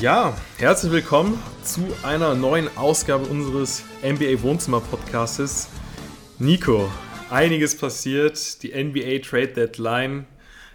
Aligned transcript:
Ja, 0.00 0.34
herzlich 0.56 0.92
willkommen 0.92 1.38
zu 1.62 1.82
einer 2.02 2.34
neuen 2.34 2.74
Ausgabe 2.78 3.26
unseres 3.26 3.84
NBA 4.02 4.40
Wohnzimmer 4.40 4.80
Podcastes. 4.80 5.68
Nico, 6.38 6.90
einiges 7.28 7.76
passiert, 7.76 8.62
die 8.62 8.70
NBA 8.70 9.18
Trade 9.18 9.48
Deadline. 9.48 10.24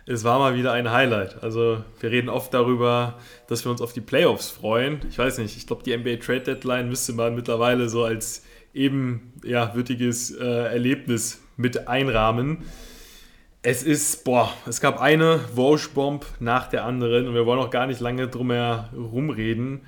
Es 0.05 0.23
war 0.23 0.37
mal 0.37 0.55
wieder 0.55 0.73
ein 0.73 0.91
Highlight. 0.91 1.41
Also, 1.41 1.83
wir 1.99 2.11
reden 2.11 2.29
oft 2.29 2.53
darüber, 2.53 3.17
dass 3.47 3.65
wir 3.65 3.71
uns 3.71 3.81
auf 3.81 3.93
die 3.93 4.01
Playoffs 4.01 4.51
freuen. 4.51 4.99
Ich 5.09 5.17
weiß 5.17 5.39
nicht, 5.39 5.57
ich 5.57 5.65
glaube, 5.65 5.81
die 5.81 5.97
NBA 5.97 6.17
Trade 6.17 6.41
Deadline 6.41 6.87
müsste 6.87 7.13
man 7.13 7.33
mittlerweile 7.33 7.89
so 7.89 8.03
als 8.03 8.43
ebenwürdiges 8.75 10.37
ja, 10.37 10.45
äh, 10.45 10.73
Erlebnis 10.73 11.41
mit 11.57 11.87
einrahmen. 11.87 12.59
Es 13.67 13.81
ist, 13.81 14.25
boah, 14.25 14.53
es 14.67 14.79
gab 14.79 15.01
eine 15.01 15.39
Walsh-Bomb 15.55 16.23
nach 16.39 16.67
der 16.67 16.85
anderen 16.85 17.27
und 17.27 17.33
wir 17.33 17.47
wollen 17.47 17.59
auch 17.59 17.71
gar 17.71 17.87
nicht 17.87 17.99
lange 17.99 18.27
drum 18.27 18.51
herum 18.51 19.31
reden. 19.31 19.81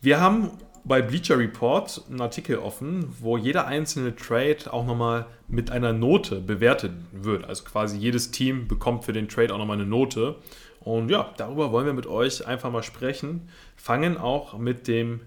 Wir 0.00 0.20
haben 0.20 0.52
bei 0.84 1.02
Bleacher 1.02 1.36
Report 1.36 2.04
einen 2.08 2.20
Artikel 2.20 2.58
offen, 2.58 3.12
wo 3.18 3.36
jeder 3.36 3.66
einzelne 3.66 4.14
Trade 4.14 4.72
auch 4.72 4.86
nochmal 4.86 5.26
mit 5.48 5.72
einer 5.72 5.92
Note 5.92 6.40
bewertet 6.40 6.92
wird. 7.10 7.44
Also 7.44 7.64
quasi 7.64 7.98
jedes 7.98 8.30
Team 8.30 8.68
bekommt 8.68 9.04
für 9.04 9.12
den 9.12 9.28
Trade 9.28 9.52
auch 9.52 9.58
nochmal 9.58 9.78
eine 9.78 9.86
Note. 9.86 10.36
Und 10.78 11.10
ja, 11.10 11.34
darüber 11.36 11.72
wollen 11.72 11.86
wir 11.86 11.94
mit 11.94 12.06
euch 12.06 12.46
einfach 12.46 12.70
mal 12.70 12.84
sprechen. 12.84 13.48
Fangen 13.74 14.16
auch 14.16 14.56
mit 14.58 14.86
dem, 14.86 15.22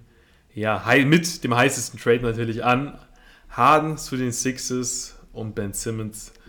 ja, 0.54 0.82
mit 1.06 1.44
dem 1.44 1.54
heißesten 1.54 2.00
Trade 2.00 2.22
natürlich 2.22 2.64
an. 2.64 2.98
Harden 3.50 3.98
zu 3.98 4.16
den 4.16 4.32
Sixes 4.32 5.20
und 5.34 5.56
Ben 5.56 5.74
Simmons 5.74 6.28
zu 6.28 6.45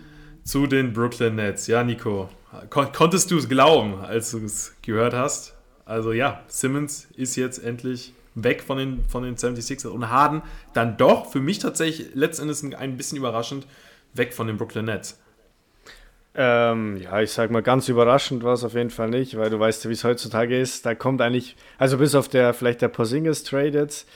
den 0.54 0.92
Brooklyn 0.92 1.34
Nets. 1.34 1.66
Ja, 1.66 1.82
Nico, 1.82 2.28
kon 2.70 2.92
konntest 2.92 3.30
du 3.30 3.38
es 3.38 3.48
glauben, 3.48 4.00
als 4.00 4.30
du 4.30 4.44
es 4.44 4.74
gehört 4.82 5.14
hast? 5.14 5.54
Also 5.84 6.12
ja, 6.12 6.42
Simmons 6.48 7.08
ist 7.16 7.36
jetzt 7.36 7.62
endlich 7.62 8.14
weg 8.34 8.62
von 8.62 8.78
den, 8.78 9.04
von 9.08 9.22
den 9.22 9.36
76ers 9.36 9.88
und 9.88 10.10
Harden 10.10 10.42
dann 10.74 10.96
doch 10.96 11.30
für 11.30 11.40
mich 11.40 11.58
tatsächlich 11.58 12.10
letztendlich 12.14 12.76
ein 12.76 12.96
bisschen 12.96 13.18
überraschend 13.18 13.66
weg 14.14 14.34
von 14.34 14.46
den 14.46 14.56
Brooklyn 14.56 14.86
Nets. 14.86 15.20
Ähm, 16.34 16.98
ja, 16.98 17.22
ich 17.22 17.32
sag 17.32 17.50
mal, 17.50 17.62
ganz 17.62 17.88
überraschend 17.88 18.42
war 18.42 18.52
es 18.52 18.62
auf 18.62 18.74
jeden 18.74 18.90
Fall 18.90 19.08
nicht, 19.08 19.38
weil 19.38 19.48
du 19.48 19.58
weißt 19.58 19.84
ja, 19.84 19.90
wie 19.90 19.94
es 19.94 20.04
heutzutage 20.04 20.60
ist. 20.60 20.84
Da 20.84 20.94
kommt 20.94 21.22
eigentlich, 21.22 21.56
also 21.78 21.96
bis 21.96 22.14
auf 22.14 22.28
der 22.28 22.52
vielleicht 22.52 22.82
der 22.82 22.88
Porzingis 22.88 23.42
Trade 23.42 23.70
jetzt, 23.70 24.06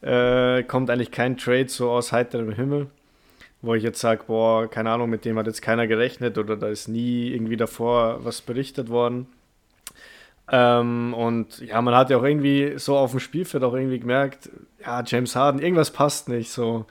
äh, 0.00 0.62
kommt 0.62 0.88
eigentlich 0.88 1.10
kein 1.10 1.36
Trade 1.36 1.68
so 1.68 1.90
aus 1.90 2.12
heiterem 2.12 2.52
Himmel 2.52 2.88
wo 3.64 3.74
ich 3.74 3.82
jetzt 3.82 4.00
sage, 4.00 4.24
boah, 4.26 4.68
keine 4.68 4.90
Ahnung, 4.90 5.10
mit 5.10 5.24
dem 5.24 5.38
hat 5.38 5.46
jetzt 5.46 5.62
keiner 5.62 5.86
gerechnet 5.86 6.38
oder 6.38 6.56
da 6.56 6.68
ist 6.68 6.88
nie 6.88 7.28
irgendwie 7.28 7.56
davor 7.56 8.24
was 8.24 8.42
berichtet 8.42 8.90
worden. 8.90 9.26
Ähm, 10.50 11.14
und 11.14 11.60
ja, 11.60 11.80
man 11.80 11.94
hat 11.94 12.10
ja 12.10 12.18
auch 12.18 12.24
irgendwie 12.24 12.74
so 12.76 12.96
auf 12.96 13.12
dem 13.12 13.20
Spielfeld 13.20 13.64
auch 13.64 13.74
irgendwie 13.74 13.98
gemerkt, 13.98 14.50
ja, 14.80 15.02
James 15.04 15.34
Harden, 15.34 15.60
irgendwas 15.60 15.90
passt 15.90 16.28
nicht 16.28 16.50
so. 16.50 16.84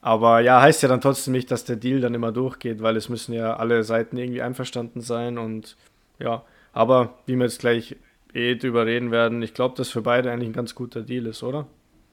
Aber 0.00 0.40
ja, 0.40 0.60
heißt 0.60 0.82
ja 0.82 0.88
dann 0.88 1.00
trotzdem 1.00 1.32
nicht, 1.32 1.50
dass 1.50 1.64
der 1.64 1.76
Deal 1.76 2.00
dann 2.00 2.14
immer 2.14 2.30
durchgeht, 2.30 2.82
weil 2.82 2.96
es 2.96 3.08
müssen 3.08 3.32
ja 3.32 3.56
alle 3.56 3.82
Seiten 3.82 4.16
irgendwie 4.16 4.42
einverstanden 4.42 5.00
sein 5.00 5.38
und 5.38 5.76
ja, 6.20 6.44
aber 6.72 7.18
wie 7.26 7.34
wir 7.34 7.44
jetzt 7.44 7.58
gleich 7.58 7.96
eh 8.32 8.54
drüber 8.54 8.86
reden 8.86 9.10
werden, 9.10 9.42
ich 9.42 9.54
glaube, 9.54 9.74
dass 9.76 9.88
für 9.88 10.02
beide 10.02 10.30
eigentlich 10.30 10.50
ein 10.50 10.52
ganz 10.54 10.76
guter 10.76 11.02
Deal 11.02 11.26
ist, 11.26 11.42
oder? 11.42 11.66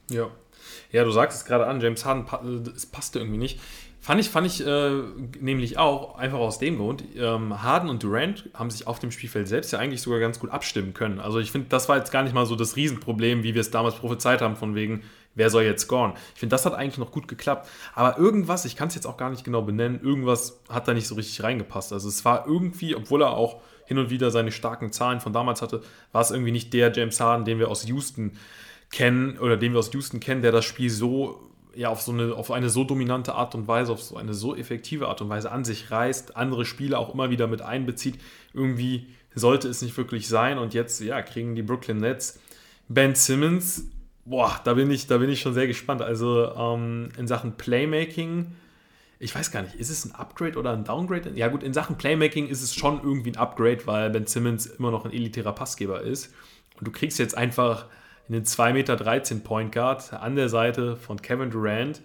Ja, 0.09 0.29
ja, 0.91 1.03
du 1.03 1.11
sagst 1.11 1.39
es 1.39 1.45
gerade 1.45 1.67
an, 1.67 1.81
James 1.81 2.05
Harden, 2.05 2.25
es 2.75 2.85
passte 2.85 3.19
irgendwie 3.19 3.37
nicht. 3.37 3.59
Fand 4.05 4.21
ich, 4.21 4.29
fand 4.29 4.45
ich 4.45 4.63
äh, 4.63 5.01
nämlich 5.39 5.79
auch, 5.79 6.15
einfach 6.19 6.37
aus 6.37 6.59
dem 6.59 6.77
Grund, 6.77 7.03
ähm, 7.17 7.63
Harden 7.63 7.89
und 7.89 8.03
Durant 8.03 8.47
haben 8.53 8.69
sich 8.69 8.85
auf 8.85 8.99
dem 8.99 9.09
Spielfeld 9.09 9.47
selbst 9.47 9.71
ja 9.71 9.79
eigentlich 9.79 10.03
sogar 10.03 10.19
ganz 10.19 10.39
gut 10.39 10.51
abstimmen 10.51 10.93
können. 10.93 11.19
Also 11.19 11.39
ich 11.39 11.51
finde, 11.51 11.69
das 11.69 11.89
war 11.89 11.97
jetzt 11.97 12.11
gar 12.11 12.21
nicht 12.21 12.35
mal 12.35 12.45
so 12.45 12.55
das 12.55 12.75
Riesenproblem, 12.75 13.41
wie 13.41 13.55
wir 13.55 13.61
es 13.61 13.71
damals 13.71 13.95
prophezeit 13.95 14.43
haben, 14.43 14.57
von 14.57 14.75
wegen, 14.75 15.01
wer 15.33 15.49
soll 15.49 15.63
jetzt 15.63 15.81
scoren. 15.81 16.13
Ich 16.35 16.39
finde, 16.39 16.53
das 16.53 16.67
hat 16.67 16.75
eigentlich 16.75 16.99
noch 16.99 17.11
gut 17.11 17.27
geklappt. 17.27 17.67
Aber 17.95 18.19
irgendwas, 18.19 18.65
ich 18.65 18.75
kann 18.75 18.89
es 18.89 18.95
jetzt 18.95 19.07
auch 19.07 19.17
gar 19.17 19.31
nicht 19.31 19.43
genau 19.43 19.63
benennen, 19.63 19.99
irgendwas 19.99 20.59
hat 20.69 20.87
da 20.87 20.93
nicht 20.93 21.07
so 21.07 21.15
richtig 21.15 21.41
reingepasst. 21.41 21.91
Also 21.91 22.07
es 22.07 22.23
war 22.23 22.45
irgendwie, 22.45 22.95
obwohl 22.95 23.23
er 23.23 23.31
auch 23.31 23.59
hin 23.87 23.97
und 23.97 24.11
wieder 24.11 24.29
seine 24.29 24.51
starken 24.51 24.91
Zahlen 24.91 25.19
von 25.19 25.33
damals 25.33 25.63
hatte, 25.63 25.81
war 26.11 26.21
es 26.21 26.29
irgendwie 26.29 26.51
nicht 26.51 26.73
der 26.73 26.91
James 26.91 27.19
Harden, 27.19 27.43
den 27.43 27.57
wir 27.57 27.69
aus 27.69 27.87
Houston 27.87 28.33
kennen 28.95 29.37
oder 29.39 29.57
den 29.57 29.73
wir 29.73 29.79
aus 29.79 29.91
Houston 29.91 30.21
kennen, 30.21 30.41
der 30.41 30.53
das 30.53 30.63
Spiel 30.63 30.89
so 30.89 31.51
ja 31.75 31.89
auf 31.89 32.01
so 32.01 32.13
eine 32.13 32.33
auf 32.33 32.49
eine 32.49 32.69
so 32.69 32.85
dominante 32.85 33.35
Art 33.35 33.53
und 33.53 33.67
Weise, 33.67 33.91
auf 33.91 34.01
so 34.01 34.15
eine 34.15 34.33
so 34.33 34.55
effektive 34.55 35.09
Art 35.09 35.21
und 35.21 35.27
Weise 35.27 35.51
an 35.51 35.65
sich 35.65 35.91
reißt, 35.91 36.37
andere 36.37 36.63
Spieler 36.63 36.97
auch 36.99 37.13
immer 37.13 37.29
wieder 37.29 37.47
mit 37.47 37.61
einbezieht. 37.61 38.17
Irgendwie 38.53 39.07
sollte 39.35 39.67
es 39.67 39.81
nicht 39.81 39.97
wirklich 39.97 40.29
sein 40.29 40.57
und 40.57 40.73
jetzt 40.73 41.01
ja 41.01 41.21
kriegen 41.21 41.55
die 41.55 41.61
Brooklyn 41.61 41.97
Nets 41.97 42.39
Ben 42.87 43.15
Simmons. 43.15 43.89
Boah, 44.23 44.61
da 44.63 44.75
bin 44.75 44.89
ich 44.89 45.07
da 45.07 45.17
bin 45.17 45.29
ich 45.29 45.41
schon 45.41 45.53
sehr 45.53 45.67
gespannt. 45.67 46.01
Also 46.01 46.55
ähm, 46.55 47.09
in 47.17 47.27
Sachen 47.27 47.57
Playmaking 47.57 48.47
ich 49.19 49.35
weiß 49.35 49.51
gar 49.51 49.61
nicht, 49.61 49.75
ist 49.75 49.89
es 49.89 50.05
ein 50.05 50.13
Upgrade 50.13 50.57
oder 50.57 50.71
ein 50.71 50.85
Downgrade? 50.85 51.31
Ja 51.35 51.49
gut, 51.49 51.63
in 51.63 51.73
Sachen 51.73 51.97
Playmaking 51.97 52.47
ist 52.47 52.61
es 52.61 52.73
schon 52.73 53.01
irgendwie 53.03 53.31
ein 53.31 53.37
Upgrade, 53.37 53.85
weil 53.85 54.09
Ben 54.09 54.25
Simmons 54.25 54.65
immer 54.65 54.91
noch 54.91 55.03
ein 55.03 55.11
elitärer 55.11 55.53
Passgeber 55.53 56.01
ist. 56.01 56.33
Und 56.77 56.87
du 56.87 56.91
kriegst 56.91 57.19
jetzt 57.19 57.37
einfach 57.37 57.87
einen 58.29 58.43
2,13 58.43 58.73
Meter 58.73 59.43
Point 59.43 59.71
Guard 59.71 60.13
an 60.13 60.35
der 60.35 60.49
Seite 60.49 60.95
von 60.95 61.21
Kevin 61.21 61.51
Durant. 61.51 62.01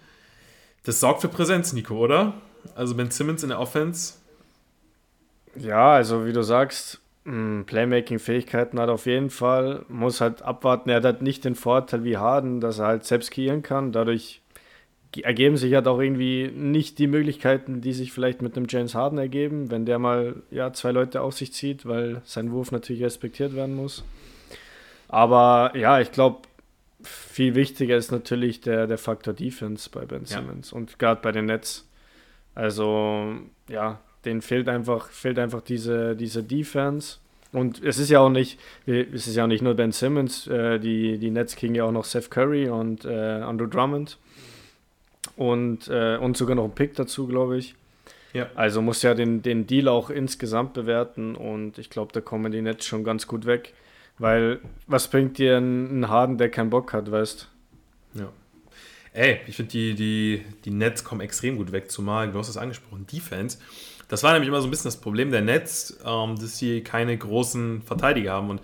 Das 0.85 1.01
sorgt 1.01 1.23
für 1.23 1.29
Präsenz, 1.29 1.73
Nico, 1.73 1.97
oder? 1.97 2.35
Also 2.75 2.95
Ben 2.95 3.11
Simmons 3.11 3.43
in 3.43 3.51
der 3.51 3.61
Offense. 3.61 4.15
Ja, 5.57 5.93
also 5.93 6.27
wie 6.27 6.33
du 6.33 6.43
sagst, 6.43 7.01
hm, 7.25 7.65
Playmaking-Fähigkeiten 7.67 8.79
hat 8.79 8.89
auf 8.89 9.07
jeden 9.07 9.31
Fall. 9.31 9.85
Muss 9.89 10.21
halt 10.21 10.43
abwarten. 10.43 10.91
Er 10.91 10.97
hat 10.97 11.05
halt 11.05 11.23
nicht 11.23 11.45
den 11.45 11.55
Vorteil 11.55 12.05
wie 12.05 12.17
Harden, 12.17 12.61
dass 12.61 12.79
er 12.79 12.87
halt 12.87 13.05
selbst 13.05 13.31
kreieren 13.31 13.63
kann. 13.63 13.93
Dadurch 13.93 14.41
ergeben 15.23 15.57
sich 15.57 15.75
halt 15.75 15.89
auch 15.89 16.01
irgendwie 16.01 16.51
nicht 16.55 16.99
die 16.99 17.09
Möglichkeiten, 17.09 17.81
die 17.81 17.93
sich 17.93 18.13
vielleicht 18.13 18.43
mit 18.43 18.57
einem 18.57 18.67
James 18.69 18.95
Harden 18.95 19.19
ergeben, 19.19 19.71
wenn 19.71 19.85
der 19.85 19.99
mal 19.99 20.37
ja, 20.51 20.73
zwei 20.73 20.93
Leute 20.93 21.21
auf 21.21 21.37
sich 21.37 21.53
zieht, 21.53 21.85
weil 21.85 22.23
sein 22.25 22.53
Wurf 22.53 22.71
natürlich 22.71 23.03
respektiert 23.03 23.55
werden 23.55 23.75
muss. 23.75 24.05
Aber 25.11 25.73
ja, 25.75 26.01
ich 26.01 26.13
glaube, 26.13 26.43
viel 27.03 27.57
wichtiger 27.57 27.97
ist 27.97 28.13
natürlich 28.13 28.61
der, 28.61 28.87
der 28.87 28.99
Faktor 28.99 29.35
Defense 29.35 29.91
bei 29.91 30.05
Ben 30.05 30.25
Simmons 30.25 30.71
ja. 30.71 30.77
und 30.77 30.99
gerade 30.99 31.21
bei 31.21 31.33
den 31.33 31.47
Nets. 31.47 31.89
Also, 32.55 33.35
ja, 33.69 34.01
denen 34.25 34.41
fehlt 34.41 34.69
einfach, 34.69 35.09
fehlt 35.11 35.39
einfach 35.39 35.63
diese, 35.63 36.15
diese 36.15 36.45
Defense. 36.45 37.19
Und 37.53 37.83
es 37.83 37.99
ist 37.99 38.11
ja 38.11 38.21
auch 38.21 38.31
nicht, 38.31 38.61
es 38.87 39.27
ist 39.27 39.35
ja 39.35 39.45
auch 39.45 39.49
nicht 39.49 39.63
nur 39.63 39.75
Ben 39.75 39.91
Simmons, 39.91 40.47
äh, 40.47 40.79
die, 40.79 41.19
die 41.19 41.31
Nets 41.31 41.57
kriegen 41.57 41.75
ja 41.75 41.85
auch 41.85 41.93
noch 41.93 42.05
Seth 42.05 42.31
Curry 42.31 42.69
und 42.69 43.05
äh, 43.05 43.41
Andrew 43.41 43.67
Drummond. 43.67 44.19
Und, 45.37 45.89
äh, 45.89 46.19
und 46.19 46.37
sogar 46.37 46.55
noch 46.55 46.65
ein 46.65 46.75
Pick 46.75 46.95
dazu, 46.95 47.27
glaube 47.27 47.59
ich. 47.59 47.75
Ja. 48.33 48.49
Also 48.55 48.81
muss 48.81 49.03
ja 49.03 49.15
den, 49.15 49.43
den 49.43 49.67
Deal 49.67 49.89
auch 49.89 50.11
insgesamt 50.11 50.75
bewerten 50.75 51.35
und 51.35 51.79
ich 51.79 51.91
glaube, 51.91 52.13
da 52.13 52.21
kommen 52.21 52.53
die 52.53 52.63
Nets 52.63 52.87
schon 52.87 53.03
ganz 53.03 53.27
gut 53.27 53.45
weg. 53.45 53.75
Weil, 54.19 54.61
was 54.87 55.09
bringt 55.09 55.39
dir 55.39 55.59
ein, 55.59 56.09
Harden, 56.09 56.39
der 56.39 56.51
keinen 56.51 56.71
Bock 56.71 56.93
hat, 56.93 57.11
weißt 57.11 57.49
Ja. 58.15 58.29
Ey, 59.13 59.41
ich 59.47 59.57
finde, 59.57 59.73
die, 59.73 59.95
die, 59.95 60.45
die 60.65 60.71
Nets 60.71 61.03
kommen 61.03 61.21
extrem 61.21 61.57
gut 61.57 61.73
weg, 61.73 61.91
zumal, 61.91 62.31
du 62.31 62.39
hast 62.39 62.49
es 62.49 62.57
angesprochen, 62.57 63.07
Defense. 63.07 63.59
Das 64.09 64.23
war 64.23 64.33
nämlich 64.33 64.49
immer 64.49 64.61
so 64.61 64.67
ein 64.67 64.71
bisschen 64.71 64.89
das 64.89 65.01
Problem 65.01 65.31
der 65.31 65.41
Nets, 65.41 65.99
ähm, 66.05 66.37
dass 66.37 66.59
sie 66.59 66.83
keine 66.83 67.17
großen 67.17 67.83
Verteidiger 67.83 68.33
haben. 68.33 68.51
Und 68.51 68.61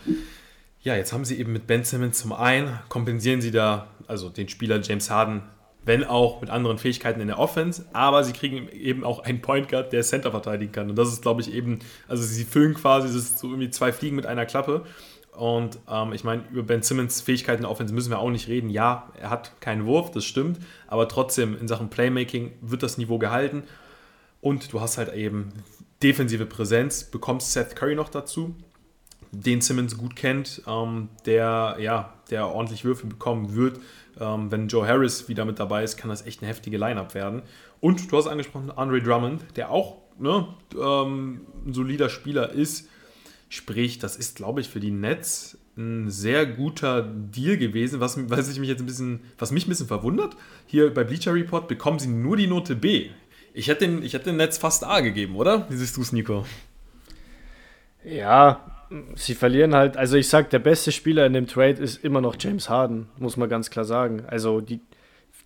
ja, 0.83 0.95
jetzt 0.97 1.13
haben 1.13 1.25
sie 1.25 1.39
eben 1.39 1.53
mit 1.53 1.67
Ben 1.67 1.85
Simmons 1.85 2.19
zum 2.19 2.33
einen, 2.33 2.79
kompensieren 2.89 3.41
sie 3.41 3.51
da, 3.51 3.89
also 4.07 4.29
den 4.29 4.49
Spieler 4.49 4.81
James 4.81 5.11
Harden, 5.11 5.43
wenn 5.85 6.03
auch 6.03 6.41
mit 6.41 6.51
anderen 6.51 6.79
Fähigkeiten 6.79 7.21
in 7.21 7.29
der 7.29 7.39
Offense, 7.39 7.87
aber 7.93 8.25
sie 8.25 8.33
kriegen 8.33 8.69
eben 8.69 9.05
auch 9.05 9.21
einen 9.21 9.41
Point 9.41 9.69
Guard, 9.69 9.93
der 9.93 10.03
Center 10.03 10.33
verteidigen 10.33 10.73
kann. 10.73 10.91
Und 10.91 10.97
das 10.97 11.13
ist, 11.13 11.23
glaube 11.23 11.41
ich, 11.41 11.55
eben, 11.55 11.79
also 12.09 12.25
sie 12.25 12.45
füllen 12.45 12.75
quasi, 12.75 13.07
das 13.07 13.17
ist 13.17 13.39
so 13.39 13.49
irgendwie 13.49 13.71
zwei 13.71 13.93
Fliegen 13.93 14.17
mit 14.17 14.27
einer 14.27 14.47
Klappe. 14.47 14.85
Und 15.37 15.79
ähm, 15.89 16.13
ich 16.13 16.25
meine, 16.25 16.45
über 16.51 16.63
Ben 16.63 16.83
Simmons 16.83 17.21
Fähigkeiten 17.21 17.59
in 17.59 17.63
der 17.63 17.71
Offense 17.71 17.93
müssen 17.93 18.11
wir 18.11 18.19
auch 18.19 18.31
nicht 18.31 18.49
reden. 18.49 18.71
Ja, 18.71 19.13
er 19.21 19.31
hat 19.31 19.61
keinen 19.61 19.85
Wurf, 19.85 20.11
das 20.11 20.25
stimmt. 20.25 20.59
Aber 20.87 21.09
trotzdem, 21.09 21.57
in 21.59 21.69
Sachen 21.69 21.91
Playmaking 21.91 22.53
wird 22.63 22.83
das 22.83 22.97
Niveau 22.97 23.19
gehalten. 23.19 23.65
Und 24.41 24.73
du 24.73 24.81
hast 24.81 24.97
halt 24.97 25.13
eben 25.13 25.53
defensive 26.03 26.47
Präsenz, 26.47 27.05
bekommst 27.05 27.53
Seth 27.53 27.77
Curry 27.77 27.95
noch 27.95 28.09
dazu, 28.09 28.55
den 29.31 29.61
Simmons 29.61 29.99
gut 29.99 30.17
kennt, 30.17 30.63
ähm, 30.67 31.09
der, 31.27 31.77
ja, 31.81 32.15
der 32.31 32.49
ordentlich 32.49 32.85
Würfe 32.85 33.07
bekommen 33.07 33.55
wird. 33.55 33.79
Ähm, 34.19 34.51
wenn 34.51 34.69
Joe 34.69 34.87
Harris 34.87 35.29
wieder 35.29 35.45
mit 35.45 35.59
dabei 35.59 35.85
ist, 35.85 35.97
kann 35.97 36.09
das 36.09 36.27
echt 36.27 36.43
eine 36.43 36.49
heftige 36.49 36.79
Line-Up 36.79 37.15
werden. 37.15 37.43
Und 37.81 38.11
du 38.11 38.17
hast 38.17 38.27
angesprochen, 38.27 38.71
Andre 38.71 39.03
Drummond, 39.03 39.43
der 39.57 39.71
auch 39.71 39.99
ne, 40.19 40.49
ähm, 40.81 41.47
ein 41.67 41.75
solider 41.75 42.09
Spieler 42.09 42.51
ist 42.51 42.89
Sprich, 43.49 43.99
das 43.99 44.17
ist, 44.17 44.37
glaube 44.37 44.61
ich, 44.61 44.69
für 44.69 44.81
die 44.81 44.91
Nets 44.91 45.59
ein 45.77 46.11
sehr 46.11 46.47
guter 46.47 47.03
Deal 47.03 47.57
gewesen, 47.57 48.01
was, 48.01 48.19
was, 48.31 48.51
ich 48.51 48.59
mich 48.59 48.69
jetzt 48.69 48.81
ein 48.81 48.87
bisschen, 48.87 49.21
was 49.39 49.53
mich 49.53 49.67
ein 49.67 49.69
bisschen 49.69 49.87
verwundert. 49.87 50.37
Hier 50.67 50.93
bei 50.93 51.05
Bleacher 51.05 51.35
Report 51.35 51.69
bekommen 51.69 51.99
sie 51.99 52.09
nur 52.09 52.37
die 52.37 52.47
Note 52.47 52.75
B. 52.75 53.11
Ich 53.53 53.69
hätte 53.69 53.87
den, 53.87 54.03
ich 54.03 54.15
hätte 54.15 54.27
den 54.27 54.37
Netz 54.37 54.59
fast 54.59 54.85
A 54.85 55.01
gegeben, 55.01 55.37
oder? 55.37 55.67
Wie 55.71 55.77
siehst 55.77 55.97
du 55.97 56.03
es, 56.03 56.13
Nico? 56.13 56.45
Ja, 58.05 58.87
sie 59.15 59.35
verlieren 59.35 59.75
halt. 59.75 59.97
Also 59.97 60.17
ich 60.17 60.29
sag, 60.29 60.51
der 60.51 60.59
beste 60.59 60.93
Spieler 60.93 61.27
in 61.27 61.33
dem 61.33 61.47
Trade 61.47 61.83
ist 61.83 62.05
immer 62.05 62.21
noch 62.21 62.37
James 62.39 62.69
Harden, 62.69 63.09
muss 63.19 63.37
man 63.37 63.49
ganz 63.49 63.71
klar 63.71 63.85
sagen. 63.85 64.25
Also 64.27 64.61
die 64.61 64.81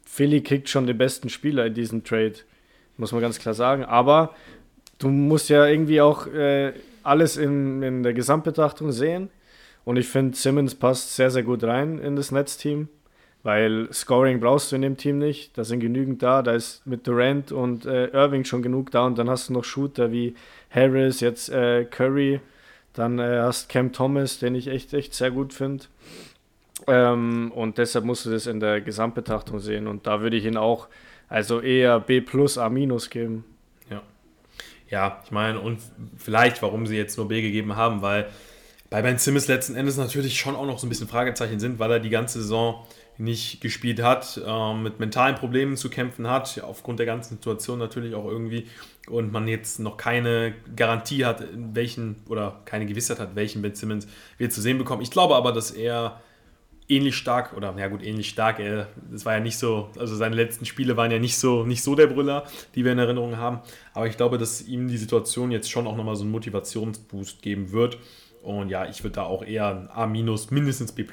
Philly 0.04 0.42
kriegt 0.42 0.68
schon 0.68 0.86
den 0.86 0.98
besten 0.98 1.28
Spieler 1.28 1.66
in 1.66 1.74
diesem 1.74 2.04
Trade, 2.04 2.34
muss 2.96 3.12
man 3.12 3.20
ganz 3.20 3.38
klar 3.38 3.54
sagen. 3.54 3.84
Aber 3.84 4.34
du 4.98 5.08
musst 5.08 5.48
ja 5.48 5.66
irgendwie 5.66 6.00
auch 6.00 6.26
äh, 6.26 6.72
alles 7.02 7.36
in, 7.36 7.82
in 7.82 8.02
der 8.02 8.12
Gesamtbetrachtung 8.12 8.92
sehen. 8.92 9.30
Und 9.84 9.96
ich 9.96 10.08
finde, 10.08 10.36
Simmons 10.36 10.74
passt 10.74 11.16
sehr, 11.16 11.30
sehr 11.30 11.42
gut 11.42 11.64
rein 11.64 11.98
in 11.98 12.16
das 12.16 12.32
Netzteam, 12.32 12.88
weil 13.42 13.88
Scoring 13.92 14.40
brauchst 14.40 14.70
du 14.70 14.76
in 14.76 14.82
dem 14.82 14.96
Team 14.96 15.18
nicht. 15.18 15.56
Da 15.56 15.64
sind 15.64 15.80
genügend 15.80 16.22
da. 16.22 16.42
Da 16.42 16.52
ist 16.52 16.86
mit 16.86 17.06
Durant 17.06 17.52
und 17.52 17.86
äh, 17.86 18.06
Irving 18.08 18.44
schon 18.44 18.62
genug 18.62 18.90
da. 18.90 19.06
Und 19.06 19.18
dann 19.18 19.30
hast 19.30 19.48
du 19.48 19.52
noch 19.54 19.64
Shooter 19.64 20.12
wie 20.12 20.34
Harris, 20.70 21.20
jetzt 21.20 21.48
äh, 21.48 21.84
Curry. 21.84 22.40
Dann 22.92 23.18
äh, 23.18 23.40
hast 23.40 23.68
Cam 23.68 23.92
Thomas, 23.92 24.38
den 24.38 24.54
ich 24.54 24.68
echt, 24.68 24.92
echt 24.92 25.14
sehr 25.14 25.30
gut 25.30 25.54
finde. 25.54 25.86
Ähm, 26.86 27.52
und 27.54 27.78
deshalb 27.78 28.04
musst 28.04 28.26
du 28.26 28.30
das 28.30 28.46
in 28.46 28.60
der 28.60 28.80
Gesamtbetrachtung 28.80 29.60
sehen. 29.60 29.86
Und 29.86 30.06
da 30.06 30.20
würde 30.20 30.36
ich 30.36 30.44
ihn 30.44 30.56
auch 30.56 30.88
also 31.28 31.60
eher 31.60 32.00
B 32.00 32.20
plus 32.20 32.58
A 32.58 32.68
minus 32.68 33.08
geben. 33.08 33.44
Ja. 34.90 35.22
Ich 35.24 35.30
meine, 35.30 35.60
und 35.60 35.78
vielleicht, 36.16 36.60
warum 36.62 36.86
sie 36.86 36.96
jetzt 36.96 37.16
nur 37.16 37.28
B 37.28 37.40
gegeben 37.42 37.76
haben, 37.76 38.02
weil 38.02 38.28
bei 38.90 39.02
Ben 39.02 39.18
Simmons 39.18 39.46
letzten 39.46 39.76
Endes 39.76 39.96
natürlich 39.96 40.38
schon 40.38 40.56
auch 40.56 40.66
noch 40.66 40.78
so 40.78 40.86
ein 40.86 40.90
bisschen 40.90 41.08
Fragezeichen 41.08 41.60
sind, 41.60 41.78
weil 41.78 41.92
er 41.92 42.00
die 42.00 42.10
ganze 42.10 42.42
Saison 42.42 42.84
nicht 43.18 43.60
gespielt 43.60 44.02
hat, 44.02 44.40
äh, 44.44 44.74
mit 44.74 44.98
mentalen 44.98 45.36
Problemen 45.36 45.76
zu 45.76 45.90
kämpfen 45.90 46.28
hat, 46.28 46.60
aufgrund 46.62 46.98
der 46.98 47.06
ganzen 47.06 47.34
Situation 47.34 47.78
natürlich 47.78 48.14
auch 48.14 48.26
irgendwie 48.26 48.66
und 49.08 49.30
man 49.30 49.46
jetzt 49.46 49.78
noch 49.78 49.96
keine 49.96 50.54
Garantie 50.74 51.24
hat, 51.24 51.44
welchen 51.54 52.16
oder 52.28 52.60
keine 52.64 52.86
Gewissheit 52.86 53.20
hat, 53.20 53.36
welchen 53.36 53.62
Ben 53.62 53.74
Simmons 53.74 54.08
wir 54.38 54.50
zu 54.50 54.60
sehen 54.60 54.78
bekommen. 54.78 55.02
Ich 55.02 55.10
glaube 55.10 55.36
aber, 55.36 55.52
dass 55.52 55.70
er 55.70 56.20
ähnlich 56.90 57.16
stark, 57.16 57.56
oder 57.56 57.74
ja 57.78 57.88
gut, 57.88 58.02
ähnlich 58.02 58.28
stark, 58.28 58.58
er, 58.58 58.88
das 59.10 59.24
war 59.24 59.34
ja 59.34 59.40
nicht 59.40 59.58
so, 59.58 59.90
also 59.98 60.16
seine 60.16 60.34
letzten 60.34 60.64
Spiele 60.64 60.96
waren 60.96 61.10
ja 61.10 61.18
nicht 61.18 61.38
so, 61.38 61.64
nicht 61.64 61.82
so 61.82 61.94
der 61.94 62.08
Brüller, 62.08 62.44
die 62.74 62.84
wir 62.84 62.92
in 62.92 62.98
Erinnerung 62.98 63.36
haben, 63.36 63.60
aber 63.94 64.06
ich 64.06 64.16
glaube, 64.16 64.38
dass 64.38 64.62
ihm 64.62 64.88
die 64.88 64.98
Situation 64.98 65.50
jetzt 65.50 65.70
schon 65.70 65.86
auch 65.86 65.96
nochmal 65.96 66.16
so 66.16 66.22
einen 66.22 66.32
Motivationsboost 66.32 67.42
geben 67.42 67.72
wird 67.72 67.98
und 68.42 68.70
ja, 68.70 68.88
ich 68.88 69.02
würde 69.02 69.16
da 69.16 69.22
auch 69.22 69.44
eher 69.44 69.68
ein 69.68 69.88
A-, 69.90 70.06
mindestens 70.06 70.92
B+, 70.92 71.04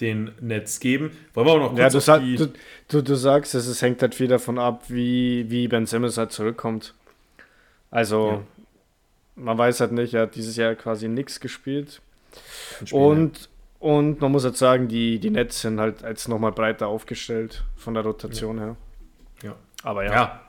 den 0.00 0.32
Netz 0.40 0.80
geben. 0.80 1.10
Wollen 1.34 1.46
wir 1.46 1.52
auch 1.52 1.58
noch 1.58 1.68
kurz 1.68 1.78
ja, 1.78 1.88
du, 1.90 2.00
sag, 2.00 2.22
du, 2.22 2.52
du, 2.88 3.02
du, 3.02 3.14
sagst, 3.14 3.54
es, 3.54 3.66
es 3.66 3.82
hängt 3.82 4.00
halt 4.02 4.14
viel 4.14 4.28
davon 4.28 4.58
ab, 4.58 4.84
wie, 4.88 5.46
wie 5.50 5.68
Ben 5.68 5.86
Simmons 5.86 6.16
halt 6.16 6.32
zurückkommt. 6.32 6.94
Also, 7.90 8.30
ja. 8.30 8.42
man 9.36 9.58
weiß 9.58 9.80
halt 9.80 9.92
nicht, 9.92 10.14
er 10.14 10.22
hat 10.22 10.34
dieses 10.34 10.56
Jahr 10.56 10.74
quasi 10.74 11.08
nichts 11.08 11.40
gespielt. 11.40 12.00
Spiel, 12.84 12.98
und, 12.98 13.38
ja. 13.38 13.46
Und 13.80 14.20
man 14.20 14.30
muss 14.30 14.44
halt 14.44 14.58
sagen, 14.58 14.88
die, 14.88 15.18
die 15.18 15.30
Nets 15.30 15.62
sind 15.62 15.80
halt 15.80 16.02
jetzt 16.02 16.28
nochmal 16.28 16.52
breiter 16.52 16.86
aufgestellt 16.86 17.64
von 17.76 17.94
der 17.94 18.04
Rotation 18.04 18.58
her. 18.58 18.76
Ja. 19.42 19.56
Aber 19.82 20.04
ja. 20.04 20.12
ja. 20.12 20.40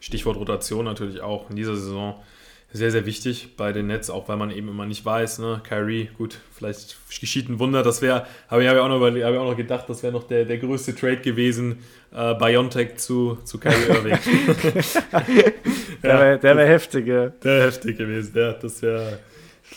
Stichwort 0.00 0.36
Rotation 0.36 0.84
natürlich 0.84 1.22
auch 1.22 1.48
in 1.48 1.56
dieser 1.56 1.74
Saison 1.74 2.22
sehr, 2.74 2.90
sehr 2.90 3.06
wichtig 3.06 3.56
bei 3.56 3.72
den 3.72 3.86
Nets, 3.86 4.10
auch 4.10 4.28
weil 4.28 4.36
man 4.36 4.50
eben 4.50 4.68
immer 4.68 4.86
nicht 4.86 5.04
weiß, 5.04 5.38
ne? 5.38 5.62
Kyrie, 5.66 6.10
gut, 6.16 6.38
vielleicht 6.52 6.96
geschieht 7.20 7.48
ein 7.48 7.58
Wunder, 7.58 7.82
das 7.82 8.00
wäre, 8.02 8.26
habe 8.48 8.62
ich, 8.62 8.68
hab 8.68 8.76
ich, 8.76 8.82
auch 8.82 8.88
noch, 8.88 9.00
hab 9.00 9.14
ich 9.14 9.24
auch 9.24 9.50
noch 9.50 9.56
gedacht, 9.56 9.88
das 9.88 10.02
wäre 10.02 10.12
noch 10.12 10.24
der, 10.24 10.44
der 10.44 10.58
größte 10.58 10.94
Trade 10.94 11.18
gewesen, 11.18 11.78
äh, 12.14 12.34
Biontech 12.34 12.96
zu, 12.96 13.38
zu 13.44 13.58
Kyrie 13.58 13.88
Irving. 13.88 14.18
der 16.02 16.40
wäre 16.42 16.56
wär 16.56 16.66
heftig, 16.66 17.06
ja. 17.06 17.28
Der 17.28 17.44
wäre 17.44 17.66
heftig 17.66 17.98
gewesen, 17.98 18.32
ja, 18.34 18.52
das 18.52 18.80
wäre, 18.82 19.18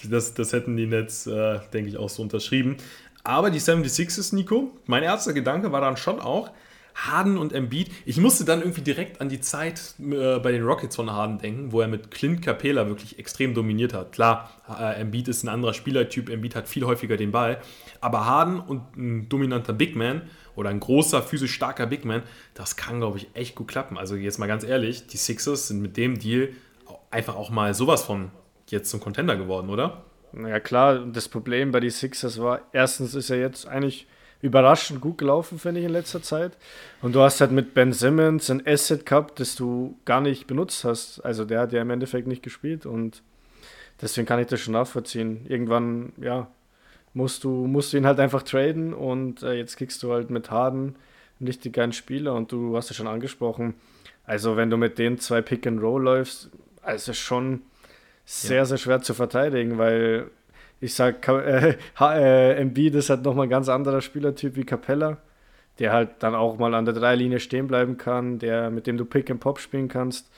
das, 0.03 0.33
das 0.33 0.53
hätten 0.53 0.77
die 0.77 0.87
Nets, 0.87 1.27
äh, 1.27 1.59
denke 1.73 1.89
ich, 1.89 1.97
auch 1.97 2.09
so 2.09 2.21
unterschrieben. 2.21 2.77
Aber 3.23 3.49
die 3.49 3.59
76ers, 3.59 4.35
Nico, 4.35 4.71
mein 4.85 5.03
erster 5.03 5.33
Gedanke 5.33 5.71
war 5.71 5.81
dann 5.81 5.97
schon 5.97 6.19
auch, 6.19 6.51
Harden 6.95 7.37
und 7.37 7.51
Embiid. 7.51 7.91
Ich 8.05 8.17
musste 8.17 8.45
dann 8.45 8.61
irgendwie 8.61 8.81
direkt 8.81 9.19
an 9.19 9.27
die 9.27 9.41
Zeit 9.41 9.95
äh, 9.99 10.39
bei 10.39 10.51
den 10.53 10.63
Rockets 10.63 10.95
von 10.95 11.11
Harden 11.11 11.37
denken, 11.37 11.71
wo 11.73 11.81
er 11.81 11.89
mit 11.89 12.09
Clint 12.09 12.41
Capela 12.41 12.87
wirklich 12.87 13.19
extrem 13.19 13.53
dominiert 13.53 13.93
hat. 13.93 14.13
Klar, 14.13 14.49
äh, 14.69 15.01
Embiid 15.01 15.27
ist 15.27 15.43
ein 15.43 15.49
anderer 15.49 15.73
Spielertyp, 15.73 16.29
Embiid 16.29 16.55
hat 16.55 16.69
viel 16.69 16.85
häufiger 16.85 17.17
den 17.17 17.31
Ball, 17.31 17.59
aber 17.99 18.25
Harden 18.25 18.61
und 18.61 18.95
ein 18.95 19.27
dominanter 19.27 19.73
Big 19.73 19.95
Man 19.95 20.21
oder 20.55 20.69
ein 20.69 20.79
großer, 20.79 21.21
physisch 21.21 21.53
starker 21.53 21.85
Big 21.85 22.05
Man, 22.05 22.23
das 22.53 22.77
kann, 22.77 22.99
glaube 22.99 23.17
ich, 23.17 23.27
echt 23.33 23.55
gut 23.55 23.67
klappen. 23.67 23.97
Also 23.97 24.15
jetzt 24.15 24.39
mal 24.39 24.47
ganz 24.47 24.63
ehrlich, 24.63 25.05
die 25.07 25.17
Sixers 25.17 25.67
sind 25.67 25.81
mit 25.81 25.97
dem 25.97 26.17
Deal 26.17 26.49
einfach 27.11 27.35
auch 27.35 27.49
mal 27.49 27.73
sowas 27.73 28.03
von 28.03 28.31
jetzt 28.71 28.89
zum 28.89 28.99
Contender 28.99 29.35
geworden, 29.35 29.69
oder? 29.69 30.03
Ja 30.33 30.59
klar, 30.59 30.99
das 31.05 31.29
Problem 31.29 31.71
bei 31.71 31.79
den 31.79 31.91
Sixers 31.91 32.39
war, 32.39 32.61
erstens 32.73 33.15
ist 33.15 33.29
er 33.29 33.39
jetzt 33.39 33.67
eigentlich 33.67 34.07
überraschend 34.41 35.01
gut 35.01 35.17
gelaufen, 35.17 35.59
finde 35.59 35.79
ich, 35.79 35.85
in 35.85 35.91
letzter 35.91 36.21
Zeit. 36.21 36.57
Und 37.01 37.15
du 37.15 37.21
hast 37.21 37.41
halt 37.41 37.51
mit 37.51 37.73
Ben 37.73 37.93
Simmons 37.93 38.49
ein 38.49 38.65
Asset 38.65 39.05
gehabt, 39.05 39.39
das 39.39 39.55
du 39.55 39.97
gar 40.05 40.21
nicht 40.21 40.45
benutzt 40.45 40.83
hast. 40.83 41.19
Also 41.21 41.45
der 41.45 41.61
hat 41.61 41.73
ja 41.73 41.81
im 41.81 41.89
Endeffekt 41.89 42.27
nicht 42.27 42.43
gespielt 42.43 42.85
und 42.85 43.23
deswegen 44.01 44.27
kann 44.27 44.39
ich 44.39 44.47
das 44.47 44.59
schon 44.59 44.73
nachvollziehen. 44.73 45.45
Irgendwann, 45.47 46.11
ja, 46.17 46.47
musst 47.13 47.43
du, 47.43 47.49
musst 47.65 47.93
du 47.93 47.97
ihn 47.97 48.05
halt 48.05 48.19
einfach 48.19 48.43
traden 48.43 48.93
und 48.93 49.41
äh, 49.41 49.53
jetzt 49.53 49.77
kriegst 49.77 50.03
du 50.03 50.11
halt 50.11 50.29
mit 50.29 50.51
Harden 50.51 50.95
einen 51.39 51.47
richtig 51.47 51.73
geilen 51.73 51.93
Spieler 51.93 52.33
und 52.33 52.51
du 52.51 52.75
hast 52.75 52.89
ja 52.89 52.95
schon 52.95 53.07
angesprochen, 53.07 53.73
also 54.25 54.57
wenn 54.57 54.69
du 54.69 54.77
mit 54.77 54.97
den 54.97 55.19
zwei 55.19 55.41
Pick 55.41 55.65
and 55.67 55.81
Roll 55.81 56.03
läufst, 56.03 56.49
also 56.81 57.13
schon 57.13 57.61
sehr, 58.25 58.57
ja. 58.57 58.65
sehr 58.65 58.77
schwer 58.77 59.01
zu 59.01 59.13
verteidigen, 59.13 59.77
weil 59.77 60.31
ich 60.81 60.93
sag, 60.93 61.27
äh, 61.29 61.77
äh, 61.99 62.53
Embiid 62.55 62.95
ist 62.95 63.09
halt 63.09 63.23
nochmal 63.23 63.47
ein 63.47 63.49
ganz 63.49 63.69
anderer 63.69 64.01
Spielertyp 64.01 64.55
wie 64.55 64.65
Capella, 64.65 65.17
der 65.79 65.93
halt 65.93 66.09
dann 66.19 66.35
auch 66.35 66.57
mal 66.57 66.73
an 66.73 66.85
der 66.85 66.93
Dreilinie 66.93 67.39
stehen 67.39 67.67
bleiben 67.67 67.97
kann, 67.97 68.39
der, 68.39 68.69
mit 68.69 68.87
dem 68.87 68.97
du 68.97 69.05
Pick 69.05 69.29
and 69.29 69.39
Pop 69.39 69.59
spielen 69.59 69.87
kannst. 69.87 70.29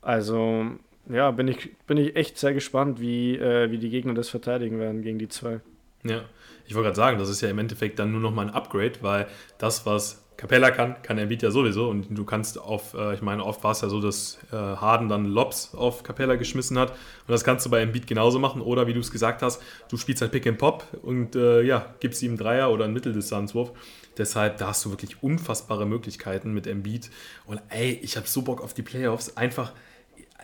Also, 0.00 0.66
ja, 1.08 1.30
bin 1.30 1.48
ich, 1.48 1.76
bin 1.86 1.96
ich 1.96 2.16
echt 2.16 2.38
sehr 2.38 2.54
gespannt, 2.54 3.00
wie, 3.00 3.36
äh, 3.36 3.70
wie 3.70 3.78
die 3.78 3.90
Gegner 3.90 4.14
das 4.14 4.28
verteidigen 4.28 4.78
werden 4.78 5.02
gegen 5.02 5.18
die 5.18 5.28
zwei. 5.28 5.60
Ja, 6.04 6.22
ich 6.66 6.74
wollte 6.74 6.86
gerade 6.86 6.96
sagen, 6.96 7.18
das 7.18 7.28
ist 7.28 7.40
ja 7.40 7.48
im 7.48 7.58
Endeffekt 7.58 7.98
dann 7.98 8.12
nur 8.12 8.20
nochmal 8.20 8.46
ein 8.46 8.54
Upgrade, 8.54 8.92
weil 9.00 9.26
das, 9.58 9.86
was 9.86 10.27
Capella 10.38 10.70
kann, 10.70 11.02
kann 11.02 11.18
Embiid 11.18 11.42
ja 11.42 11.50
sowieso. 11.50 11.88
Und 11.88 12.16
du 12.16 12.24
kannst 12.24 12.60
auf, 12.60 12.94
äh, 12.94 13.12
ich 13.12 13.22
meine, 13.22 13.44
oft 13.44 13.62
war 13.64 13.72
es 13.72 13.80
ja 13.80 13.88
so, 13.88 14.00
dass 14.00 14.38
äh, 14.52 14.54
Harden 14.54 15.08
dann 15.08 15.24
Lobs 15.24 15.74
auf 15.74 16.04
Capella 16.04 16.36
geschmissen 16.36 16.78
hat. 16.78 16.90
Und 16.90 16.98
das 17.26 17.42
kannst 17.42 17.66
du 17.66 17.70
bei 17.70 17.82
Embiid 17.82 18.06
genauso 18.06 18.38
machen. 18.38 18.62
Oder 18.62 18.86
wie 18.86 18.94
du 18.94 19.00
es 19.00 19.10
gesagt 19.10 19.42
hast, 19.42 19.60
du 19.90 19.96
spielst 19.96 20.22
halt 20.22 20.30
Pick 20.30 20.46
and 20.46 20.56
Pop 20.56 20.86
und 21.02 21.34
äh, 21.34 21.62
ja, 21.62 21.92
gibst 21.98 22.22
ihm 22.22 22.30
einen 22.30 22.38
Dreier 22.38 22.70
oder 22.70 22.84
einen 22.84 22.94
Mitteldistanzwurf. 22.94 23.72
Deshalb, 24.16 24.58
da 24.58 24.68
hast 24.68 24.84
du 24.84 24.90
wirklich 24.90 25.24
unfassbare 25.24 25.86
Möglichkeiten 25.86 26.54
mit 26.54 26.68
Embiid. 26.68 27.10
Und 27.44 27.60
ey, 27.68 27.98
ich 28.00 28.16
habe 28.16 28.28
so 28.28 28.42
Bock 28.42 28.62
auf 28.62 28.74
die 28.74 28.82
Playoffs. 28.82 29.36
Einfach 29.36 29.72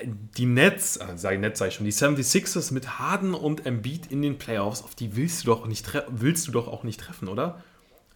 die 0.03 0.47
Nets, 0.47 0.97
äh, 0.97 1.17
sage 1.17 1.39
Nets 1.39 1.61
sage 1.61 1.69
ich 1.69 1.77
schon, 1.77 1.87
die 1.87 1.93
76ers 1.93 2.75
mit 2.75 2.99
Harden 2.99 3.33
und 3.33 3.65
Embiid 3.65 4.11
in 4.11 4.23
den 4.23 4.39
Playoffs, 4.39 4.83
auf 4.83 4.97
die 4.97 5.15
willst 5.15 5.45
du 5.45 5.47
doch 5.47 5.67
nicht 5.67 5.87
willst 6.09 6.49
du 6.49 6.51
doch 6.51 6.67
auch 6.67 6.83
nicht 6.83 6.99
treffen, 6.99 7.29
oder? 7.29 7.63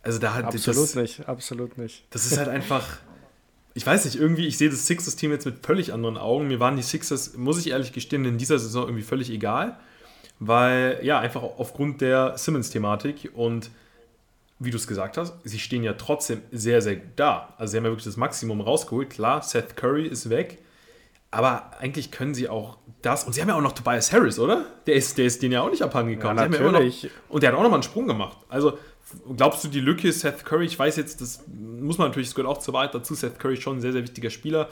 Also 0.02 0.18
da 0.18 0.34
hat 0.34 0.44
absolut 0.44 0.84
das, 0.84 0.94
nicht, 0.94 1.28
absolut 1.28 1.76
nicht. 1.78 2.04
Das 2.10 2.24
ist 2.24 2.38
halt 2.38 2.48
einfach, 2.48 2.98
ich 3.74 3.84
weiß 3.84 4.04
nicht, 4.04 4.16
irgendwie, 4.16 4.46
ich 4.46 4.56
sehe 4.56 4.70
das 4.70 4.86
Sixers-Team 4.86 5.30
jetzt 5.32 5.44
mit 5.44 5.64
völlig 5.64 5.92
anderen 5.92 6.16
Augen. 6.16 6.48
Mir 6.48 6.60
waren 6.60 6.76
die 6.76 6.82
Sixers, 6.82 7.36
muss 7.36 7.58
ich 7.58 7.70
ehrlich 7.70 7.92
gestehen, 7.92 8.24
in 8.24 8.38
dieser 8.38 8.58
Saison 8.58 8.84
irgendwie 8.84 9.02
völlig 9.02 9.30
egal, 9.30 9.78
weil 10.38 11.00
ja, 11.02 11.18
einfach 11.18 11.42
aufgrund 11.42 12.00
der 12.00 12.38
Simmons-Thematik 12.38 13.32
und 13.34 13.70
wie 14.60 14.70
du 14.70 14.76
es 14.76 14.86
gesagt 14.86 15.16
hast, 15.16 15.34
sie 15.44 15.58
stehen 15.58 15.84
ja 15.84 15.92
trotzdem 15.92 16.42
sehr, 16.50 16.82
sehr 16.82 16.96
gut 16.96 17.12
da. 17.16 17.54
Also 17.58 17.72
sie 17.72 17.76
haben 17.76 17.84
ja 17.84 17.90
wirklich 17.90 18.06
das 18.06 18.16
Maximum 18.16 18.60
rausgeholt. 18.60 19.10
Klar, 19.10 19.42
Seth 19.42 19.76
Curry 19.76 20.06
ist 20.06 20.30
weg, 20.30 20.58
aber 21.30 21.78
eigentlich 21.78 22.10
können 22.10 22.34
sie 22.34 22.48
auch 22.48 22.78
das. 23.02 23.24
Und 23.24 23.34
sie 23.34 23.40
haben 23.40 23.48
ja 23.48 23.54
auch 23.54 23.60
noch 23.60 23.72
Tobias 23.72 24.12
Harris, 24.12 24.38
oder? 24.38 24.66
Der 24.86 24.94
ist, 24.94 25.16
der 25.16 25.26
ist 25.26 25.42
denen 25.42 25.52
ja 25.52 25.62
auch 25.62 25.70
nicht 25.70 25.82
abhanden 25.82 26.12
gekommen. 26.12 26.38
Ja, 26.38 26.48
natürlich. 26.48 27.02
Ja 27.04 27.08
noch, 27.08 27.30
und 27.30 27.42
der 27.42 27.50
hat 27.50 27.58
auch 27.58 27.62
nochmal 27.62 27.76
einen 27.76 27.84
Sprung 27.84 28.08
gemacht. 28.08 28.38
Also 28.48 28.78
Glaubst 29.36 29.64
du, 29.64 29.68
die 29.68 29.80
Lücke 29.80 30.08
ist 30.08 30.20
Seth 30.20 30.44
Curry? 30.44 30.66
Ich 30.66 30.78
weiß 30.78 30.96
jetzt, 30.96 31.20
das 31.20 31.44
muss 31.48 31.98
man 31.98 32.08
natürlich, 32.08 32.28
das 32.28 32.34
gehört 32.34 32.50
auch 32.50 32.58
zur 32.58 32.74
Wahrheit 32.74 32.94
dazu. 32.94 33.14
Seth 33.14 33.38
Curry 33.38 33.54
ist 33.54 33.62
schon 33.62 33.78
ein 33.78 33.80
sehr, 33.80 33.92
sehr 33.92 34.02
wichtiger 34.02 34.30
Spieler. 34.30 34.68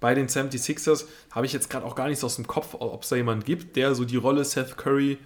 Bei 0.00 0.14
den 0.14 0.28
76ers 0.28 1.06
habe 1.30 1.46
ich 1.46 1.52
jetzt 1.52 1.70
gerade 1.70 1.86
auch 1.86 1.94
gar 1.94 2.08
nichts 2.08 2.24
aus 2.24 2.36
dem 2.36 2.46
Kopf, 2.46 2.74
ob 2.78 3.02
es 3.02 3.08
da 3.08 3.16
jemanden 3.16 3.44
gibt, 3.44 3.76
der 3.76 3.94
so 3.94 4.04
die 4.04 4.16
Rolle 4.16 4.44
Seth 4.44 4.76
Curry 4.76 5.18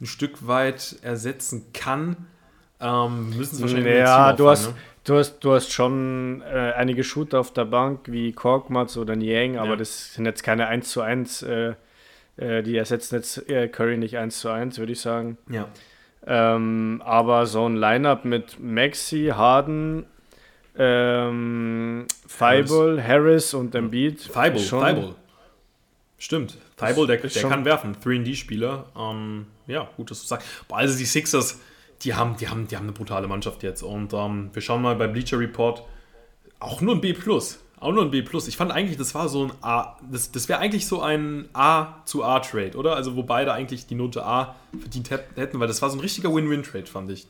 ein 0.00 0.06
Stück 0.06 0.46
weit 0.46 0.96
ersetzen 1.02 1.72
kann. 1.72 2.26
Ähm, 2.80 3.30
müssen 3.36 3.56
sie 3.56 3.62
wahrscheinlich 3.62 3.94
Ja, 3.94 4.32
du 4.32 4.48
hast, 4.48 4.68
ne? 4.68 4.74
du, 5.04 5.16
hast, 5.16 5.38
du 5.40 5.52
hast 5.52 5.72
schon 5.72 6.42
äh, 6.42 6.72
einige 6.76 7.04
Shooter 7.04 7.40
auf 7.40 7.52
der 7.52 7.64
Bank, 7.64 8.00
wie 8.06 8.32
Korkmaz 8.32 8.96
oder 8.96 9.16
Niang, 9.16 9.56
aber 9.56 9.70
ja. 9.70 9.76
das 9.76 10.14
sind 10.14 10.26
jetzt 10.26 10.42
keine 10.42 10.68
1 10.68 10.88
zu 10.88 11.00
1, 11.00 11.42
äh, 11.42 11.74
äh, 12.36 12.62
die 12.62 12.76
ersetzen 12.76 13.16
jetzt 13.16 13.48
äh, 13.48 13.68
Curry 13.68 13.96
nicht 13.96 14.18
1 14.18 14.38
zu 14.40 14.48
1, 14.48 14.78
würde 14.78 14.92
ich 14.92 15.00
sagen. 15.00 15.38
Ja. 15.50 15.68
Ähm, 16.30 17.00
aber 17.04 17.46
so 17.46 17.66
ein 17.66 17.76
Lineup 17.76 18.26
mit 18.26 18.60
Maxi, 18.60 19.32
Harden, 19.34 20.04
ähm, 20.76 22.06
Harris. 22.38 22.70
Harris 22.70 23.54
und 23.54 23.74
Embiid. 23.74 24.20
Feibel, 24.20 24.60
schon, 24.60 24.80
Feibel. 24.80 25.14
Stimmt. 26.18 26.58
Thibault, 26.76 27.08
der, 27.08 27.16
der 27.16 27.42
kann 27.42 27.64
werfen. 27.64 27.96
3D-Spieler. 27.96 28.86
Ähm, 28.96 29.46
ja, 29.66 29.88
gut, 29.96 30.10
dass 30.10 30.20
du 30.20 30.26
sagst. 30.26 30.46
Also 30.68 30.98
die 30.98 31.06
Sixers, 31.06 31.60
die 32.02 32.14
haben, 32.14 32.36
die, 32.36 32.48
haben, 32.48 32.68
die 32.68 32.76
haben 32.76 32.84
eine 32.84 32.92
brutale 32.92 33.26
Mannschaft 33.26 33.62
jetzt. 33.62 33.82
Und 33.82 34.12
ähm, 34.12 34.50
wir 34.52 34.60
schauen 34.60 34.82
mal 34.82 34.96
bei 34.96 35.06
Bleacher 35.06 35.38
Report. 35.38 35.82
Auch 36.60 36.80
nur 36.80 36.96
ein 36.96 37.00
B. 37.00 37.14
Auch 37.80 37.92
nur 37.92 38.04
ein 38.04 38.10
B. 38.10 38.24
Ich 38.46 38.56
fand 38.56 38.72
eigentlich, 38.72 38.96
das 38.96 39.14
war 39.14 39.28
so 39.28 39.44
ein 39.44 39.52
A. 39.62 39.96
Das, 40.10 40.32
das 40.32 40.48
wäre 40.48 40.58
eigentlich 40.58 40.86
so 40.86 41.00
ein 41.00 41.48
A 41.52 42.02
zu 42.04 42.24
A-Trade, 42.24 42.76
oder? 42.76 42.96
Also, 42.96 43.16
wo 43.16 43.22
beide 43.22 43.52
eigentlich 43.52 43.86
die 43.86 43.94
Note 43.94 44.24
A 44.24 44.56
verdient 44.78 45.10
hätten, 45.10 45.60
weil 45.60 45.68
das 45.68 45.80
war 45.80 45.90
so 45.90 45.96
ein 45.96 46.00
richtiger 46.00 46.34
Win-Win-Trade, 46.34 46.86
fand 46.86 47.10
ich. 47.10 47.26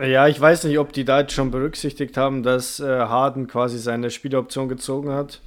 Ja, 0.00 0.28
ich 0.28 0.40
weiß 0.40 0.64
nicht, 0.64 0.78
ob 0.78 0.92
die 0.92 1.04
da 1.04 1.20
jetzt 1.20 1.32
schon 1.32 1.50
berücksichtigt 1.50 2.16
haben, 2.16 2.42
dass 2.42 2.80
äh, 2.80 2.84
Harden 2.86 3.48
quasi 3.48 3.78
seine 3.78 4.10
Spieleroption 4.10 4.68
gezogen 4.68 5.10
hat. 5.10 5.40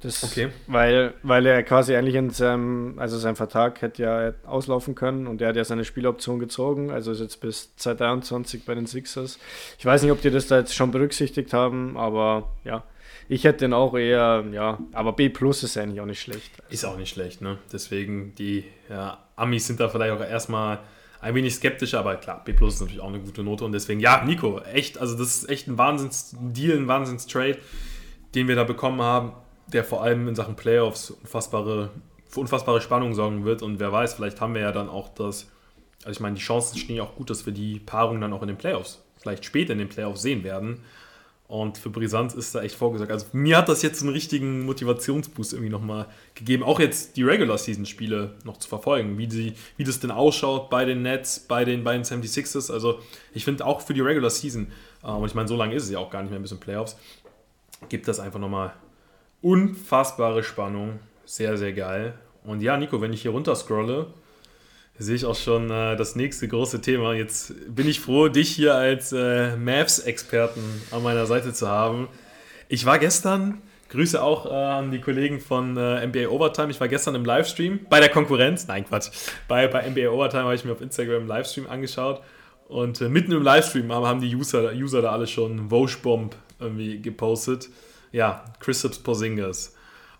Das, 0.00 0.22
okay. 0.22 0.50
Weil, 0.66 1.14
weil 1.22 1.44
er 1.46 1.62
quasi 1.62 1.96
eigentlich 1.96 2.14
in 2.14 2.30
seinem, 2.30 2.94
also 2.98 3.18
sein 3.18 3.34
Vertrag 3.34 3.82
hätte 3.82 4.02
ja 4.02 4.32
auslaufen 4.46 4.94
können 4.94 5.26
und 5.26 5.42
er 5.42 5.48
hat 5.48 5.56
ja 5.56 5.64
seine 5.64 5.84
Spieloption 5.84 6.38
gezogen, 6.38 6.90
also 6.90 7.10
ist 7.10 7.20
jetzt 7.20 7.40
bis 7.40 7.74
2023 7.76 8.64
bei 8.64 8.74
den 8.74 8.86
Sixers. 8.86 9.38
Ich 9.78 9.84
weiß 9.84 10.02
nicht, 10.02 10.12
ob 10.12 10.20
die 10.22 10.30
das 10.30 10.46
da 10.46 10.58
jetzt 10.58 10.74
schon 10.74 10.92
berücksichtigt 10.92 11.52
haben, 11.52 11.96
aber 11.96 12.50
ja, 12.64 12.84
ich 13.28 13.44
hätte 13.44 13.60
den 13.60 13.72
auch 13.72 13.94
eher, 13.94 14.44
ja, 14.52 14.78
aber 14.92 15.12
B 15.12 15.28
Plus 15.28 15.62
ist 15.62 15.76
eigentlich 15.76 16.00
auch 16.00 16.06
nicht 16.06 16.20
schlecht. 16.20 16.50
Ist 16.70 16.84
auch 16.84 16.96
nicht 16.96 17.10
schlecht, 17.10 17.40
ne? 17.40 17.58
Deswegen, 17.72 18.34
die 18.34 18.64
ja, 18.88 19.18
Amis 19.36 19.66
sind 19.66 19.80
da 19.80 19.88
vielleicht 19.88 20.12
auch 20.12 20.20
erstmal 20.20 20.80
ein 21.20 21.34
wenig 21.34 21.54
skeptischer, 21.54 22.00
aber 22.00 22.16
klar, 22.16 22.42
B 22.44 22.52
Plus 22.52 22.74
ist 22.74 22.80
natürlich 22.80 23.00
auch 23.00 23.08
eine 23.08 23.20
gute 23.20 23.42
Note 23.42 23.64
und 23.64 23.72
deswegen, 23.72 24.00
ja, 24.00 24.24
Nico, 24.24 24.60
echt, 24.60 24.98
also 24.98 25.16
das 25.16 25.36
ist 25.36 25.48
echt 25.48 25.68
ein 25.68 25.78
Wahnsinns-Deal, 25.78 26.76
ein 26.76 26.88
Wahnsinns-Trade, 26.88 27.58
den 28.34 28.48
wir 28.48 28.56
da 28.56 28.64
bekommen 28.64 29.00
haben 29.00 29.32
der 29.66 29.84
vor 29.84 30.02
allem 30.02 30.28
in 30.28 30.34
Sachen 30.34 30.56
Playoffs 30.56 31.10
unfassbare, 31.10 31.90
für 32.28 32.40
unfassbare 32.40 32.80
Spannung 32.80 33.14
sorgen 33.14 33.44
wird. 33.44 33.62
Und 33.62 33.80
wer 33.80 33.92
weiß, 33.92 34.14
vielleicht 34.14 34.40
haben 34.40 34.54
wir 34.54 34.62
ja 34.62 34.72
dann 34.72 34.88
auch 34.88 35.08
das, 35.08 35.50
also 36.04 36.10
ich 36.10 36.20
meine, 36.20 36.36
die 36.36 36.42
Chancen 36.42 36.78
stehen 36.78 36.96
ja 36.96 37.02
auch 37.02 37.16
gut, 37.16 37.30
dass 37.30 37.46
wir 37.46 37.52
die 37.52 37.80
Paarung 37.80 38.20
dann 38.20 38.32
auch 38.32 38.42
in 38.42 38.48
den 38.48 38.58
Playoffs, 38.58 39.02
vielleicht 39.16 39.44
später 39.44 39.72
in 39.72 39.78
den 39.78 39.88
Playoffs 39.88 40.22
sehen 40.22 40.44
werden. 40.44 40.80
Und 41.46 41.76
für 41.76 41.90
Brisanz 41.90 42.32
ist 42.34 42.54
da 42.54 42.62
echt 42.62 42.74
vorgesagt. 42.74 43.12
Also 43.12 43.26
mir 43.32 43.58
hat 43.58 43.68
das 43.68 43.82
jetzt 43.82 44.00
einen 44.00 44.12
richtigen 44.12 44.64
Motivationsboost 44.64 45.52
irgendwie 45.52 45.70
nochmal 45.70 46.06
gegeben, 46.34 46.62
auch 46.62 46.80
jetzt 46.80 47.16
die 47.16 47.22
Regular-Season-Spiele 47.22 48.34
noch 48.44 48.56
zu 48.56 48.66
verfolgen, 48.66 49.18
wie, 49.18 49.26
die, 49.26 49.52
wie 49.76 49.84
das 49.84 50.00
denn 50.00 50.10
ausschaut 50.10 50.70
bei 50.70 50.86
den 50.86 51.02
Nets, 51.02 51.40
bei 51.40 51.66
den, 51.66 51.84
bei 51.84 51.92
den 51.92 52.02
76ers. 52.02 52.72
Also 52.72 52.98
ich 53.34 53.44
finde 53.44 53.66
auch 53.66 53.82
für 53.82 53.92
die 53.92 54.00
Regular-Season, 54.00 54.68
äh, 55.02 55.06
und 55.08 55.26
ich 55.26 55.34
meine, 55.34 55.46
so 55.46 55.56
lange 55.56 55.74
ist 55.74 55.84
es 55.84 55.90
ja 55.90 55.98
auch 55.98 56.10
gar 56.10 56.22
nicht 56.22 56.30
mehr 56.30 56.40
bis 56.40 56.50
in 56.50 56.60
Playoffs, 56.60 56.96
gibt 57.90 58.08
das 58.08 58.20
einfach 58.20 58.40
nochmal 58.40 58.72
unfassbare 59.42 60.42
Spannung. 60.42 60.98
Sehr, 61.26 61.58
sehr 61.58 61.74
geil. 61.74 62.14
Und 62.44 62.62
ja, 62.62 62.76
Nico, 62.78 63.00
wenn 63.02 63.12
ich 63.12 63.22
hier 63.22 63.32
runter 63.32 63.54
scrolle, 63.54 64.06
sehe 64.98 65.16
ich 65.16 65.24
auch 65.24 65.36
schon 65.36 65.70
äh, 65.70 65.96
das 65.96 66.16
nächste 66.16 66.48
große 66.48 66.80
Thema. 66.80 67.14
Jetzt 67.14 67.54
bin 67.68 67.88
ich 67.88 68.00
froh, 68.00 68.28
dich 68.28 68.50
hier 68.50 68.74
als 68.74 69.12
äh, 69.12 69.56
Mavs-Experten 69.56 70.62
an 70.90 71.02
meiner 71.02 71.26
Seite 71.26 71.52
zu 71.52 71.68
haben. 71.68 72.08
Ich 72.68 72.86
war 72.86 72.98
gestern, 72.98 73.60
Grüße 73.90 74.22
auch 74.22 74.46
äh, 74.46 74.50
an 74.50 74.90
die 74.90 75.00
Kollegen 75.00 75.40
von 75.40 75.76
äh, 75.76 76.06
NBA 76.06 76.28
Overtime. 76.28 76.70
Ich 76.70 76.80
war 76.80 76.88
gestern 76.88 77.14
im 77.14 77.24
Livestream 77.24 77.80
bei 77.88 78.00
der 78.00 78.08
Konkurrenz. 78.08 78.66
Nein, 78.66 78.86
Quatsch. 78.86 79.10
Bei, 79.48 79.68
bei 79.68 79.88
NBA 79.88 80.08
Overtime 80.08 80.44
habe 80.44 80.54
ich 80.54 80.64
mir 80.64 80.72
auf 80.72 80.80
Instagram 80.80 81.20
einen 81.20 81.28
Livestream 81.28 81.68
angeschaut. 81.68 82.22
Und 82.68 83.00
äh, 83.00 83.08
mitten 83.08 83.32
im 83.32 83.42
Livestream 83.42 83.92
haben, 83.92 84.06
haben 84.06 84.20
die 84.20 84.34
User, 84.34 84.72
User 84.72 85.02
da 85.02 85.12
alle 85.12 85.26
schon 85.26 85.70
Vosch-Bomb 85.70 86.34
irgendwie 86.58 87.00
gepostet 87.02 87.68
ja, 88.14 88.44
Chris 88.60 88.88
Porzingis. 89.02 89.74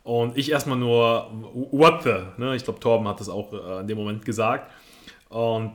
Und 0.04 0.36
ich 0.36 0.50
erstmal 0.50 0.76
nur, 0.76 1.30
what 1.72 2.02
the? 2.04 2.26
Ne? 2.36 2.54
Ich 2.54 2.64
glaube, 2.64 2.78
Torben 2.78 3.08
hat 3.08 3.20
das 3.20 3.28
auch 3.28 3.52
äh, 3.52 3.80
in 3.80 3.88
dem 3.88 3.98
Moment 3.98 4.24
gesagt. 4.24 4.70
Und 5.30 5.72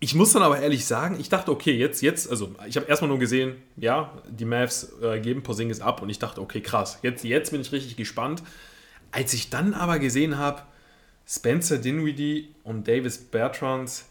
ich 0.00 0.14
muss 0.14 0.32
dann 0.32 0.42
aber 0.42 0.60
ehrlich 0.60 0.84
sagen, 0.84 1.18
ich 1.18 1.28
dachte, 1.28 1.50
okay, 1.50 1.72
jetzt, 1.72 2.02
jetzt, 2.02 2.30
also 2.30 2.54
ich 2.66 2.76
habe 2.76 2.86
erstmal 2.86 3.08
nur 3.08 3.18
gesehen, 3.18 3.56
ja, 3.76 4.12
die 4.28 4.44
Mavs 4.44 4.92
äh, 5.00 5.18
geben 5.20 5.42
Porzingis 5.42 5.80
ab 5.80 6.02
und 6.02 6.10
ich 6.10 6.18
dachte, 6.18 6.40
okay, 6.40 6.60
krass, 6.60 6.98
jetzt, 7.02 7.24
jetzt 7.24 7.52
bin 7.52 7.60
ich 7.60 7.72
richtig 7.72 7.96
gespannt. 7.96 8.42
Als 9.12 9.32
ich 9.32 9.48
dann 9.48 9.74
aber 9.74 9.98
gesehen 9.98 10.38
habe, 10.38 10.62
Spencer 11.26 11.78
Dinwiddie 11.78 12.54
und 12.64 12.86
Davis 12.86 13.16
Bertrand, 13.16 14.02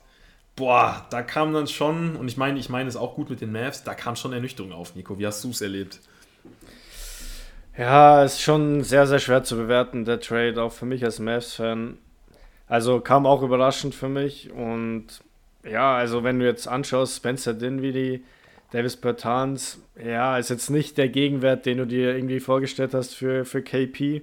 boah, 0.55 1.05
da 1.11 1.21
kam 1.21 1.53
dann 1.53 1.67
schon, 1.67 2.15
und 2.15 2.27
ich 2.27 2.37
meine, 2.37 2.57
ich 2.57 2.69
meine 2.69 2.89
es 2.89 2.95
auch 2.95 3.15
gut 3.15 3.29
mit 3.29 3.41
den 3.41 3.51
Mavs, 3.51 3.83
da 3.83 3.93
kam 3.93 4.15
schon 4.15 4.33
Ernüchterung 4.33 4.71
auf, 4.71 4.95
Nico. 4.95 5.19
Wie 5.19 5.27
hast 5.27 5.43
du 5.43 5.49
es 5.49 5.61
erlebt? 5.61 5.99
Ja, 7.77 8.23
ist 8.23 8.41
schon 8.41 8.83
sehr, 8.83 9.07
sehr 9.07 9.19
schwer 9.19 9.43
zu 9.43 9.55
bewerten, 9.55 10.03
der 10.03 10.19
Trade, 10.19 10.61
auch 10.61 10.73
für 10.73 10.85
mich 10.85 11.05
als 11.05 11.19
Mavs-Fan. 11.19 11.97
Also 12.67 12.99
kam 12.99 13.25
auch 13.25 13.43
überraschend 13.43 13.95
für 13.95 14.09
mich 14.09 14.51
und 14.51 15.07
ja, 15.63 15.95
also 15.95 16.23
wenn 16.23 16.39
du 16.39 16.45
jetzt 16.45 16.67
anschaust, 16.67 17.17
Spencer 17.17 17.53
Dinwiddie, 17.53 18.23
Davis 18.71 18.97
Bertans, 18.97 19.81
ja, 20.03 20.37
ist 20.37 20.49
jetzt 20.49 20.69
nicht 20.69 20.97
der 20.97 21.09
Gegenwert, 21.09 21.65
den 21.65 21.77
du 21.77 21.85
dir 21.85 22.15
irgendwie 22.15 22.39
vorgestellt 22.39 22.93
hast 22.93 23.13
für, 23.15 23.45
für 23.45 23.61
KP. 23.61 24.21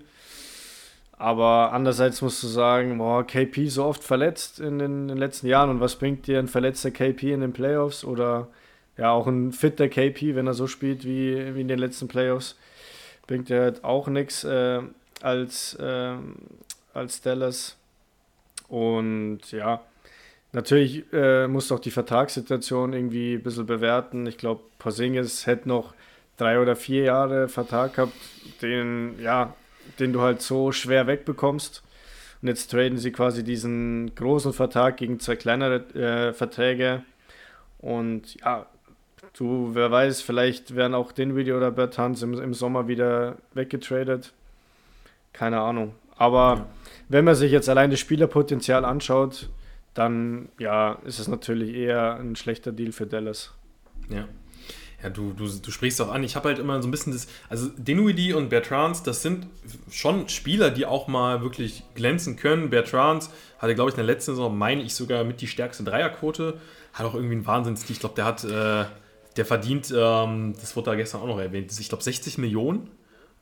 Aber 1.12 1.72
andererseits 1.72 2.22
musst 2.22 2.42
du 2.42 2.46
sagen, 2.46 2.98
boah, 2.98 3.26
KP 3.26 3.68
so 3.68 3.84
oft 3.84 4.04
verletzt 4.04 4.60
in 4.60 4.78
den, 4.78 5.02
in 5.02 5.08
den 5.08 5.18
letzten 5.18 5.46
Jahren 5.46 5.70
und 5.70 5.80
was 5.80 5.96
bringt 5.96 6.26
dir 6.26 6.38
ein 6.38 6.48
verletzter 6.48 6.90
KP 6.90 7.32
in 7.32 7.40
den 7.40 7.52
Playoffs 7.52 8.04
oder 8.04 8.48
ja 8.96 9.10
auch 9.10 9.26
ein 9.26 9.52
fitter 9.52 9.88
KP, 9.88 10.34
wenn 10.34 10.46
er 10.46 10.54
so 10.54 10.66
spielt 10.66 11.04
wie, 11.04 11.54
wie 11.54 11.60
in 11.60 11.68
den 11.68 11.78
letzten 11.78 12.08
Playoffs 12.08 12.56
bringt 13.28 13.48
ja 13.48 13.60
halt 13.60 13.84
auch 13.84 14.08
nichts 14.08 14.42
äh, 14.42 14.80
als, 15.22 15.74
äh, 15.74 16.16
als 16.92 17.20
Dallas. 17.20 17.76
Und 18.66 19.52
ja, 19.52 19.80
natürlich 20.52 21.04
äh, 21.12 21.46
muss 21.46 21.68
doch 21.68 21.78
die 21.78 21.92
Vertragssituation 21.92 22.92
irgendwie 22.92 23.34
ein 23.34 23.42
bisschen 23.42 23.66
bewerten. 23.66 24.26
Ich 24.26 24.38
glaube, 24.38 24.62
Porzingis 24.80 25.46
hätte 25.46 25.68
noch 25.68 25.94
drei 26.36 26.58
oder 26.60 26.74
vier 26.74 27.04
Jahre 27.04 27.48
Vertrag 27.48 27.94
gehabt, 27.94 28.12
den, 28.62 29.20
ja, 29.20 29.54
den 30.00 30.12
du 30.12 30.20
halt 30.22 30.42
so 30.42 30.72
schwer 30.72 31.06
wegbekommst. 31.06 31.82
Und 32.40 32.48
jetzt 32.48 32.70
traden 32.70 32.98
sie 32.98 33.12
quasi 33.12 33.44
diesen 33.44 34.14
großen 34.14 34.52
Vertrag 34.52 34.96
gegen 34.96 35.20
zwei 35.20 35.36
kleinere 35.36 35.76
äh, 35.94 36.32
Verträge. 36.32 37.02
Und 37.78 38.36
ja, 38.36 38.66
Du, 39.38 39.70
wer 39.72 39.88
weiß, 39.88 40.20
vielleicht 40.20 40.74
werden 40.74 40.96
auch 40.96 41.12
Video 41.16 41.58
oder 41.58 41.70
Bertans 41.70 42.22
im, 42.22 42.34
im 42.40 42.54
Sommer 42.54 42.88
wieder 42.88 43.36
weggetradet. 43.54 44.32
Keine 45.32 45.60
Ahnung. 45.60 45.94
Aber 46.16 46.54
ja. 46.56 46.66
wenn 47.08 47.24
man 47.24 47.36
sich 47.36 47.52
jetzt 47.52 47.68
allein 47.68 47.92
das 47.92 48.00
Spielerpotenzial 48.00 48.84
anschaut, 48.84 49.48
dann 49.94 50.48
ja, 50.58 50.98
ist 51.04 51.20
es 51.20 51.28
natürlich 51.28 51.72
eher 51.72 52.16
ein 52.16 52.34
schlechter 52.34 52.72
Deal 52.72 52.90
für 52.90 53.06
Dallas. 53.06 53.54
Ja. 54.10 54.26
Ja, 55.04 55.10
du, 55.10 55.32
du, 55.32 55.46
du 55.48 55.70
sprichst 55.70 56.00
auch 56.00 56.10
an. 56.10 56.24
Ich 56.24 56.34
habe 56.34 56.48
halt 56.48 56.58
immer 56.58 56.82
so 56.82 56.88
ein 56.88 56.90
bisschen 56.90 57.12
das. 57.12 57.28
Also, 57.48 57.68
Dinwiddie 57.76 58.32
und 58.32 58.48
Bertrands, 58.48 59.04
das 59.04 59.22
sind 59.22 59.46
schon 59.88 60.28
Spieler, 60.28 60.70
die 60.70 60.84
auch 60.84 61.06
mal 61.06 61.42
wirklich 61.42 61.84
glänzen 61.94 62.34
können. 62.34 62.70
Bertrands 62.70 63.30
hatte, 63.60 63.76
glaube 63.76 63.90
ich, 63.90 63.94
in 63.94 64.04
der 64.04 64.12
letzten 64.12 64.32
Saison, 64.32 64.58
meine 64.58 64.82
ich, 64.82 64.96
sogar 64.96 65.22
mit 65.22 65.40
die 65.40 65.46
stärkste 65.46 65.84
Dreierquote. 65.84 66.54
Hat 66.92 67.06
auch 67.06 67.14
irgendwie 67.14 67.36
einen 67.36 67.46
Wahnsinns. 67.46 67.88
Ich 67.88 68.00
glaube, 68.00 68.16
der 68.16 68.24
hat. 68.24 68.42
Äh, 68.42 68.86
der 69.38 69.46
verdient, 69.46 69.92
ähm, 69.96 70.54
das 70.60 70.76
wurde 70.76 70.90
da 70.90 70.96
gestern 70.96 71.22
auch 71.22 71.26
noch 71.26 71.38
erwähnt, 71.38 71.72
ich 71.78 71.88
glaube 71.88 72.04
60 72.04 72.38
Millionen 72.38 72.90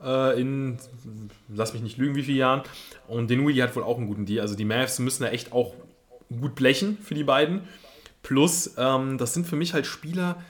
äh, 0.03 0.41
in, 0.41 0.79
lass 1.49 1.73
mich 1.73 1.83
nicht 1.83 1.97
lügen, 1.99 2.15
wie 2.15 2.23
viele 2.23 2.39
Jahren. 2.39 2.63
Und 3.09 3.31
Denui 3.31 3.55
hat 3.55 3.75
wohl 3.77 3.83
auch 3.83 3.99
einen 3.99 4.07
guten 4.07 4.27
Deal. 4.27 4.41
Also 4.41 4.55
die 4.55 4.65
Mavs 4.65 4.99
müssen 4.99 5.23
da 5.23 5.31
echt 5.31 5.53
auch 5.53 5.75
gut 6.29 6.55
blechen 6.55 6.99
für 7.03 7.15
die 7.15 7.25
beiden. 7.25 7.63
Plus, 8.23 8.75
ähm, 8.77 9.19
das 9.19 9.35
sind 9.35 9.47
für 9.47 9.57
mich 9.57 9.75
halt 9.75 9.87
Spieler, 9.87 10.43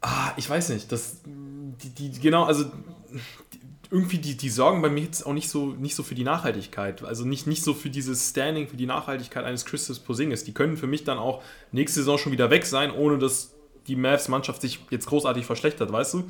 ah, 0.00 0.32
ich 0.36 0.48
weiß 0.48 0.70
nicht, 0.70 0.90
das, 0.92 1.20
die, 1.24 1.90
die 1.90 2.20
genau, 2.20 2.44
also 2.44 2.64
die, 2.64 3.60
irgendwie 3.90 4.18
die, 4.18 4.36
die 4.36 4.48
sorgen 4.48 4.82
bei 4.82 4.88
mir 4.88 5.02
jetzt 5.02 5.26
auch 5.26 5.32
nicht 5.32 5.48
so, 5.48 5.66
nicht 5.66 5.94
so 5.94 6.02
für 6.02 6.14
die 6.14 6.24
Nachhaltigkeit. 6.24 7.04
Also 7.04 7.24
nicht, 7.24 7.46
nicht 7.46 7.62
so 7.62 7.74
für 7.74 7.90
dieses 7.90 8.30
Standing, 8.30 8.66
für 8.66 8.76
die 8.76 8.86
Nachhaltigkeit 8.86 9.44
eines 9.44 9.64
Christus 9.64 10.00
Posingis. 10.00 10.44
Die 10.44 10.54
können 10.54 10.76
für 10.76 10.86
mich 10.86 11.04
dann 11.04 11.18
auch 11.18 11.42
nächste 11.70 12.00
Saison 12.00 12.18
schon 12.18 12.32
wieder 12.32 12.50
weg 12.50 12.66
sein, 12.66 12.90
ohne 12.90 13.18
dass 13.18 13.55
die 13.86 13.96
Mavs-Mannschaft 13.96 14.60
sich 14.60 14.80
jetzt 14.90 15.06
großartig 15.06 15.46
verschlechtert, 15.46 15.92
weißt 15.92 16.14
du? 16.14 16.24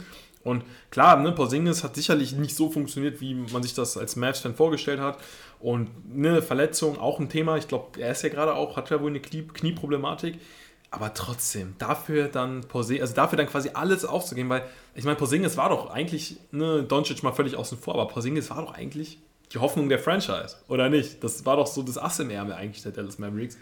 Und 0.45 0.63
klar, 0.91 1.17
ne, 1.17 1.33
Porzingis 1.33 1.83
hat 1.83 1.97
sicherlich 1.97 2.33
nicht 2.33 2.55
so 2.55 2.71
funktioniert, 2.71 3.21
wie 3.21 3.35
man 3.35 3.63
sich 3.63 3.75
das 3.75 3.97
als 3.97 4.15
Mavs-Fan 4.15 4.55
vorgestellt 4.55 5.01
hat. 5.01 5.19
Und 5.59 5.91
eine 6.15 6.41
Verletzung 6.41 7.01
auch 7.01 7.19
ein 7.19 7.29
Thema. 7.29 7.57
Ich 7.57 7.67
glaube, 7.67 8.01
er 8.01 8.13
ist 8.13 8.23
ja 8.23 8.29
gerade 8.29 8.55
auch, 8.55 8.77
hat 8.77 8.91
ja 8.91 9.01
wohl 9.01 9.11
eine 9.11 9.21
Knie 9.21 9.43
Knieproblematik. 9.43 10.39
Aber 10.91 11.13
trotzdem, 11.15 11.75
dafür 11.79 12.29
dann 12.29 12.61
Porzingis, 12.63 13.03
also 13.03 13.15
dafür 13.15 13.37
dann 13.37 13.49
quasi 13.49 13.71
alles 13.75 14.05
aufzugeben, 14.05 14.49
weil 14.49 14.63
ich 14.95 15.05
meine, 15.05 15.17
Porzingis 15.17 15.57
war 15.57 15.69
doch 15.69 15.91
eigentlich, 15.91 16.37
ne, 16.53 16.85
Doncic 16.85 17.23
mal 17.23 17.33
völlig 17.33 17.57
außen 17.57 17.77
vor, 17.79 17.95
aber 17.95 18.07
Porzingis 18.07 18.49
war 18.51 18.63
doch 18.63 18.73
eigentlich 18.73 19.19
die 19.53 19.59
Hoffnung 19.59 19.89
der 19.89 19.99
Franchise, 19.99 20.57
oder 20.69 20.89
nicht? 20.89 21.23
Das 21.23 21.45
war 21.45 21.57
doch 21.57 21.67
so 21.67 21.83
das 21.83 21.99
Ass 21.99 22.21
im 22.21 22.31
Ärmel 22.31 22.55
eigentlich 22.55 22.83
der 22.83 22.93
Dallas 22.93 23.19
Mavericks. 23.19 23.59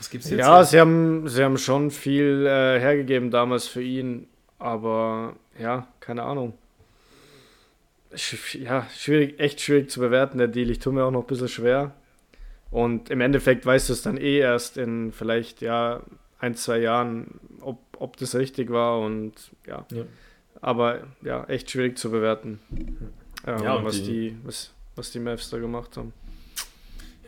Was 0.00 0.08
gibt's 0.08 0.30
jetzt? 0.30 0.40
Ja, 0.40 0.64
sie 0.64 0.80
haben, 0.80 1.28
sie 1.28 1.44
haben 1.44 1.58
schon 1.58 1.90
viel 1.90 2.46
äh, 2.46 2.80
hergegeben 2.80 3.30
damals 3.30 3.68
für 3.68 3.82
ihn, 3.82 4.26
aber 4.58 5.36
ja, 5.58 5.86
keine 6.00 6.22
Ahnung. 6.22 6.54
ja, 8.54 8.86
schwierig, 8.96 9.38
echt 9.38 9.60
schwierig 9.60 9.90
zu 9.90 10.00
bewerten, 10.00 10.38
der 10.38 10.48
Deal. 10.48 10.70
Ich 10.70 10.78
tue 10.78 10.94
mir 10.94 11.04
auch 11.04 11.10
noch 11.10 11.20
ein 11.20 11.26
bisschen 11.26 11.48
schwer. 11.48 11.92
Und 12.70 13.10
im 13.10 13.20
Endeffekt 13.20 13.66
weißt 13.66 13.90
du 13.90 13.92
es 13.92 14.00
dann 14.00 14.16
eh 14.16 14.38
erst 14.38 14.78
in 14.78 15.12
vielleicht 15.12 15.60
ja 15.60 16.00
ein, 16.38 16.54
zwei 16.54 16.78
Jahren, 16.78 17.38
ob, 17.60 17.78
ob 17.98 18.16
das 18.16 18.34
richtig 18.34 18.70
war 18.70 19.00
und 19.00 19.34
ja. 19.66 19.84
ja. 19.92 20.04
Aber 20.62 21.00
ja, 21.20 21.44
echt 21.44 21.70
schwierig 21.70 21.98
zu 21.98 22.10
bewerten. 22.10 22.58
Ähm, 23.46 23.62
ja, 23.62 23.84
was, 23.84 23.96
die, 23.96 24.30
die, 24.30 24.36
was, 24.44 24.72
was 24.96 25.10
die 25.10 25.18
Mavs 25.18 25.50
da 25.50 25.58
gemacht 25.58 25.98
haben. 25.98 26.14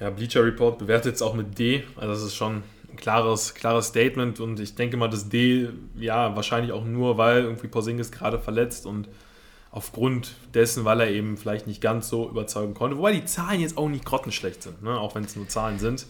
Ja, 0.02 0.10
Bleacher 0.10 0.44
Report 0.44 0.78
bewertet 0.78 1.12
jetzt 1.12 1.22
auch 1.22 1.34
mit 1.34 1.56
D. 1.60 1.84
Also 1.94 2.12
das 2.12 2.22
ist 2.24 2.34
schon 2.34 2.64
ein 2.90 2.96
klares, 2.96 3.54
klares 3.54 3.86
Statement 3.86 4.40
und 4.40 4.58
ich 4.58 4.74
denke 4.74 4.96
mal, 4.96 5.06
das 5.06 5.28
D, 5.28 5.68
ja, 5.96 6.34
wahrscheinlich 6.34 6.72
auch 6.72 6.84
nur, 6.84 7.18
weil 7.18 7.44
irgendwie 7.44 7.68
Porzingis 7.68 8.10
gerade 8.10 8.40
verletzt 8.40 8.84
und 8.84 9.08
aufgrund 9.70 10.34
dessen, 10.54 10.84
weil 10.84 11.02
er 11.02 11.08
eben 11.08 11.36
vielleicht 11.36 11.68
nicht 11.68 11.80
ganz 11.80 12.08
so 12.08 12.28
überzeugen 12.28 12.74
konnte. 12.74 12.98
Wobei 12.98 13.12
die 13.12 13.24
Zahlen 13.26 13.60
jetzt 13.60 13.78
auch 13.78 13.88
nicht 13.88 14.04
grottenschlecht 14.04 14.64
sind, 14.64 14.82
ne? 14.82 14.98
auch 14.98 15.14
wenn 15.14 15.22
es 15.22 15.36
nur 15.36 15.46
Zahlen 15.46 15.78
sind. 15.78 16.06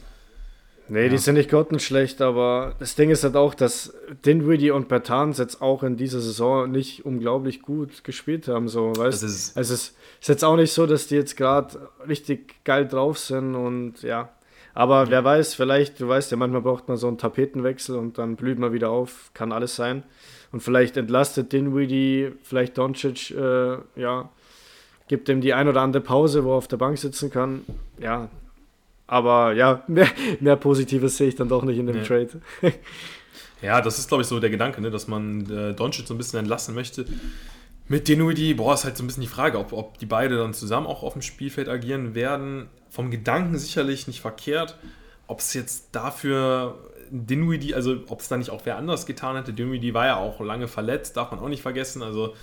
Nee, 0.88 1.04
ja. 1.04 1.08
die 1.08 1.18
sind 1.18 1.36
nicht 1.36 1.48
grottenschlecht, 1.48 2.20
aber 2.20 2.74
das 2.78 2.94
Ding 2.94 3.10
ist 3.10 3.24
halt 3.24 3.36
auch, 3.36 3.54
dass 3.54 3.94
Dinwiddie 4.26 4.72
und 4.72 4.88
Bertans 4.88 5.38
jetzt 5.38 5.62
auch 5.62 5.82
in 5.82 5.96
dieser 5.96 6.20
Saison 6.20 6.70
nicht 6.70 7.04
unglaublich 7.04 7.62
gut 7.62 8.04
gespielt 8.04 8.48
haben. 8.48 8.68
So, 8.68 8.92
weißt? 8.96 9.22
Ist 9.22 9.56
es 9.56 9.70
ist, 9.70 9.96
ist 10.20 10.28
jetzt 10.28 10.44
auch 10.44 10.56
nicht 10.56 10.72
so, 10.72 10.86
dass 10.86 11.06
die 11.06 11.14
jetzt 11.14 11.36
gerade 11.36 11.88
richtig 12.08 12.64
geil 12.64 12.86
drauf 12.86 13.18
sind 13.18 13.54
und 13.54 14.02
ja. 14.02 14.30
Aber 14.74 15.10
wer 15.10 15.22
weiß, 15.22 15.54
vielleicht, 15.54 16.00
du 16.00 16.08
weißt 16.08 16.30
ja, 16.30 16.36
manchmal 16.36 16.62
braucht 16.62 16.88
man 16.88 16.96
so 16.96 17.06
einen 17.06 17.18
Tapetenwechsel 17.18 17.96
und 17.96 18.16
dann 18.18 18.36
blüht 18.36 18.58
man 18.58 18.72
wieder 18.72 18.90
auf, 18.90 19.30
kann 19.34 19.52
alles 19.52 19.76
sein. 19.76 20.02
Und 20.50 20.60
vielleicht 20.60 20.96
entlastet 20.96 21.52
Dinwiddie, 21.52 22.32
vielleicht 22.42 22.78
Doncic, 22.78 23.30
äh, 23.30 23.76
ja, 23.96 24.30
gibt 25.08 25.28
ihm 25.28 25.40
die 25.40 25.52
ein 25.52 25.68
oder 25.68 25.82
andere 25.82 26.02
Pause, 26.02 26.44
wo 26.44 26.52
er 26.52 26.56
auf 26.56 26.68
der 26.68 26.78
Bank 26.78 26.98
sitzen 26.98 27.30
kann. 27.30 27.62
Ja, 27.98 28.28
aber 29.12 29.52
ja, 29.52 29.82
mehr, 29.88 30.08
mehr 30.40 30.56
Positives 30.56 31.18
sehe 31.18 31.28
ich 31.28 31.34
dann 31.34 31.46
doch 31.46 31.64
nicht 31.64 31.76
in 31.76 31.86
dem 31.86 31.98
nee. 31.98 32.02
Trade. 32.02 32.40
ja, 33.60 33.82
das 33.82 33.98
ist, 33.98 34.08
glaube 34.08 34.22
ich, 34.22 34.26
so 34.26 34.40
der 34.40 34.48
Gedanke, 34.48 34.80
ne, 34.80 34.90
dass 34.90 35.06
man 35.06 35.50
äh, 35.50 35.74
Doncic 35.74 36.06
so 36.06 36.14
ein 36.14 36.16
bisschen 36.16 36.38
entlassen 36.38 36.74
möchte. 36.74 37.04
Mit 37.88 38.08
Dinwiddie, 38.08 38.54
boah, 38.54 38.72
ist 38.72 38.84
halt 38.84 38.96
so 38.96 39.04
ein 39.04 39.06
bisschen 39.06 39.20
die 39.20 39.28
Frage, 39.28 39.58
ob, 39.58 39.74
ob 39.74 39.98
die 39.98 40.06
beiden 40.06 40.38
dann 40.38 40.54
zusammen 40.54 40.86
auch 40.86 41.02
auf 41.02 41.12
dem 41.12 41.20
Spielfeld 41.20 41.68
agieren 41.68 42.14
werden. 42.14 42.70
Vom 42.88 43.10
Gedanken 43.10 43.58
sicherlich 43.58 44.06
nicht 44.06 44.22
verkehrt. 44.22 44.78
Ob 45.26 45.40
es 45.40 45.52
jetzt 45.52 45.88
dafür 45.92 46.78
Dinwiddie, 47.10 47.74
also 47.74 47.98
ob 48.08 48.20
es 48.20 48.28
da 48.28 48.38
nicht 48.38 48.48
auch 48.48 48.62
wer 48.64 48.78
anders 48.78 49.04
getan 49.04 49.36
hätte. 49.36 49.52
Dinwiddie 49.52 49.92
war 49.92 50.06
ja 50.06 50.16
auch 50.16 50.40
lange 50.40 50.68
verletzt, 50.68 51.18
darf 51.18 51.32
man 51.32 51.40
auch 51.40 51.48
nicht 51.48 51.60
vergessen. 51.60 52.02
Also 52.02 52.34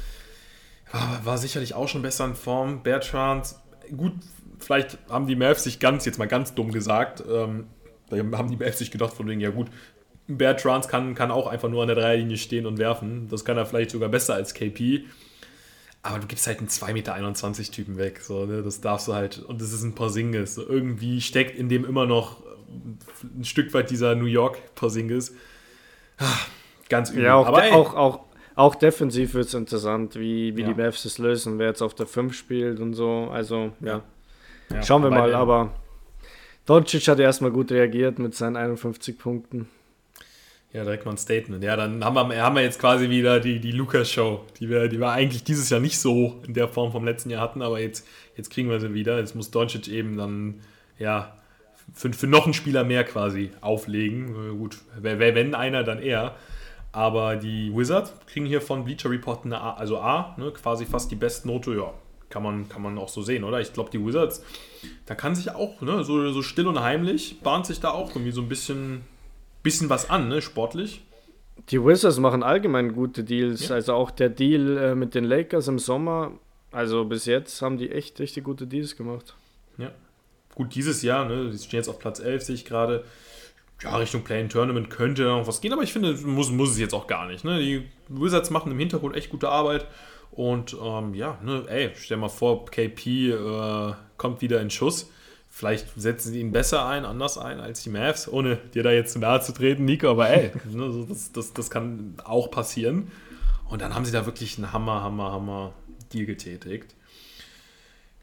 war, 0.91 1.21
war 1.23 1.37
sicherlich 1.39 1.73
auch 1.73 1.87
schon 1.87 2.03
besser 2.03 2.25
in 2.25 2.35
Form. 2.35 2.83
Bertrand, 2.83 3.55
gut, 3.97 4.13
vielleicht 4.59 4.97
haben 5.09 5.27
die 5.27 5.35
Mavs 5.35 5.63
sich 5.63 5.79
ganz, 5.79 6.05
jetzt 6.05 6.19
mal 6.19 6.27
ganz 6.27 6.53
dumm 6.53 6.71
gesagt, 6.71 7.23
ähm, 7.29 7.67
haben 8.11 8.49
die 8.49 8.57
Mavs 8.57 8.79
sich 8.79 8.91
gedacht 8.91 9.13
von 9.13 9.27
wegen, 9.27 9.41
ja 9.41 9.49
gut, 9.49 9.67
Bertrand 10.27 10.87
kann, 10.87 11.15
kann 11.15 11.31
auch 11.31 11.47
einfach 11.47 11.69
nur 11.69 11.81
an 11.81 11.87
der 11.87 11.95
Dreierlinie 11.95 12.37
stehen 12.37 12.65
und 12.65 12.77
werfen. 12.77 13.27
Das 13.29 13.43
kann 13.43 13.57
er 13.57 13.65
vielleicht 13.65 13.91
sogar 13.91 14.09
besser 14.09 14.35
als 14.35 14.53
KP. 14.53 15.05
Aber 16.03 16.19
du 16.19 16.27
gibst 16.27 16.47
halt 16.47 16.59
einen 16.59 16.69
2,21 16.69 16.93
Meter 16.93 17.71
Typen 17.71 17.97
weg. 17.97 18.21
So, 18.21 18.45
ne? 18.45 18.61
Das 18.61 18.79
darfst 18.79 19.07
du 19.07 19.13
halt. 19.13 19.39
Und 19.39 19.59
das 19.59 19.73
ist 19.73 19.83
ein 19.83 19.95
Porzingis. 19.95 20.55
So, 20.55 20.67
irgendwie 20.67 21.19
steckt 21.19 21.57
in 21.57 21.67
dem 21.67 21.83
immer 21.83 22.05
noch 22.05 22.43
ein 23.23 23.43
Stück 23.43 23.73
weit 23.73 23.89
dieser 23.89 24.15
New 24.15 24.25
York 24.25 24.75
Porzingis. 24.75 25.33
Ah, 26.19 26.37
ganz 26.89 27.09
übel. 27.09 27.23
Ja, 27.23 27.35
auch, 27.35 27.47
Aber, 27.47 27.63
auch, 27.71 27.95
auch, 27.95 28.19
auch 28.55 28.75
defensiv 28.75 29.33
wird 29.33 29.47
es 29.47 29.53
interessant, 29.55 30.15
wie, 30.15 30.55
wie 30.55 30.61
ja. 30.61 30.67
die 30.67 30.73
Mavs 30.75 31.05
es 31.05 31.17
lösen, 31.17 31.57
wer 31.57 31.67
jetzt 31.67 31.81
auf 31.81 31.95
der 31.95 32.05
5 32.05 32.35
spielt 32.35 32.79
und 32.79 32.93
so. 32.93 33.29
Also, 33.31 33.71
ja. 33.81 33.87
ja. 33.87 34.03
Schauen 34.83 35.03
wir 35.03 35.09
mal. 35.09 35.33
Aber 35.33 35.71
Doncic 36.65 37.07
hat 37.07 37.19
erstmal 37.19 37.51
gut 37.51 37.71
reagiert 37.71 38.19
mit 38.19 38.35
seinen 38.35 38.55
51 38.55 39.17
Punkten. 39.17 39.67
Ja, 40.71 40.83
direkt 40.83 41.05
mal 41.05 41.13
ein 41.13 41.17
Statement. 41.17 41.63
Ja, 41.63 41.75
dann 41.75 42.03
haben 42.05 42.29
wir, 42.29 42.43
haben 42.43 42.55
wir 42.55 42.61
jetzt 42.61 42.79
quasi 42.79 43.09
wieder 43.09 43.39
die, 43.39 43.59
die 43.59 43.71
Lukas-Show, 43.71 44.41
die 44.59 44.69
wir, 44.69 44.87
die 44.87 44.99
wir 44.99 45.09
eigentlich 45.09 45.43
dieses 45.43 45.71
Jahr 45.71 45.79
nicht 45.79 45.97
so 45.97 46.39
in 46.45 46.53
der 46.53 46.67
Form 46.67 46.91
vom 46.91 47.03
letzten 47.03 47.31
Jahr 47.31 47.41
hatten, 47.41 47.63
aber 47.63 47.79
jetzt, 47.79 48.07
jetzt 48.37 48.51
kriegen 48.51 48.69
wir 48.69 48.79
sie 48.79 48.93
wieder. 48.93 49.17
Jetzt 49.17 49.35
muss 49.35 49.49
Doncic 49.49 49.87
eben 49.87 50.15
dann, 50.15 50.61
ja, 50.99 51.35
für, 51.95 52.13
für 52.13 52.27
noch 52.27 52.45
einen 52.45 52.53
Spieler 52.53 52.83
mehr 52.83 53.03
quasi 53.03 53.49
auflegen. 53.61 54.59
Gut, 54.59 54.77
wenn 54.95 55.55
einer, 55.55 55.83
dann 55.83 55.99
er. 55.99 56.35
Aber 56.91 57.35
die 57.35 57.75
Wizards 57.75 58.13
kriegen 58.27 58.45
hier 58.45 58.61
von 58.61 58.83
Bleacher 58.83 59.09
Report 59.09 59.45
eine 59.45 59.59
A, 59.59 59.73
also 59.73 59.99
A, 59.99 60.35
ne, 60.37 60.51
quasi 60.51 60.85
fast 60.85 61.09
die 61.09 61.15
Bestnote, 61.15 61.75
ja, 61.75 61.93
kann 62.29 62.43
man, 62.43 62.69
kann 62.69 62.81
man 62.81 62.97
auch 62.97 63.09
so 63.09 63.21
sehen, 63.21 63.43
oder? 63.43 63.59
Ich 63.59 63.73
glaube, 63.73 63.89
die 63.89 64.03
Wizards, 64.05 64.43
da 65.05 65.15
kann 65.15 65.35
sich 65.35 65.51
auch, 65.51 65.81
ne, 65.81 66.03
so, 66.03 66.31
so 66.31 66.41
still 66.41 66.67
und 66.67 66.79
heimlich, 66.79 67.41
bahnt 67.41 67.65
sich 67.65 67.79
da 67.79 67.91
auch 67.91 68.09
irgendwie 68.09 68.31
so 68.31 68.41
ein 68.41 68.49
bisschen 68.49 69.03
bisschen 69.63 69.89
was 69.89 70.09
an, 70.09 70.29
ne, 70.29 70.41
sportlich. 70.41 71.01
Die 71.69 71.83
Wizards 71.83 72.19
machen 72.19 72.43
allgemein 72.43 72.93
gute 72.93 73.23
Deals. 73.23 73.67
Ja. 73.67 73.75
Also 73.75 73.93
auch 73.93 74.11
der 74.11 74.29
Deal 74.29 74.77
äh, 74.77 74.95
mit 74.95 75.15
den 75.15 75.25
Lakers 75.25 75.67
im 75.67 75.79
Sommer. 75.79 76.31
Also 76.71 77.05
bis 77.05 77.25
jetzt 77.25 77.61
haben 77.61 77.77
die 77.77 77.91
echt 77.91 78.19
richtig 78.19 78.43
gute 78.43 78.67
Deals 78.67 78.95
gemacht. 78.95 79.35
Ja. 79.77 79.91
Gut, 80.55 80.75
dieses 80.75 81.01
Jahr, 81.01 81.25
ne, 81.25 81.49
die 81.51 81.57
stehen 81.57 81.79
jetzt 81.79 81.89
auf 81.89 81.99
Platz 81.99 82.19
11, 82.19 82.43
sehe 82.43 82.55
ich 82.55 82.65
gerade. 82.65 83.03
Ja, 83.81 83.95
Richtung 83.95 84.23
Play-in-Tournament 84.23 84.89
könnte 84.89 85.23
noch 85.23 85.47
was 85.47 85.61
gehen, 85.61 85.71
aber 85.71 85.83
ich 85.83 85.93
finde, 85.93 86.13
muss, 86.13 86.49
muss 86.49 86.71
es 86.71 86.79
jetzt 86.79 86.93
auch 86.93 87.07
gar 87.07 87.27
nicht. 87.27 87.45
Ne? 87.45 87.59
Die 87.59 87.85
Wizards 88.09 88.49
machen 88.49 88.73
im 88.73 88.79
Hintergrund 88.79 89.15
echt 89.15 89.29
gute 89.29 89.49
Arbeit. 89.49 89.85
Und 90.31 90.75
ähm, 90.81 91.13
ja, 91.13 91.37
ne, 91.43 91.65
ey, 91.67 91.91
stell 91.95 92.17
mal 92.17 92.29
vor, 92.29 92.65
KP 92.65 93.31
äh, 93.31 93.93
kommt 94.17 94.41
wieder 94.41 94.61
in 94.61 94.69
Schuss 94.69 95.09
Vielleicht 95.51 95.99
setzen 95.99 96.31
sie 96.31 96.39
ihn 96.39 96.51
besser 96.51 96.85
ein, 96.85 97.05
anders 97.05 97.37
ein 97.37 97.59
als 97.59 97.81
die 97.81 97.89
Mavs, 97.89 98.27
ohne 98.27 98.57
dir 98.73 98.83
da 98.83 98.91
jetzt 98.91 99.13
zu 99.13 99.19
nahe 99.19 99.41
zu 99.41 99.51
treten, 99.51 99.83
Nico, 99.83 100.09
aber 100.09 100.29
ey, 100.29 100.51
ne, 100.71 101.05
das, 101.09 101.31
das, 101.31 101.53
das 101.53 101.69
kann 101.69 102.13
auch 102.23 102.51
passieren. 102.51 103.11
Und 103.67 103.81
dann 103.81 103.93
haben 103.93 104.05
sie 104.05 104.11
da 104.11 104.25
wirklich 104.25 104.57
einen 104.57 104.71
Hammer, 104.71 105.03
Hammer, 105.03 105.31
Hammer 105.31 105.73
Deal 106.13 106.25
getätigt. 106.25 106.95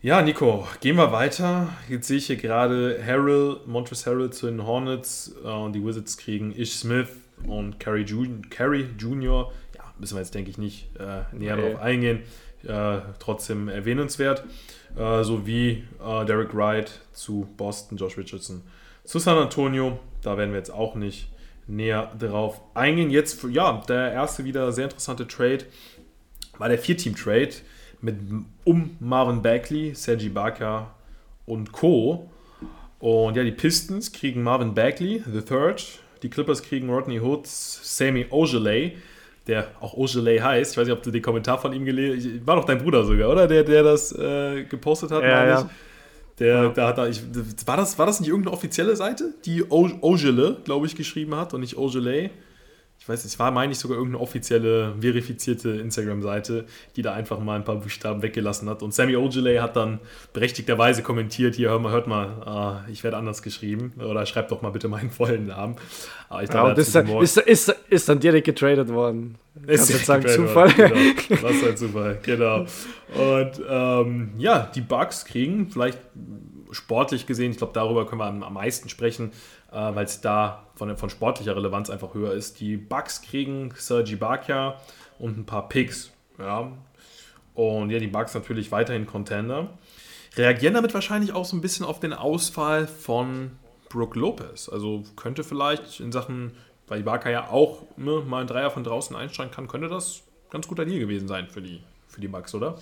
Ja, 0.02 0.22
Nico, 0.22 0.66
gehen 0.80 0.96
wir 0.96 1.12
weiter. 1.12 1.68
Jetzt 1.88 2.06
sehe 2.06 2.18
ich 2.18 2.26
hier 2.26 2.36
gerade 2.36 2.98
Harrell, 3.04 3.58
Montrezl 3.66 4.10
Harrell 4.10 4.30
zu 4.30 4.46
den 4.46 4.64
Hornets 4.64 5.34
äh, 5.44 5.48
und 5.48 5.72
die 5.72 5.84
Wizards 5.84 6.16
kriegen 6.16 6.54
Ish 6.56 6.76
Smith 6.76 7.08
und 7.46 7.78
Carey, 7.80 8.02
Jun 8.02 8.48
Carey 8.48 8.86
Jr. 8.98 9.52
Müssen 9.98 10.16
wir 10.16 10.20
jetzt, 10.20 10.34
denke 10.34 10.50
ich, 10.50 10.58
nicht 10.58 10.88
äh, 10.98 11.22
näher 11.32 11.54
okay. 11.54 11.62
darauf 11.62 11.80
eingehen. 11.80 12.22
Äh, 12.66 12.98
trotzdem 13.18 13.68
erwähnenswert 13.68 14.44
äh, 14.96 15.22
sowie 15.22 15.84
äh, 16.04 16.24
Derek 16.24 16.54
Wright 16.54 17.00
zu 17.12 17.46
Boston, 17.56 17.96
Josh 17.96 18.16
Richardson 18.18 18.62
zu 19.04 19.18
San 19.18 19.38
Antonio. 19.38 19.98
Da 20.22 20.36
werden 20.36 20.50
wir 20.50 20.58
jetzt 20.58 20.72
auch 20.72 20.94
nicht 20.94 21.28
näher 21.66 22.12
drauf 22.18 22.60
eingehen. 22.74 23.10
Jetzt, 23.10 23.42
ja, 23.44 23.82
der 23.88 24.12
erste 24.12 24.44
wieder 24.44 24.72
sehr 24.72 24.84
interessante 24.84 25.26
Trade 25.26 25.64
war 26.58 26.68
der 26.68 26.78
Vier-Team-Trade 26.78 27.50
mit 28.00 28.16
um 28.64 28.96
Marvin 29.00 29.42
Bagley, 29.42 29.94
Sergi 29.94 30.28
Barker 30.28 30.94
und 31.44 31.72
Co. 31.72 32.30
Und 32.98 33.36
ja, 33.36 33.44
die 33.44 33.52
Pistons 33.52 34.12
kriegen 34.12 34.42
Marvin 34.42 34.74
Bagley, 34.74 35.22
the 35.32 35.42
third. 35.42 36.00
Die 36.22 36.30
Clippers 36.30 36.62
kriegen 36.62 36.88
Rodney 36.88 37.20
Hood, 37.20 37.46
Sammy 37.46 38.26
Ojeley 38.30 38.96
der 39.46 39.68
auch 39.80 39.94
Ogilvy 39.94 40.38
heißt. 40.38 40.72
Ich 40.72 40.78
weiß 40.78 40.86
nicht, 40.86 40.96
ob 40.96 41.02
du 41.02 41.10
den 41.10 41.22
Kommentar 41.22 41.58
von 41.58 41.72
ihm 41.72 41.84
gelesen 41.84 42.38
hast. 42.40 42.46
War 42.46 42.56
doch 42.56 42.64
dein 42.64 42.78
Bruder 42.78 43.04
sogar, 43.04 43.30
oder? 43.30 43.46
Der, 43.46 43.62
der 43.64 43.82
das 43.82 44.12
äh, 44.12 44.64
gepostet 44.64 45.10
hat, 45.10 45.22
ja, 45.22 45.46
ja. 45.46 45.70
Der, 46.38 46.68
da 46.68 46.88
hat 46.88 46.98
er, 46.98 47.08
ich, 47.08 47.22
war, 47.66 47.78
das, 47.78 47.98
war 47.98 48.04
das 48.04 48.20
nicht 48.20 48.28
irgendeine 48.28 48.52
offizielle 48.52 48.94
Seite, 48.94 49.32
die 49.46 49.64
Ogile, 49.70 50.58
glaube 50.64 50.86
ich, 50.86 50.94
geschrieben 50.94 51.34
hat 51.34 51.54
und 51.54 51.62
nicht 51.62 51.78
Ogilvy? 51.78 52.30
Ich 53.06 53.08
weiß 53.08 53.22
nicht, 53.22 53.34
es 53.34 53.38
war, 53.38 53.52
meine 53.52 53.70
ich, 53.70 53.78
sogar 53.78 53.98
irgendeine 53.98 54.20
offizielle, 54.20 54.94
verifizierte 55.00 55.70
Instagram-Seite, 55.70 56.64
die 56.96 57.02
da 57.02 57.12
einfach 57.12 57.38
mal 57.38 57.54
ein 57.54 57.62
paar 57.62 57.76
Buchstaben 57.76 58.20
weggelassen 58.20 58.68
hat. 58.68 58.82
Und 58.82 58.94
Sammy 58.94 59.14
Ogilvy 59.14 59.58
hat 59.58 59.76
dann 59.76 60.00
berechtigterweise 60.32 61.04
kommentiert, 61.04 61.54
hier, 61.54 61.70
hör 61.70 61.78
mal, 61.78 61.92
hört 61.92 62.08
mal, 62.08 62.82
uh, 62.84 62.90
ich 62.90 63.04
werde 63.04 63.16
anders 63.16 63.42
geschrieben. 63.42 63.92
Oder 63.98 64.26
schreibt 64.26 64.50
doch 64.50 64.60
mal 64.60 64.70
bitte 64.70 64.88
meinen 64.88 65.12
vollen 65.12 65.46
Namen. 65.46 65.76
Aber 66.28 66.42
ich 66.42 66.50
glaube, 66.50 66.70
ja, 66.70 66.74
ist, 66.74 66.96
dann, 66.96 67.08
ist, 67.22 67.36
ist, 67.36 67.76
ist, 67.88 68.08
dann 68.08 68.18
direkt 68.18 68.46
getradet 68.46 68.88
worden. 68.88 69.36
Ist 69.68 69.88
jetzt 69.88 70.06
sagen, 70.06 70.26
Zufall. 70.26 70.76
Worden, 70.76 71.14
genau. 71.28 71.42
Was 71.42 71.64
ein 71.64 71.76
Zufall, 71.76 72.18
genau. 72.24 72.66
Und 73.14 73.52
ähm, 73.68 74.30
ja, 74.36 74.68
die 74.74 74.80
Bugs 74.80 75.24
kriegen 75.24 75.70
vielleicht 75.70 75.98
sportlich 76.72 77.24
gesehen, 77.24 77.52
ich 77.52 77.58
glaube, 77.58 77.72
darüber 77.72 78.04
können 78.04 78.20
wir 78.20 78.26
am, 78.26 78.42
am 78.42 78.54
meisten 78.54 78.88
sprechen, 78.88 79.30
äh, 79.72 79.94
weil 79.94 80.04
es 80.04 80.20
da 80.20 80.64
von, 80.74 80.96
von 80.96 81.10
sportlicher 81.10 81.56
Relevanz 81.56 81.90
einfach 81.90 82.14
höher 82.14 82.32
ist. 82.32 82.60
Die 82.60 82.76
Bucks 82.76 83.22
kriegen 83.22 83.72
Sergi 83.76 84.16
Bakia 84.16 84.80
und 85.18 85.38
ein 85.38 85.46
paar 85.46 85.68
Picks. 85.68 86.10
Ja. 86.38 86.72
Und 87.54 87.90
ja, 87.90 87.98
die 87.98 88.06
Bucks 88.06 88.34
natürlich 88.34 88.70
weiterhin 88.70 89.06
Contender. 89.06 89.70
Reagieren 90.36 90.74
damit 90.74 90.92
wahrscheinlich 90.92 91.32
auch 91.32 91.46
so 91.46 91.56
ein 91.56 91.62
bisschen 91.62 91.86
auf 91.86 91.98
den 91.98 92.12
Ausfall 92.12 92.86
von 92.86 93.52
Brook 93.88 94.16
Lopez. 94.16 94.68
Also 94.68 95.02
könnte 95.16 95.44
vielleicht 95.44 96.00
in 96.00 96.12
Sachen, 96.12 96.52
weil 96.88 97.00
Ibaka 97.00 97.30
ja 97.30 97.48
auch 97.48 97.82
ne, 97.96 98.22
mal 98.26 98.42
ein 98.42 98.46
Dreier 98.46 98.70
von 98.70 98.84
draußen 98.84 99.16
einsteigen 99.16 99.52
kann, 99.52 99.68
könnte 99.68 99.88
das 99.88 100.22
ganz 100.50 100.68
guter 100.68 100.84
Deal 100.84 100.98
gewesen 100.98 101.28
sein 101.28 101.48
für 101.48 101.62
die, 101.62 101.80
für 102.06 102.20
die 102.20 102.28
Bucks, 102.28 102.54
oder? 102.54 102.76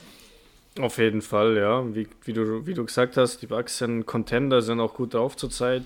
Auf 0.81 0.99
jeden 0.99 1.23
Fall, 1.23 1.57
ja. 1.57 1.85
Wie, 1.94 2.09
wie, 2.25 2.33
du, 2.33 2.66
wie 2.66 2.75
du 2.75 2.85
gesagt 2.85 3.16
hast, 3.16 3.40
die 3.42 3.47
Bucks 3.47 3.79
sind 3.79 4.07
Contender, 4.07 4.61
sind 4.61 4.81
auch 4.81 4.94
gut 4.94 5.14
drauf 5.14 5.37
zurzeit. 5.37 5.85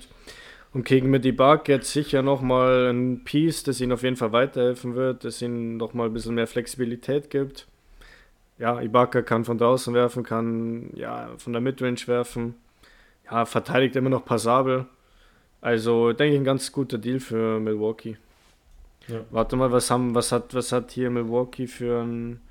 Und 0.71 0.83
kriegen 0.83 1.09
mit 1.09 1.25
Ibaka 1.25 1.71
jetzt 1.71 1.91
sicher 1.91 2.21
nochmal 2.21 2.91
ein 2.93 3.23
Piece, 3.23 3.63
das 3.63 3.81
ihnen 3.81 3.91
auf 3.91 4.03
jeden 4.03 4.17
Fall 4.17 4.31
weiterhelfen 4.31 4.93
wird, 4.93 5.23
das 5.23 5.41
ihnen 5.41 5.77
nochmal 5.77 6.07
ein 6.07 6.13
bisschen 6.13 6.35
mehr 6.35 6.45
Flexibilität 6.45 7.31
gibt. 7.31 7.67
Ja, 8.59 8.79
Ibaka 8.79 9.23
kann 9.23 9.45
von 9.45 9.57
draußen 9.57 9.93
werfen, 9.93 10.23
kann 10.23 10.91
ja 10.93 11.29
von 11.37 11.53
der 11.53 11.61
Midrange 11.61 12.05
werfen. 12.05 12.55
Ja, 13.31 13.45
verteidigt 13.45 13.95
immer 13.95 14.09
noch 14.09 14.25
passabel. 14.25 14.85
Also 15.61 16.13
denke 16.13 16.35
ich 16.35 16.39
ein 16.39 16.45
ganz 16.45 16.71
guter 16.71 16.97
Deal 16.97 17.19
für 17.19 17.59
Milwaukee. 17.59 18.17
Ja. 19.07 19.21
Warte 19.31 19.55
mal, 19.55 19.71
was 19.71 19.89
haben, 19.89 20.13
was 20.13 20.31
hat, 20.31 20.53
was 20.53 20.71
hat 20.71 20.91
hier 20.91 21.09
Milwaukee 21.09 21.65
für, 21.67 22.03
ein, 22.03 22.41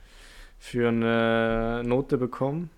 für 0.59 0.89
eine 0.89 1.83
Note 1.85 2.19
bekommen? 2.19 2.71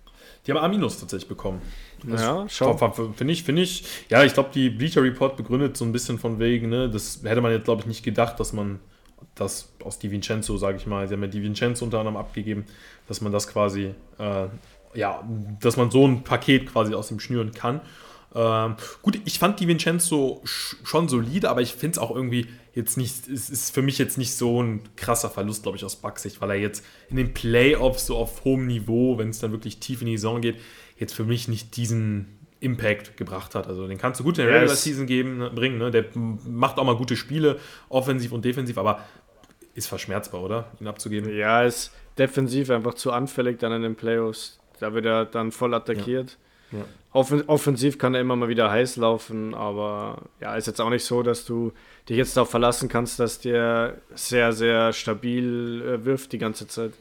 Die 0.47 0.53
haben 0.53 0.59
A- 0.59 0.89
tatsächlich 0.99 1.29
bekommen. 1.29 1.63
Ja, 2.07 2.47
schau. 2.49 2.77
Finde 3.15 3.33
ich, 3.33 3.45
finde 3.45 3.63
ich, 3.63 3.85
ja, 4.09 4.25
ich 4.25 4.35
glaube, 4.35 4.51
die 4.55 4.71
Bleacher 4.71 5.03
Report 5.03 5.37
begründet 5.37 5.77
so 5.77 5.85
ein 5.85 5.93
bisschen 5.93 6.19
von 6.19 6.39
wegen, 6.39 6.69
ne, 6.69 6.89
das 6.91 7.21
hätte 7.25 7.41
man 7.41 7.53
jetzt, 7.53 7.65
glaube 7.65 7.83
ich, 7.83 7.87
nicht 7.87 8.03
gedacht, 8.03 8.39
dass 8.41 8.53
man 8.53 8.81
das 9.35 9.73
aus 9.85 9.99
Di 9.99 10.11
Vincenzo, 10.11 10.57
sage 10.57 10.77
ich 10.77 10.87
mal, 10.87 11.07
sie 11.09 11.15
haben 11.15 11.23
ja 11.23 11.29
Di 11.29 11.43
Vincenzo 11.43 11.85
unter 11.85 11.99
anderem 11.99 12.17
abgegeben, 12.17 12.65
dass 13.09 13.21
man 13.21 13.33
das 13.33 13.49
quasi, 13.49 13.95
äh, 14.19 14.47
ja, 14.95 15.23
dass 15.61 15.77
man 15.77 15.91
so 15.91 16.07
ein 16.07 16.25
Paket 16.25 16.67
quasi 16.67 16.95
aus 16.95 17.09
dem 17.09 17.21
schnüren 17.21 17.53
kann. 17.53 17.81
Ähm, 18.35 18.77
gut, 19.03 19.21
ich 19.25 19.39
fand 19.39 19.59
Di 19.61 19.67
Vincenzo 19.67 20.41
schon 20.45 21.09
solide, 21.09 21.51
aber 21.51 21.63
ich 21.63 21.75
finde 21.75 21.93
es 21.93 21.99
auch 21.99 22.15
irgendwie 22.15 22.47
jetzt 22.75 22.97
nicht, 22.97 23.29
es 23.29 23.51
ist 23.51 23.75
für 23.75 23.83
mich 23.83 23.99
jetzt 23.99 24.19
nicht 24.19 24.35
so 24.35 24.63
ein 24.63 24.83
krasser 24.97 25.31
Verlust, 25.31 25.65
glaube 25.65 25.77
ich, 25.77 25.85
aus 25.85 25.97
Bucksicht, 25.97 26.41
weil 26.41 26.51
er 26.51 26.57
jetzt 26.57 26.85
in 27.09 27.17
den 27.17 27.35
Playoffs 27.35 28.07
so 28.07 28.17
auf 28.17 28.45
hohem 28.45 28.67
Niveau, 28.67 29.19
wenn 29.19 29.31
es 29.31 29.41
dann 29.41 29.51
wirklich 29.51 29.81
tief 29.81 30.01
in 30.01 30.07
die 30.07 30.17
Saison 30.17 30.41
geht, 30.41 30.57
jetzt 31.01 31.15
für 31.15 31.25
mich 31.25 31.49
nicht 31.49 31.77
diesen 31.77 32.39
Impact 32.61 33.17
gebracht 33.17 33.55
hat. 33.55 33.67
Also 33.67 33.89
den 33.89 33.99
kannst 33.99 34.21
du 34.21 34.25
gut 34.25 34.39
in 34.39 34.45
der 34.45 34.55
Regular 34.55 34.77
Season 34.77 35.07
geben, 35.07 35.39
ne, 35.39 35.51
bringen. 35.51 35.79
Ne? 35.79 35.91
Der 35.91 36.05
macht 36.15 36.79
auch 36.79 36.85
mal 36.85 36.97
gute 36.97 37.17
Spiele, 37.17 37.59
offensiv 37.89 38.33
und 38.33 38.45
defensiv, 38.45 38.79
aber 38.79 39.01
ist 39.75 39.87
verschmerzbar, 39.87 40.43
oder? 40.43 40.71
Ihn 40.79 40.87
abzugeben. 40.87 41.35
Ja, 41.35 41.63
ist 41.63 41.93
defensiv 42.19 42.71
einfach 42.71 42.95
zu 42.95 43.13
anfällig 43.13 43.59
dann 43.59 43.73
in 43.73 43.83
den 43.83 43.97
Playoffs. 43.97 44.61
Da 44.79 44.93
wird 44.93 45.07
er 45.07 45.25
dann 45.25 45.53
voll 45.53 45.75
attackiert. 45.75 46.37
Ja. 46.73 46.79
Ja. 46.79 46.85
offensiv 47.49 47.99
kann 47.99 48.15
er 48.15 48.21
immer 48.21 48.37
mal 48.37 48.49
wieder 48.49 48.71
heiß 48.71 48.95
laufen, 48.95 49.55
aber 49.55 50.23
ja, 50.41 50.55
ist 50.55 50.69
jetzt 50.69 50.81
auch 50.81 50.91
nicht 50.91 51.05
so, 51.05 51.25
dass 51.25 51.45
du 51.45 51.73
dich 52.09 52.17
jetzt 52.17 52.37
darauf 52.37 52.49
verlassen 52.51 52.89
kannst, 52.89 53.19
dass 53.19 53.41
der 53.41 53.97
sehr, 54.15 54.53
sehr 54.53 54.93
stabil 54.93 55.83
äh, 55.83 56.05
wirft 56.05 56.31
die 56.31 56.39
ganze 56.39 56.69
Zeit. 56.69 56.93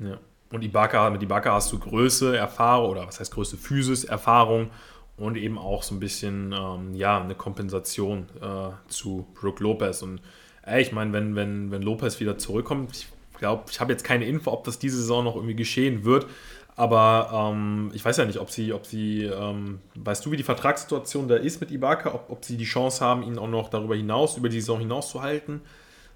Ja. 0.00 0.18
Und 0.54 0.62
Ibaka, 0.62 1.10
mit 1.10 1.20
Ibaka 1.20 1.52
hast 1.52 1.72
du 1.72 1.80
Größe, 1.80 2.36
Erfahrung, 2.36 2.92
oder 2.92 3.08
was 3.08 3.18
heißt 3.18 3.34
Größe, 3.34 3.56
Physis, 3.56 4.04
Erfahrung 4.04 4.70
und 5.16 5.36
eben 5.36 5.58
auch 5.58 5.82
so 5.82 5.96
ein 5.96 5.98
bisschen, 5.98 6.54
ähm, 6.56 6.94
ja, 6.94 7.20
eine 7.20 7.34
Kompensation 7.34 8.26
äh, 8.40 8.68
zu 8.86 9.26
Brook 9.34 9.58
Lopez. 9.58 10.02
Und 10.02 10.20
ey, 10.62 10.80
ich 10.80 10.92
meine, 10.92 11.12
wenn, 11.12 11.34
wenn, 11.34 11.72
wenn 11.72 11.82
Lopez 11.82 12.20
wieder 12.20 12.38
zurückkommt, 12.38 12.92
ich 12.94 13.08
glaube, 13.36 13.64
ich 13.68 13.80
habe 13.80 13.90
jetzt 13.90 14.04
keine 14.04 14.26
Info, 14.26 14.52
ob 14.52 14.62
das 14.62 14.78
diese 14.78 14.98
Saison 14.98 15.24
noch 15.24 15.34
irgendwie 15.34 15.56
geschehen 15.56 16.04
wird, 16.04 16.26
aber 16.76 17.50
ähm, 17.52 17.90
ich 17.92 18.04
weiß 18.04 18.16
ja 18.18 18.24
nicht, 18.24 18.38
ob 18.38 18.48
sie, 18.48 18.72
ob 18.72 18.86
sie, 18.86 19.24
ähm, 19.24 19.80
weißt 19.96 20.24
du, 20.24 20.30
wie 20.30 20.36
die 20.36 20.44
Vertragssituation 20.44 21.26
da 21.26 21.34
ist 21.34 21.60
mit 21.60 21.72
Ibaka, 21.72 22.14
ob, 22.14 22.30
ob 22.30 22.44
sie 22.44 22.56
die 22.56 22.64
Chance 22.64 23.04
haben, 23.04 23.24
ihn 23.24 23.38
auch 23.38 23.48
noch 23.48 23.70
darüber 23.70 23.96
hinaus, 23.96 24.36
über 24.36 24.48
die 24.48 24.60
Saison 24.60 24.78
hinaus 24.78 25.10
zu 25.10 25.20
halten. 25.20 25.62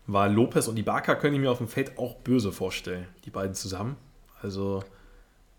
Weil 0.07 0.33
Lopez 0.33 0.69
und 0.69 0.79
Ibaka 0.79 1.17
können 1.17 1.35
ich 1.35 1.41
mir 1.41 1.51
auf 1.51 1.59
dem 1.59 1.67
Feld 1.67 1.99
auch 1.99 2.15
böse 2.19 2.53
vorstellen, 2.53 3.09
die 3.25 3.31
beiden 3.31 3.55
zusammen. 3.55 3.97
Also. 4.43 4.83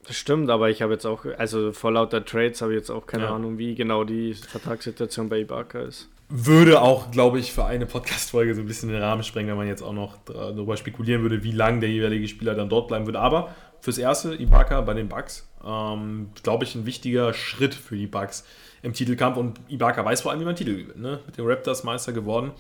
Das 0.08 0.16
stimmt, 0.16 0.50
aber 0.50 0.70
ich 0.70 0.82
habe 0.82 0.94
jetzt 0.94 1.06
auch, 1.06 1.26
also 1.38 1.72
vor 1.74 1.92
lauter 1.92 2.24
Trades 2.24 2.62
habe 2.62 2.72
ich 2.72 2.80
jetzt 2.80 2.90
auch 2.90 3.06
keine 3.06 3.26
ja. 3.26 3.36
Ahnung, 3.36 3.58
wie 3.58 3.76
genau 3.76 4.06
die 4.06 4.34
Vertragssituation 4.34 5.30
bei 5.30 5.40
Ibaka 5.40 5.82
ist. 5.82 6.10
Würde 6.30 6.82
auch, 6.82 7.12
glaube 7.12 7.40
ich, 7.40 7.52
für 7.52 7.66
eine 7.66 7.86
Podcast-Folge 7.86 8.56
so 8.56 8.62
ein 8.62 8.68
bisschen 8.68 8.90
den 8.90 9.02
Rahmen 9.02 9.24
sprengen, 9.24 9.50
wenn 9.50 9.58
man 9.58 9.68
jetzt 9.68 9.82
auch 9.82 9.94
noch 9.94 10.18
darüber 10.26 10.78
spekulieren 10.78 11.24
würde, 11.24 11.44
wie 11.44 11.52
lange 11.52 11.82
der 11.82 11.90
jeweilige 11.90 12.28
Spieler 12.28 12.56
dann 12.56 12.70
dort 12.70 12.88
bleiben 12.88 13.08
würde. 13.08 13.20
Aber 13.20 13.54
fürs 13.82 13.98
Erste, 13.98 14.36
Ibaka 14.36 14.82
bei 14.82 14.94
den 14.94 15.10
Bucks, 15.10 15.50
ähm, 15.66 16.30
glaube 16.44 16.66
ich, 16.66 16.76
ein 16.76 16.86
wichtiger 16.86 17.34
Schritt 17.34 17.74
für 17.74 17.96
die 17.96 18.08
Bucks 18.08 18.46
im 18.84 18.94
Titelkampf. 18.94 19.38
Und 19.38 19.60
Ibaka 19.70 20.06
weiß 20.06 20.22
vor 20.22 20.32
allem, 20.32 20.42
wie 20.42 20.46
man 20.46 20.56
Titel 20.56 20.78
gewinnt. 20.78 21.02
Ne? 21.02 21.20
Mit 21.26 21.38
den 21.38 21.46
Raptors 21.46 21.84
Meister 21.84 22.14
geworden. 22.14 22.52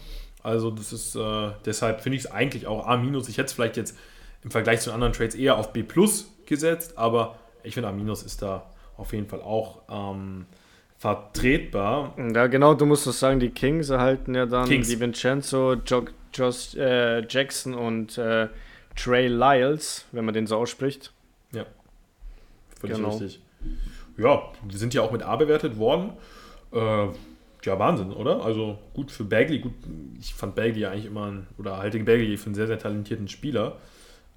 Also, 0.41 0.71
das 0.71 0.91
ist, 0.91 1.15
äh, 1.15 1.51
deshalb 1.65 2.01
finde 2.01 2.17
ich 2.17 2.25
es 2.25 2.32
eigentlich 2.32 2.65
auch 2.65 2.88
A-. 2.88 3.01
Ich 3.03 3.38
hätte 3.38 3.45
es 3.45 3.53
vielleicht 3.53 3.77
jetzt 3.77 3.95
im 4.43 4.52
Vergleich 4.52 4.82
zu 4.82 4.91
anderen 4.91 5.13
Trades 5.13 5.36
eher 5.36 5.58
auf 5.58 5.73
B 5.73 5.84
plus 5.84 6.32
gesetzt, 6.45 6.97
aber 6.97 7.38
ich 7.63 7.73
finde 7.73 7.89
A- 7.89 7.93
ist 8.23 8.41
da 8.41 8.65
auf 8.97 9.13
jeden 9.13 9.28
Fall 9.28 9.41
auch 9.41 9.82
ähm, 9.89 10.45
vertretbar. 10.97 12.13
Ja, 12.34 12.47
genau, 12.47 12.73
du 12.73 12.86
musst 12.86 13.08
das 13.08 13.19
sagen, 13.19 13.39
die 13.39 13.49
Kings 13.49 13.89
erhalten 13.89 14.36
ja 14.36 14.45
dann 14.45 14.67
Kings. 14.67 14.88
die 14.88 14.99
Vincenzo, 14.99 15.73
jo 15.73 16.06
Josh 16.34 16.75
äh, 16.75 17.25
Jackson 17.28 17.73
und 17.73 18.17
äh, 18.17 18.47
Trey 18.95 19.28
Lyles, 19.28 20.06
wenn 20.12 20.25
man 20.25 20.34
den 20.34 20.45
so 20.45 20.58
ausspricht. 20.58 21.12
Ja, 21.52 21.65
völlig 22.80 22.97
genau. 22.97 23.10
richtig. 23.10 23.41
Ja, 24.17 24.43
wir 24.63 24.78
sind 24.78 24.93
ja 24.93 25.02
auch 25.02 25.12
mit 25.12 25.23
A 25.23 25.36
bewertet 25.38 25.78
worden. 25.78 26.12
Äh, 26.71 27.08
ja, 27.65 27.80
Wahnsinn, 27.80 28.12
oder? 28.12 28.43
Also 28.43 28.78
gut 28.93 29.12
für 29.12 29.23
Bagley. 29.23 29.60
Gut, 29.60 29.73
ich 30.19 30.34
fand 30.34 30.56
Bagley 30.56 30.82
ja 30.82 30.91
eigentlich 30.91 31.06
immer, 31.06 31.28
ein, 31.28 31.47
oder 31.58 31.78
halte 31.78 31.97
Bagley 32.06 32.38
für 32.38 32.47
einen 32.47 32.56
sehr, 32.56 32.67
sehr 32.67 32.80
talentierten 32.80 33.28
Spieler. 33.28 33.78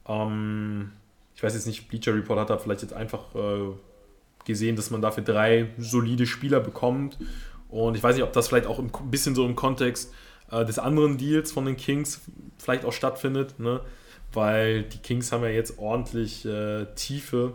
Ähm, 0.08 0.92
ich 1.34 1.42
weiß 1.42 1.54
jetzt 1.54 1.66
nicht, 1.66 1.88
Bleacher 1.88 2.14
Report 2.14 2.38
hat 2.38 2.50
da 2.50 2.58
vielleicht 2.58 2.82
jetzt 2.82 2.94
einfach 2.94 3.34
äh, 3.34 3.72
gesehen, 4.44 4.76
dass 4.76 4.90
man 4.90 5.02
dafür 5.02 5.24
drei 5.24 5.70
solide 5.78 6.26
Spieler 6.26 6.60
bekommt. 6.60 7.18
Und 7.68 7.96
ich 7.96 8.02
weiß 8.02 8.14
nicht, 8.16 8.24
ob 8.24 8.32
das 8.32 8.48
vielleicht 8.48 8.66
auch 8.66 8.78
ein 8.78 8.90
bisschen 9.10 9.34
so 9.34 9.46
im 9.46 9.56
Kontext 9.56 10.12
äh, 10.50 10.64
des 10.64 10.78
anderen 10.78 11.18
Deals 11.18 11.52
von 11.52 11.64
den 11.64 11.76
Kings 11.76 12.20
vielleicht 12.58 12.84
auch 12.84 12.92
stattfindet, 12.92 13.58
ne? 13.58 13.80
weil 14.32 14.82
die 14.84 14.98
Kings 14.98 15.32
haben 15.32 15.42
ja 15.42 15.50
jetzt 15.50 15.78
ordentlich 15.78 16.44
äh, 16.44 16.86
Tiefe 16.94 17.54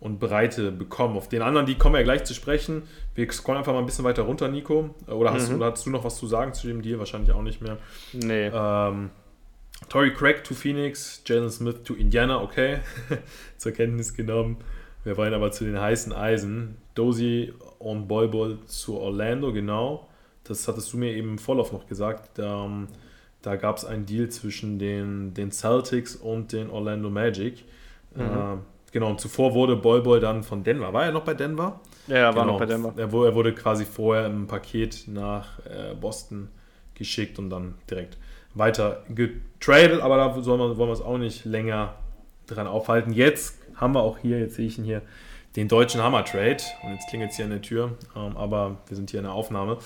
und 0.00 0.18
Breite 0.18 0.70
bekommen. 0.70 1.16
Auf 1.16 1.28
den 1.28 1.42
anderen, 1.42 1.66
die 1.66 1.76
kommen 1.76 1.94
wir 1.94 2.00
ja 2.00 2.04
gleich 2.04 2.24
zu 2.24 2.34
sprechen. 2.34 2.82
Wir 3.14 3.30
scrollen 3.32 3.58
einfach 3.58 3.72
mal 3.72 3.78
ein 3.78 3.86
bisschen 3.86 4.04
weiter 4.04 4.22
runter, 4.22 4.48
Nico. 4.48 4.94
Oder 5.06 5.32
hast, 5.32 5.50
mhm. 5.50 5.56
oder 5.56 5.72
hast 5.72 5.86
du 5.86 5.90
noch 5.90 6.04
was 6.04 6.16
zu 6.16 6.26
sagen 6.26 6.52
zu 6.52 6.66
dem 6.66 6.82
Deal? 6.82 6.98
Wahrscheinlich 6.98 7.32
auch 7.32 7.42
nicht 7.42 7.60
mehr. 7.60 7.78
Nee. 8.12 8.50
Ähm, 8.52 9.10
Tory 9.88 10.12
Craig 10.12 10.44
to 10.44 10.54
Phoenix, 10.54 11.22
Jalen 11.24 11.50
Smith 11.50 11.82
to 11.84 11.94
Indiana, 11.94 12.42
okay, 12.42 12.78
zur 13.58 13.72
Kenntnis 13.72 14.14
genommen. 14.14 14.58
Wir 15.04 15.16
wollen 15.16 15.34
aber 15.34 15.52
zu 15.52 15.64
den 15.64 15.78
heißen 15.78 16.12
Eisen. 16.12 16.76
Dozy 16.94 17.52
und 17.78 18.08
Boyball 18.08 18.58
zu 18.66 18.98
Orlando, 18.98 19.52
genau. 19.52 20.08
Das 20.44 20.66
hattest 20.68 20.92
du 20.92 20.96
mir 20.96 21.12
eben 21.12 21.30
im 21.30 21.38
Vorlauf 21.38 21.72
noch 21.72 21.86
gesagt. 21.86 22.38
Da, 22.38 22.64
ähm, 22.64 22.88
da 23.42 23.56
gab 23.56 23.76
es 23.76 23.84
einen 23.84 24.06
Deal 24.06 24.28
zwischen 24.28 24.78
den, 24.78 25.34
den 25.34 25.50
Celtics 25.50 26.16
und 26.16 26.52
den 26.52 26.70
Orlando 26.70 27.10
Magic. 27.10 27.64
Mhm. 28.14 28.22
Äh, 28.22 28.56
genau, 28.92 29.10
und 29.10 29.20
zuvor 29.20 29.54
wurde 29.54 29.76
Boyball 29.76 30.20
dann 30.20 30.42
von 30.42 30.64
Denver. 30.64 30.92
War 30.92 31.06
er 31.06 31.12
noch 31.12 31.24
bei 31.24 31.34
Denver? 31.34 31.80
Ja, 32.06 32.16
er 32.16 32.24
war 32.34 32.42
genau. 32.42 32.52
noch 32.52 32.58
bei 32.58 32.66
Denver. 32.66 32.94
Er, 32.96 33.12
er 33.12 33.34
wurde 33.34 33.54
quasi 33.54 33.84
vorher 33.84 34.26
im 34.26 34.46
Paket 34.46 35.04
nach 35.08 35.58
äh, 35.66 35.94
Boston 35.94 36.48
geschickt 36.94 37.38
und 37.38 37.50
dann 37.50 37.74
direkt 37.90 38.16
weiter 38.54 39.02
getradet, 39.08 40.00
aber 40.00 40.16
da 40.16 40.34
wollen 40.34 40.46
wir, 40.60 40.76
wollen 40.76 40.78
wir 40.78 40.88
uns 40.88 41.02
auch 41.02 41.18
nicht 41.18 41.44
länger 41.44 41.94
dran 42.46 42.66
aufhalten. 42.66 43.12
Jetzt 43.12 43.58
haben 43.76 43.94
wir 43.94 44.02
auch 44.02 44.18
hier, 44.18 44.38
jetzt 44.38 44.56
sehe 44.56 44.66
ich 44.66 44.78
ihn 44.78 44.84
hier, 44.84 45.02
den 45.56 45.68
deutschen 45.68 46.02
Hammer-Trade. 46.02 46.58
Und 46.82 46.92
jetzt 46.92 47.08
klingelt 47.08 47.30
es 47.30 47.36
hier 47.36 47.44
an 47.44 47.52
der 47.52 47.62
Tür, 47.62 47.96
ähm, 48.16 48.36
aber 48.36 48.78
wir 48.88 48.96
sind 48.96 49.10
hier 49.10 49.20
in 49.20 49.24
der 49.24 49.32
Aufnahme. 49.32 49.78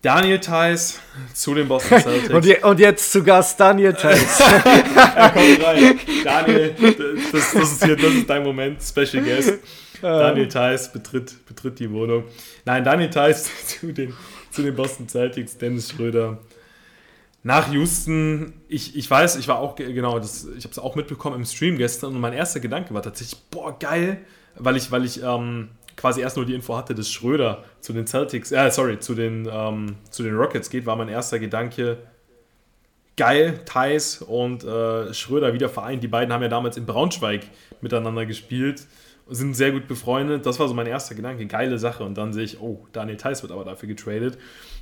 Daniel 0.00 0.40
Theiss 0.40 1.00
zu 1.32 1.54
den 1.54 1.68
Boston 1.68 2.00
Celtics. 2.02 2.30
und, 2.30 2.44
je, 2.44 2.62
und, 2.64 2.80
jetzt 2.80 3.12
zu 3.12 3.22
Gast 3.22 3.58
Daniel 3.58 3.92
Theiss. 3.92 4.40
er 4.40 4.60
kommt 5.30 5.64
rein. 5.64 6.00
Daniel, 6.24 6.74
das, 7.32 7.52
das, 7.52 7.72
ist 7.72 7.84
hier, 7.84 7.96
das 7.96 8.12
ist 8.12 8.28
dein 8.28 8.42
Moment, 8.42 8.82
Special 8.82 9.22
Guest. 9.22 9.60
Daniel 10.00 10.48
Theiss 10.48 10.92
betritt, 10.92 11.46
betritt 11.46 11.78
die 11.78 11.88
Wohnung. 11.88 12.24
Nein, 12.64 12.82
Daniel 12.82 13.10
Theiss 13.10 13.48
zu 13.66 13.92
den, 13.92 14.12
zu 14.50 14.62
den 14.62 14.74
Boston 14.74 15.08
Celtics, 15.08 15.56
Dennis 15.56 15.90
Schröder 15.90 16.38
nach 17.42 17.72
Houston, 17.72 18.52
ich, 18.68 18.96
ich 18.96 19.10
weiß, 19.10 19.36
ich 19.36 19.48
war 19.48 19.58
auch, 19.58 19.74
genau, 19.74 20.18
das, 20.18 20.46
ich 20.56 20.64
habe 20.64 20.72
es 20.72 20.78
auch 20.78 20.94
mitbekommen 20.94 21.36
im 21.36 21.44
Stream 21.44 21.76
gestern 21.76 22.14
und 22.14 22.20
mein 22.20 22.32
erster 22.32 22.60
Gedanke 22.60 22.94
war 22.94 23.02
tatsächlich, 23.02 23.40
boah, 23.50 23.76
geil, 23.78 24.18
weil 24.56 24.76
ich, 24.76 24.92
weil 24.92 25.04
ich 25.04 25.22
ähm, 25.22 25.70
quasi 25.96 26.20
erst 26.20 26.36
nur 26.36 26.46
die 26.46 26.54
Info 26.54 26.76
hatte, 26.76 26.94
dass 26.94 27.10
Schröder 27.10 27.64
zu 27.80 27.92
den 27.92 28.06
Celtics, 28.06 28.52
äh, 28.52 28.70
sorry, 28.70 29.00
zu 29.00 29.14
den, 29.14 29.48
ähm, 29.50 29.96
zu 30.10 30.22
den 30.22 30.36
Rockets 30.36 30.70
geht, 30.70 30.86
war 30.86 30.94
mein 30.94 31.08
erster 31.08 31.40
Gedanke, 31.40 31.98
geil, 33.16 33.60
Thais 33.64 34.22
und 34.22 34.64
äh, 34.64 35.12
Schröder 35.12 35.52
wieder 35.52 35.68
vereint. 35.68 36.02
Die 36.02 36.08
beiden 36.08 36.32
haben 36.32 36.42
ja 36.42 36.48
damals 36.48 36.76
in 36.76 36.86
Braunschweig 36.86 37.42
miteinander 37.80 38.24
gespielt, 38.24 38.86
sind 39.34 39.54
sehr 39.54 39.72
gut 39.72 39.88
befreundet. 39.88 40.46
Das 40.46 40.58
war 40.58 40.68
so 40.68 40.74
mein 40.74 40.86
erster 40.86 41.14
Gedanke, 41.14 41.46
geile 41.46 41.78
Sache. 41.78 42.04
Und 42.04 42.16
dann 42.16 42.32
sehe 42.32 42.44
ich, 42.44 42.60
oh, 42.60 42.86
Daniel 42.92 43.16
Theiss 43.16 43.42
wird 43.42 43.52
aber 43.52 43.64
dafür 43.64 43.88
getradet. 43.88 44.38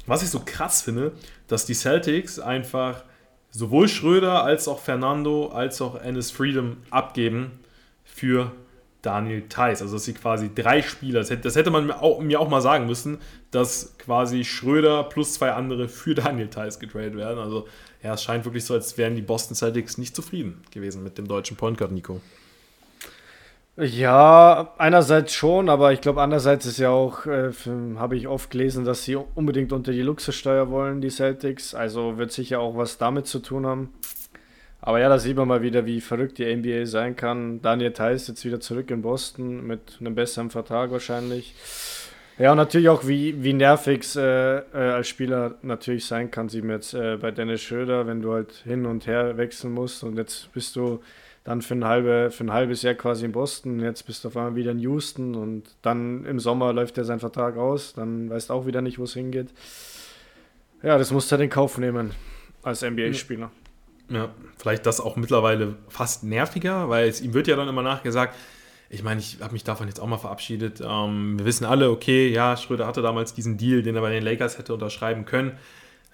Was 0.06 0.22
ich 0.22 0.30
so 0.30 0.40
krass 0.44 0.82
finde, 0.82 1.12
dass 1.46 1.66
die 1.66 1.74
Celtics 1.74 2.38
einfach 2.38 3.04
sowohl 3.50 3.88
Schröder 3.88 4.44
als 4.44 4.68
auch 4.68 4.80
Fernando 4.80 5.48
als 5.48 5.80
auch 5.82 5.96
Ennis 5.96 6.30
Freedom 6.30 6.78
abgeben 6.90 7.60
für 8.04 8.52
Daniel 9.02 9.42
Theiss. 9.48 9.82
Also 9.82 9.96
dass 9.96 10.04
sie 10.04 10.14
quasi 10.14 10.50
drei 10.54 10.82
Spieler, 10.82 11.20
das 11.24 11.56
hätte, 11.56 11.70
man 11.70 11.86
mir 11.86 12.02
auch, 12.02 12.20
mir 12.20 12.40
auch, 12.40 12.48
mal 12.48 12.60
sagen 12.60 12.86
müssen, 12.86 13.18
dass 13.50 13.96
quasi 13.98 14.44
Schröder 14.44 15.04
plus 15.04 15.34
zwei 15.34 15.52
andere 15.52 15.88
für 15.88 16.14
Daniel 16.14 16.48
Theiss 16.48 16.78
getradet 16.78 17.16
werden. 17.16 17.38
Also 17.38 17.66
ja, 18.02 18.14
es 18.14 18.22
scheint 18.22 18.44
wirklich 18.44 18.64
so, 18.64 18.74
als 18.74 18.96
wären 18.98 19.16
die 19.16 19.22
Boston 19.22 19.54
Celtics 19.54 19.98
nicht 19.98 20.14
zufrieden 20.14 20.62
gewesen 20.70 21.02
mit 21.02 21.18
dem 21.18 21.26
deutschen 21.26 21.56
Point 21.56 21.78
Guard 21.78 21.92
Nico. 21.92 22.20
Ja, 23.82 24.74
einerseits 24.76 25.32
schon, 25.32 25.70
aber 25.70 25.94
ich 25.94 26.02
glaube, 26.02 26.20
andererseits 26.20 26.66
ist 26.66 26.78
ja 26.78 26.90
auch, 26.90 27.24
äh, 27.24 27.50
habe 27.96 28.14
ich 28.14 28.28
oft 28.28 28.50
gelesen, 28.50 28.84
dass 28.84 29.04
sie 29.04 29.16
unbedingt 29.16 29.72
unter 29.72 29.92
die 29.92 30.02
Luxussteuer 30.02 30.70
wollen, 30.70 31.00
die 31.00 31.08
Celtics. 31.08 31.74
Also 31.74 32.18
wird 32.18 32.30
sicher 32.30 32.60
auch 32.60 32.76
was 32.76 32.98
damit 32.98 33.26
zu 33.26 33.38
tun 33.38 33.64
haben. 33.64 33.94
Aber 34.82 35.00
ja, 35.00 35.08
da 35.08 35.18
sieht 35.18 35.36
man 35.36 35.48
mal 35.48 35.62
wieder, 35.62 35.86
wie 35.86 36.02
verrückt 36.02 36.36
die 36.36 36.54
NBA 36.54 36.84
sein 36.84 37.16
kann. 37.16 37.62
Daniel 37.62 37.92
Theiss 37.92 38.28
jetzt 38.28 38.44
wieder 38.44 38.60
zurück 38.60 38.90
in 38.90 39.00
Boston 39.00 39.66
mit 39.66 39.96
einem 39.98 40.14
besseren 40.14 40.50
Vertrag 40.50 40.90
wahrscheinlich. 40.90 41.54
Ja, 42.38 42.50
und 42.50 42.58
natürlich 42.58 42.90
auch, 42.90 43.06
wie, 43.06 43.42
wie 43.42 43.54
nervig 43.54 44.02
es 44.02 44.16
äh, 44.16 44.58
äh, 44.58 44.62
als 44.74 45.08
Spieler 45.08 45.54
natürlich 45.62 46.04
sein 46.04 46.30
kann, 46.30 46.50
sieht 46.50 46.64
man 46.64 46.76
jetzt 46.76 46.92
äh, 46.92 47.16
bei 47.16 47.30
Dennis 47.30 47.62
Schröder, 47.62 48.06
wenn 48.06 48.20
du 48.20 48.32
halt 48.34 48.52
hin 48.64 48.84
und 48.84 49.06
her 49.06 49.38
wechseln 49.38 49.72
musst 49.72 50.04
und 50.04 50.18
jetzt 50.18 50.52
bist 50.52 50.76
du 50.76 51.00
dann 51.44 51.62
für 51.62 51.74
ein, 51.74 51.84
halbe, 51.84 52.30
für 52.30 52.44
ein 52.44 52.52
halbes 52.52 52.82
Jahr 52.82 52.94
quasi 52.94 53.24
in 53.24 53.32
Boston, 53.32 53.80
jetzt 53.80 54.04
bist 54.04 54.24
du 54.24 54.28
auf 54.28 54.36
einmal 54.36 54.56
wieder 54.56 54.72
in 54.72 54.78
Houston 54.78 55.34
und 55.34 55.74
dann 55.82 56.24
im 56.24 56.38
Sommer 56.38 56.72
läuft 56.72 56.98
ja 56.98 57.04
sein 57.04 57.18
Vertrag 57.18 57.56
aus, 57.56 57.94
dann 57.94 58.28
weißt 58.28 58.50
du 58.50 58.54
auch 58.54 58.66
wieder 58.66 58.82
nicht, 58.82 58.98
wo 58.98 59.04
es 59.04 59.14
hingeht. 59.14 59.48
Ja, 60.82 60.98
das 60.98 61.10
musst 61.10 61.30
du 61.30 61.32
halt 61.32 61.42
in 61.42 61.50
Kauf 61.50 61.78
nehmen 61.78 62.12
als 62.62 62.82
NBA-Spieler. 62.82 63.50
Ja, 64.10 64.30
vielleicht 64.58 64.86
das 64.86 65.00
auch 65.00 65.16
mittlerweile 65.16 65.76
fast 65.88 66.24
nerviger, 66.24 66.88
weil 66.88 67.08
es, 67.08 67.20
ihm 67.20 67.32
wird 67.32 67.46
ja 67.46 67.56
dann 67.56 67.68
immer 67.68 67.82
nachgesagt, 67.82 68.34
ich 68.92 69.04
meine, 69.04 69.20
ich 69.20 69.38
habe 69.40 69.52
mich 69.52 69.62
davon 69.62 69.86
jetzt 69.86 70.00
auch 70.00 70.08
mal 70.08 70.18
verabschiedet. 70.18 70.82
Ähm, 70.84 71.38
wir 71.38 71.46
wissen 71.46 71.64
alle, 71.64 71.90
okay, 71.90 72.28
ja, 72.28 72.56
Schröder 72.56 72.88
hatte 72.88 73.02
damals 73.02 73.32
diesen 73.32 73.56
Deal, 73.56 73.82
den 73.82 73.94
er 73.94 74.02
bei 74.02 74.10
den 74.10 74.24
Lakers 74.24 74.58
hätte 74.58 74.74
unterschreiben 74.74 75.24
können. 75.24 75.52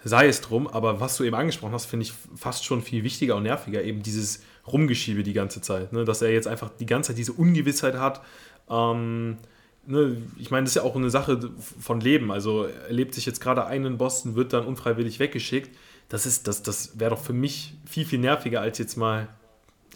Sei 0.04 0.28
es 0.28 0.42
drum, 0.42 0.68
aber 0.68 1.00
was 1.00 1.16
du 1.16 1.24
eben 1.24 1.34
angesprochen 1.34 1.72
hast, 1.72 1.86
finde 1.86 2.04
ich 2.04 2.12
fast 2.36 2.66
schon 2.66 2.82
viel 2.82 3.02
wichtiger 3.02 3.34
und 3.34 3.44
nerviger, 3.44 3.82
eben 3.82 4.02
dieses 4.02 4.42
Rumgeschiebe 4.72 5.22
die 5.22 5.32
ganze 5.32 5.60
Zeit. 5.60 5.92
Ne? 5.92 6.04
Dass 6.04 6.22
er 6.22 6.32
jetzt 6.32 6.48
einfach 6.48 6.70
die 6.78 6.86
ganze 6.86 7.08
Zeit 7.08 7.18
diese 7.18 7.32
Ungewissheit 7.32 7.94
hat. 7.94 8.22
Ähm, 8.68 9.38
ne? 9.86 10.16
Ich 10.38 10.50
meine, 10.50 10.64
das 10.64 10.72
ist 10.72 10.76
ja 10.76 10.82
auch 10.82 10.96
eine 10.96 11.10
Sache 11.10 11.50
von 11.80 12.00
Leben. 12.00 12.30
Also 12.30 12.64
er 12.64 12.92
lebt 12.92 13.14
sich 13.14 13.26
jetzt 13.26 13.40
gerade 13.40 13.66
ein 13.66 13.84
in 13.84 13.98
Boston, 13.98 14.34
wird 14.34 14.52
dann 14.52 14.64
unfreiwillig 14.66 15.18
weggeschickt 15.18 15.70
das 16.08 16.42
das, 16.42 16.62
das 16.62 16.98
wäre 16.98 17.10
doch 17.10 17.20
für 17.20 17.32
mich 17.32 17.74
viel, 17.84 18.04
viel 18.04 18.18
nerviger 18.18 18.60
als 18.60 18.78
jetzt 18.78 18.96
mal, 18.96 19.28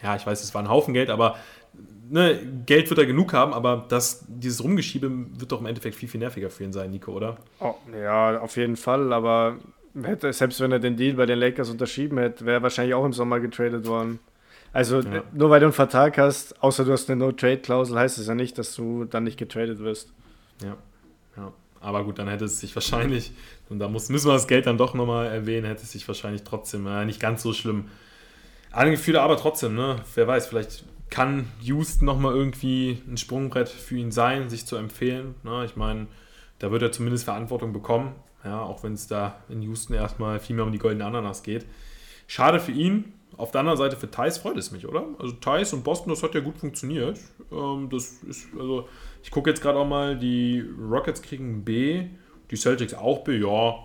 ja, 0.03 0.17
ich 0.17 0.27
weiß, 0.27 0.43
es 0.43 0.55
war 0.55 0.63
ein 0.63 0.69
Haufen 0.69 0.95
Geld, 0.95 1.11
aber 1.11 1.37
ne, 2.09 2.41
Geld 2.67 2.91
wird 2.91 2.99
er 2.99 3.07
genug 3.07 3.33
haben, 3.33 3.53
aber 3.53 3.87
das, 3.89 4.25
dieses 4.29 4.63
Rumgeschiebe 4.63 5.11
wird 5.39 5.53
doch 5.53 5.61
im 5.61 5.67
Endeffekt 5.67 5.95
viel, 5.95 6.09
viel 6.09 6.21
nerviger 6.21 6.51
für 6.51 6.65
ihn 6.65 6.73
sein, 6.73 6.91
Nico, 6.91 7.13
oder? 7.13 7.37
Oh, 7.61 7.75
ja, 7.93 8.41
auf 8.41 8.57
jeden 8.57 8.77
Fall, 8.77 9.13
aber 9.13 9.59
hätte, 10.03 10.33
selbst 10.33 10.61
wenn 10.61 10.73
er 10.73 10.81
den 10.81 10.97
Deal 10.97 11.15
bei 11.15 11.27
den 11.27 11.39
Lakers 11.39 11.71
unterschrieben 11.71 12.19
hätte, 12.19 12.45
wäre 12.45 12.59
er 12.59 12.63
wahrscheinlich 12.63 12.95
auch 12.95 13.05
im 13.05 13.13
Sommer 13.13 13.39
getradet 13.39 13.87
worden. 13.87 14.19
Also 14.73 15.01
ja. 15.01 15.23
nur 15.33 15.51
weil 15.51 15.61
du 15.61 15.67
einen 15.67 15.73
Vertrag 15.73 16.17
hast, 16.19 16.63
außer 16.63 16.85
du 16.85 16.93
hast 16.93 17.11
eine 17.11 17.19
No-Trade-Klausel, 17.19 17.99
heißt 17.99 18.19
es 18.19 18.27
ja 18.27 18.35
nicht, 18.35 18.57
dass 18.57 18.75
du 18.75 19.05
dann 19.05 19.25
nicht 19.25 19.37
getradet 19.37 19.81
wirst. 19.81 20.13
Ja, 20.63 20.77
ja. 21.37 21.53
Aber 21.81 22.05
gut, 22.05 22.19
dann 22.19 22.29
hätte 22.29 22.45
es 22.45 22.61
sich 22.61 22.75
wahrscheinlich, 22.77 23.33
und 23.69 23.79
da 23.79 23.89
muss, 23.89 24.09
müssen 24.11 24.29
wir 24.29 24.35
das 24.35 24.47
Geld 24.47 24.67
dann 24.67 24.79
doch 24.79 24.95
nochmal 24.95 25.27
erwähnen, 25.27 25.67
hätte 25.67 25.83
es 25.83 25.93
sich 25.93 26.07
wahrscheinlich 26.07 26.45
trotzdem 26.45 26.87
äh, 26.87 27.05
nicht 27.05 27.19
ganz 27.19 27.43
so 27.43 27.53
schlimm 27.53 27.87
angefühlt, 28.71 29.17
aber 29.17 29.37
trotzdem, 29.37 29.75
ne? 29.75 29.97
Wer 30.15 30.29
weiß, 30.29 30.47
vielleicht 30.47 30.85
kann 31.11 31.49
Houston 31.61 32.07
nochmal 32.07 32.35
irgendwie 32.35 33.03
ein 33.09 33.17
Sprungbrett 33.17 33.69
für 33.69 33.97
ihn 33.97 34.13
sein, 34.13 34.49
sich 34.49 34.65
zu 34.65 34.77
empfehlen. 34.77 35.35
Ne? 35.43 35.65
Ich 35.65 35.77
meine, 35.77 36.07
da 36.61 36.71
wird 36.71 36.83
er 36.83 36.93
zumindest 36.93 37.25
Verantwortung 37.25 37.73
bekommen, 37.73 38.15
ja, 38.45 38.63
auch 38.63 38.83
wenn 38.85 38.95
es 38.95 39.07
da 39.07 39.43
in 39.49 39.61
Houston 39.63 39.95
erstmal 39.95 40.39
viel 40.39 40.57
mehr 40.57 40.65
um 40.65 40.73
die 40.73 40.79
goldene 40.79 41.05
Ananas 41.05 41.43
geht. 41.43 41.67
Schade 42.27 42.61
für 42.61 42.73
ihn. 42.73 43.13
Auf 43.41 43.53
der 43.53 43.61
anderen 43.61 43.79
Seite 43.79 43.97
für 43.97 44.11
Thais 44.11 44.37
freut 44.37 44.59
es 44.59 44.71
mich, 44.71 44.87
oder? 44.87 45.07
Also 45.19 45.33
Thais 45.33 45.73
und 45.73 45.83
Boston, 45.83 46.11
das 46.11 46.23
hat 46.23 46.35
ja 46.35 46.41
gut 46.41 46.59
funktioniert. 46.59 47.19
Ähm, 47.51 47.89
das 47.91 48.23
ist, 48.23 48.49
also 48.59 48.87
ich 49.23 49.31
gucke 49.31 49.49
jetzt 49.49 49.63
gerade 49.63 49.79
auch 49.79 49.87
mal, 49.87 50.19
die 50.19 50.63
Rockets 50.79 51.23
kriegen 51.23 51.65
B, 51.65 52.05
die 52.51 52.57
Celtics 52.57 52.93
auch 52.93 53.25
B, 53.25 53.39
ja, 53.39 53.77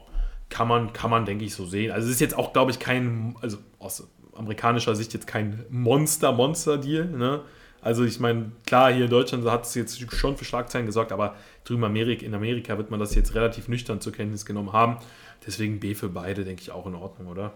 kann 0.50 0.68
man, 0.68 0.92
kann 0.92 1.10
man, 1.10 1.24
denke 1.24 1.46
ich, 1.46 1.54
so 1.54 1.66
sehen. 1.66 1.92
Also 1.92 2.08
es 2.08 2.16
ist 2.16 2.20
jetzt 2.20 2.38
auch, 2.38 2.52
glaube 2.52 2.72
ich, 2.72 2.80
kein, 2.80 3.38
also 3.42 3.58
aus 3.80 4.08
amerikanischer 4.36 4.94
Sicht 4.94 5.14
jetzt 5.14 5.26
kein 5.26 5.66
Monster-Monster-Deal, 5.70 7.06
ne? 7.06 7.42
Also 7.82 8.04
ich 8.04 8.20
meine, 8.20 8.52
klar, 8.66 8.92
hier 8.92 9.06
in 9.06 9.12
Deutschland 9.12 9.46
hat 9.46 9.66
es 9.66 9.76
jetzt 9.76 10.12
schon 10.12 10.36
für 10.36 10.44
Schlagzeilen 10.44 10.86
gesorgt, 10.86 11.14
aber 11.14 11.36
drüben 11.64 11.84
Amerika, 11.86 12.26
in 12.26 12.34
Amerika 12.34 12.78
wird 12.78 12.92
man 12.92 13.00
das 13.00 13.16
jetzt 13.16 13.36
relativ 13.36 13.70
nüchtern 13.70 14.02
zur 14.02 14.12
Kenntnis 14.12 14.46
genommen 14.46 14.74
haben. 14.74 14.98
Deswegen 15.46 15.80
B 15.80 15.94
für 15.94 16.10
beide, 16.10 16.44
denke 16.44 16.62
ich, 16.62 16.72
auch 16.72 16.88
in 16.88 16.96
Ordnung, 16.96 17.28
oder? 17.28 17.54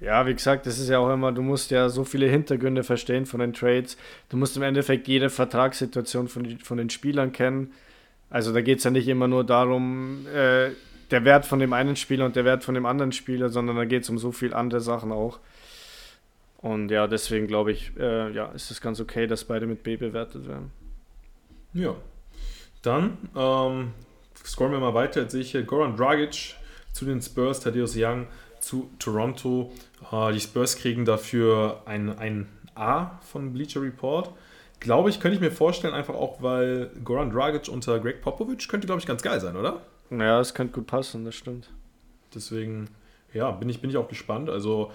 Ja, 0.00 0.26
wie 0.26 0.34
gesagt, 0.34 0.66
das 0.66 0.78
ist 0.78 0.88
ja 0.88 0.98
auch 0.98 1.12
immer, 1.12 1.32
du 1.32 1.42
musst 1.42 1.70
ja 1.70 1.88
so 1.88 2.04
viele 2.04 2.26
Hintergründe 2.26 2.82
verstehen 2.82 3.26
von 3.26 3.40
den 3.40 3.52
Trades. 3.52 3.96
Du 4.28 4.36
musst 4.36 4.56
im 4.56 4.62
Endeffekt 4.62 5.06
jede 5.06 5.30
Vertragssituation 5.30 6.28
von, 6.28 6.58
von 6.58 6.76
den 6.76 6.90
Spielern 6.90 7.32
kennen. 7.32 7.72
Also 8.28 8.52
da 8.52 8.60
geht 8.60 8.78
es 8.78 8.84
ja 8.84 8.90
nicht 8.90 9.06
immer 9.06 9.28
nur 9.28 9.44
darum, 9.44 10.26
äh, 10.34 10.70
der 11.10 11.24
Wert 11.24 11.46
von 11.46 11.60
dem 11.60 11.72
einen 11.72 11.94
Spieler 11.94 12.26
und 12.26 12.34
der 12.34 12.44
Wert 12.44 12.64
von 12.64 12.74
dem 12.74 12.86
anderen 12.86 13.12
Spieler, 13.12 13.48
sondern 13.48 13.76
da 13.76 13.84
geht 13.84 14.02
es 14.02 14.10
um 14.10 14.18
so 14.18 14.32
viele 14.32 14.56
andere 14.56 14.80
Sachen 14.80 15.12
auch. 15.12 15.38
Und 16.58 16.90
ja, 16.90 17.06
deswegen 17.06 17.46
glaube 17.46 17.72
ich, 17.72 17.92
äh, 17.98 18.32
ja, 18.32 18.46
ist 18.46 18.70
es 18.70 18.80
ganz 18.80 18.98
okay, 18.98 19.26
dass 19.26 19.44
beide 19.44 19.66
mit 19.66 19.82
B 19.82 19.96
bewertet 19.96 20.48
werden. 20.48 20.72
Ja. 21.74 21.94
Dann 22.82 23.18
ähm, 23.36 23.92
scrollen 24.44 24.72
wir 24.72 24.80
mal 24.80 24.94
weiter. 24.94 25.22
Jetzt 25.22 25.32
sehe 25.32 25.42
ich 25.42 25.52
hier 25.52 25.62
Goran 25.62 25.96
Dragic 25.96 26.54
zu 26.92 27.04
den 27.04 27.20
Spurs, 27.20 27.60
Thaddeus 27.60 27.94
Young 27.96 28.26
zu 28.64 28.90
Toronto. 28.98 29.72
Äh, 30.10 30.32
die 30.32 30.40
Spurs 30.40 30.76
kriegen 30.76 31.04
dafür 31.04 31.82
ein, 31.84 32.18
ein 32.18 32.48
A 32.74 33.18
von 33.20 33.52
Bleacher 33.52 33.82
Report. 33.82 34.30
Glaube 34.80 35.10
ich, 35.10 35.20
könnte 35.20 35.36
ich 35.36 35.40
mir 35.40 35.50
vorstellen, 35.50 35.94
einfach 35.94 36.14
auch, 36.14 36.42
weil 36.42 36.90
Goran 37.04 37.30
Dragic 37.30 37.68
unter 37.68 38.00
Greg 38.00 38.20
Popovich 38.20 38.68
könnte, 38.68 38.86
glaube 38.86 39.00
ich, 39.00 39.06
ganz 39.06 39.22
geil 39.22 39.40
sein, 39.40 39.56
oder? 39.56 39.80
Ja, 40.10 40.40
es 40.40 40.54
könnte 40.54 40.74
gut 40.74 40.86
passen, 40.86 41.24
das 41.24 41.34
stimmt. 41.34 41.70
Deswegen, 42.34 42.88
ja, 43.32 43.50
bin 43.50 43.68
ich, 43.68 43.80
bin 43.80 43.90
ich 43.90 43.96
auch 43.96 44.08
gespannt. 44.08 44.50
Also, 44.50 44.90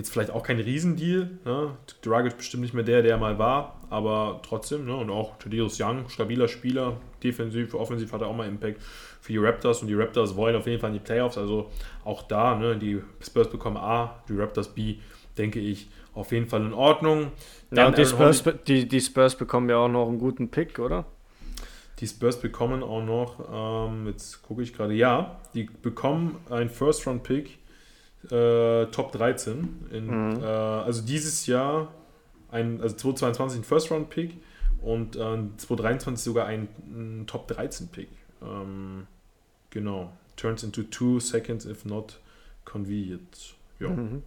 jetzt 0.00 0.10
vielleicht 0.10 0.30
auch 0.30 0.42
kein 0.42 0.58
Riesendeal. 0.58 1.30
Ne? 1.44 1.76
Dragic 2.02 2.36
bestimmt 2.38 2.62
nicht 2.62 2.74
mehr 2.74 2.84
der, 2.84 3.02
der 3.02 3.18
mal 3.18 3.38
war, 3.38 3.80
aber 3.90 4.40
trotzdem. 4.42 4.86
Ne? 4.86 4.96
Und 4.96 5.10
auch 5.10 5.38
Thaddeus 5.38 5.78
Young, 5.80 6.08
stabiler 6.08 6.48
Spieler, 6.48 6.96
defensiv, 7.22 7.74
offensiv 7.74 8.12
hat 8.12 8.22
er 8.22 8.28
auch 8.28 8.36
mal 8.36 8.48
Impact 8.48 8.80
für 9.20 9.32
die 9.32 9.38
Raptors 9.38 9.82
und 9.82 9.88
die 9.88 9.94
Raptors 9.94 10.34
wollen 10.36 10.56
auf 10.56 10.66
jeden 10.66 10.80
Fall 10.80 10.90
in 10.90 10.94
die 10.94 11.00
Playoffs. 11.00 11.36
Also 11.36 11.70
auch 12.04 12.22
da, 12.22 12.56
ne, 12.56 12.76
die 12.76 13.02
Spurs 13.20 13.50
bekommen 13.50 13.76
A, 13.76 14.22
die 14.28 14.36
Raptors 14.36 14.68
B, 14.68 14.96
denke 15.36 15.60
ich, 15.60 15.88
auf 16.14 16.32
jeden 16.32 16.48
Fall 16.48 16.62
in 16.62 16.72
Ordnung. 16.72 17.32
ja, 17.70 17.86
und 17.86 17.98
die 17.98 18.06
Spurs, 18.06 18.42
die, 18.66 18.88
die 18.88 19.00
Spurs 19.00 19.36
bekommen 19.36 19.68
ja 19.68 19.76
auch 19.76 19.88
noch 19.88 20.08
einen 20.08 20.18
guten 20.18 20.48
Pick, 20.48 20.78
oder? 20.78 21.04
Die 22.00 22.06
Spurs 22.06 22.40
bekommen 22.40 22.82
auch 22.82 23.04
noch, 23.04 23.90
ähm, 23.90 24.06
jetzt 24.06 24.42
gucke 24.42 24.62
ich 24.62 24.72
gerade, 24.72 24.94
ja, 24.94 25.38
die 25.52 25.64
bekommen 25.64 26.36
einen 26.48 26.70
First-Round-Pick, 26.70 27.58
äh, 28.30 28.86
Top 28.86 29.12
13. 29.12 29.86
In, 29.90 30.06
mhm. 30.06 30.42
äh, 30.42 30.46
also 30.46 31.02
dieses 31.02 31.46
Jahr, 31.46 31.92
ein, 32.50 32.80
also 32.80 32.96
2022 32.96 33.60
ein 33.60 33.64
First-Round-Pick 33.64 34.36
und 34.82 35.16
äh, 35.16 35.38
2023 35.56 36.24
sogar 36.24 36.46
ein, 36.46 36.68
ein 36.86 37.26
Top 37.26 37.50
13-Pick. 37.50 38.08
Ähm, 38.42 39.06
genau. 39.70 40.12
Turns 40.36 40.62
into 40.62 40.82
two 40.82 41.20
seconds 41.20 41.66
if 41.66 41.84
not 41.84 42.18
convenient. 42.64 43.54
Ja. 43.78 43.90
Mhm. 43.90 44.22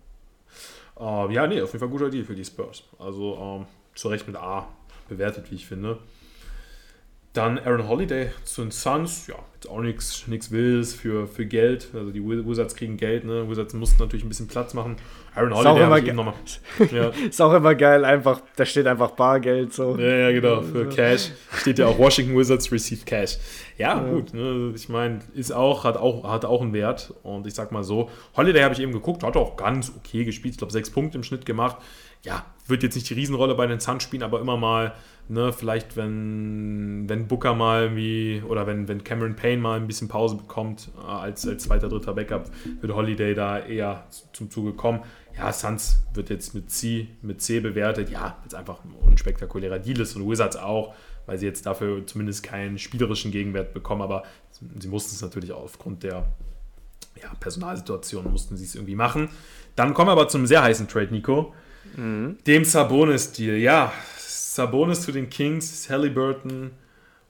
Uh, 0.95 1.27
ja, 1.31 1.47
nee, 1.47 1.59
auf 1.59 1.73
jeden 1.73 1.79
Fall 1.79 1.89
guter 1.89 2.09
Deal 2.11 2.23
für 2.23 2.35
die 2.35 2.45
Spurs. 2.45 2.83
Also 2.99 3.35
ähm, 3.41 3.65
zu 3.95 4.09
Recht 4.09 4.27
mit 4.27 4.35
A 4.35 4.67
bewertet, 5.09 5.49
wie 5.51 5.55
ich 5.55 5.65
finde. 5.65 5.97
Dann 7.33 7.57
Aaron 7.57 7.87
Holiday 7.87 8.29
zu 8.43 8.61
den 8.61 8.69
Suns, 8.69 9.25
ja, 9.25 9.35
jetzt 9.55 9.67
auch 9.67 9.81
nichts 9.81 10.51
Wildes 10.51 10.93
für, 10.93 11.25
für 11.25 11.47
Geld. 11.47 11.89
Also 11.95 12.11
die 12.11 12.23
Wizards 12.23 12.75
kriegen 12.75 12.95
Geld, 12.95 13.25
ne? 13.25 13.49
Wizards 13.49 13.73
mussten 13.73 14.01
natürlich 14.01 14.23
ein 14.23 14.29
bisschen 14.29 14.47
Platz 14.47 14.75
machen. 14.75 14.97
Aaron 15.33 15.51
Holiday 15.51 15.83
ist 15.83 16.09
auch, 16.09 16.13
nochmal, 16.13 16.35
ja. 16.91 17.09
ist 17.27 17.41
auch 17.41 17.53
immer 17.53 17.73
geil, 17.73 18.05
einfach, 18.05 18.41
da 18.55 18.65
steht 18.67 18.85
einfach 18.85 19.11
Bargeld 19.11 19.73
so. 19.73 19.97
Ja, 19.97 20.15
ja, 20.15 20.31
genau, 20.31 20.61
für 20.61 20.87
Cash. 20.89 21.31
Steht 21.57 21.79
ja 21.79 21.87
auch 21.87 21.97
Washington 21.97 22.37
Wizards 22.37 22.71
receive 22.71 23.03
Cash. 23.03 23.39
Ja, 23.79 23.97
ja. 23.97 24.11
gut, 24.11 24.35
ne? 24.35 24.71
ich 24.75 24.87
meine, 24.89 25.21
ist 25.33 25.51
auch, 25.51 25.85
hat 25.85 25.97
auch, 25.97 26.29
hat 26.29 26.45
auch 26.45 26.61
einen 26.61 26.73
Wert. 26.73 27.15
Und 27.23 27.47
ich 27.47 27.55
sag 27.55 27.71
mal 27.71 27.83
so, 27.83 28.11
Holiday 28.37 28.61
habe 28.61 28.75
ich 28.75 28.79
eben 28.79 28.91
geguckt, 28.91 29.23
hat 29.23 29.35
auch 29.37 29.57
ganz 29.57 29.91
okay 29.97 30.23
gespielt, 30.23 30.53
ich 30.53 30.57
glaube 30.59 30.71
sechs 30.71 30.91
Punkte 30.91 31.17
im 31.17 31.23
Schnitt 31.23 31.47
gemacht. 31.47 31.77
Ja, 32.21 32.45
wird 32.67 32.83
jetzt 32.83 32.93
nicht 32.95 33.09
die 33.09 33.15
Riesenrolle 33.15 33.55
bei 33.55 33.65
den 33.65 33.79
Suns 33.79 34.03
spielen, 34.03 34.21
aber 34.21 34.39
immer 34.39 34.55
mal 34.55 34.93
Ne, 35.29 35.53
vielleicht, 35.53 35.95
wenn, 35.95 37.05
wenn 37.07 37.27
Booker 37.27 37.55
mal 37.55 37.95
wie, 37.95 38.43
oder 38.45 38.67
wenn, 38.67 38.89
wenn 38.89 39.05
Cameron 39.05 39.37
Payne 39.37 39.61
mal 39.61 39.79
ein 39.79 39.87
bisschen 39.87 40.09
Pause 40.09 40.35
bekommt, 40.35 40.89
äh, 40.97 41.09
als, 41.09 41.47
als 41.47 41.63
zweiter, 41.63 41.87
dritter 41.87 42.13
Backup, 42.13 42.51
wird 42.81 42.93
Holiday 42.93 43.33
da 43.33 43.59
eher 43.59 44.05
zum 44.33 44.51
Zuge 44.51 44.73
kommen. 44.73 44.99
Ja, 45.37 45.53
Suns 45.53 46.03
wird 46.13 46.29
jetzt 46.29 46.53
mit 46.53 46.69
C, 46.69 47.07
mit 47.21 47.41
C 47.41 47.61
bewertet. 47.61 48.09
Ja, 48.09 48.37
jetzt 48.43 48.53
einfach 48.53 48.83
ein 48.83 48.93
unspektakulärer 49.09 49.79
Deal 49.79 50.01
ist 50.01 50.15
und 50.15 50.29
Wizards 50.29 50.57
auch, 50.57 50.93
weil 51.25 51.37
sie 51.37 51.45
jetzt 51.45 51.65
dafür 51.65 52.05
zumindest 52.05 52.43
keinen 52.43 52.77
spielerischen 52.77 53.31
Gegenwert 53.31 53.73
bekommen, 53.73 54.01
aber 54.01 54.23
sie 54.77 54.87
mussten 54.89 55.15
es 55.15 55.21
natürlich 55.21 55.53
auch 55.53 55.63
aufgrund 55.63 56.03
der 56.03 56.25
ja, 57.21 57.31
Personalsituation 57.39 58.29
mussten 58.29 58.57
sie 58.57 58.65
es 58.65 58.75
irgendwie 58.75 58.95
machen. 58.95 59.29
Dann 59.75 59.93
kommen 59.93 60.09
wir 60.09 60.13
aber 60.13 60.27
zum 60.27 60.45
sehr 60.45 60.61
heißen 60.61 60.87
Trade, 60.87 61.11
Nico. 61.11 61.53
Mhm. 61.95 62.37
Dem 62.45 62.65
Sabonis-Deal. 62.65 63.57
Ja, 63.57 63.93
Sabonis 64.55 65.01
zu 65.01 65.11
den 65.11 65.31
Kings, 65.31 65.89
Halliburton 65.89 66.73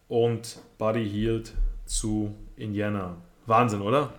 und 0.10 0.60
Buddy 0.78 1.08
Hield 1.08 1.54
zu 1.86 2.36
Indiana. 2.58 3.16
Wahnsinn, 3.46 3.82
oder? 3.82 4.14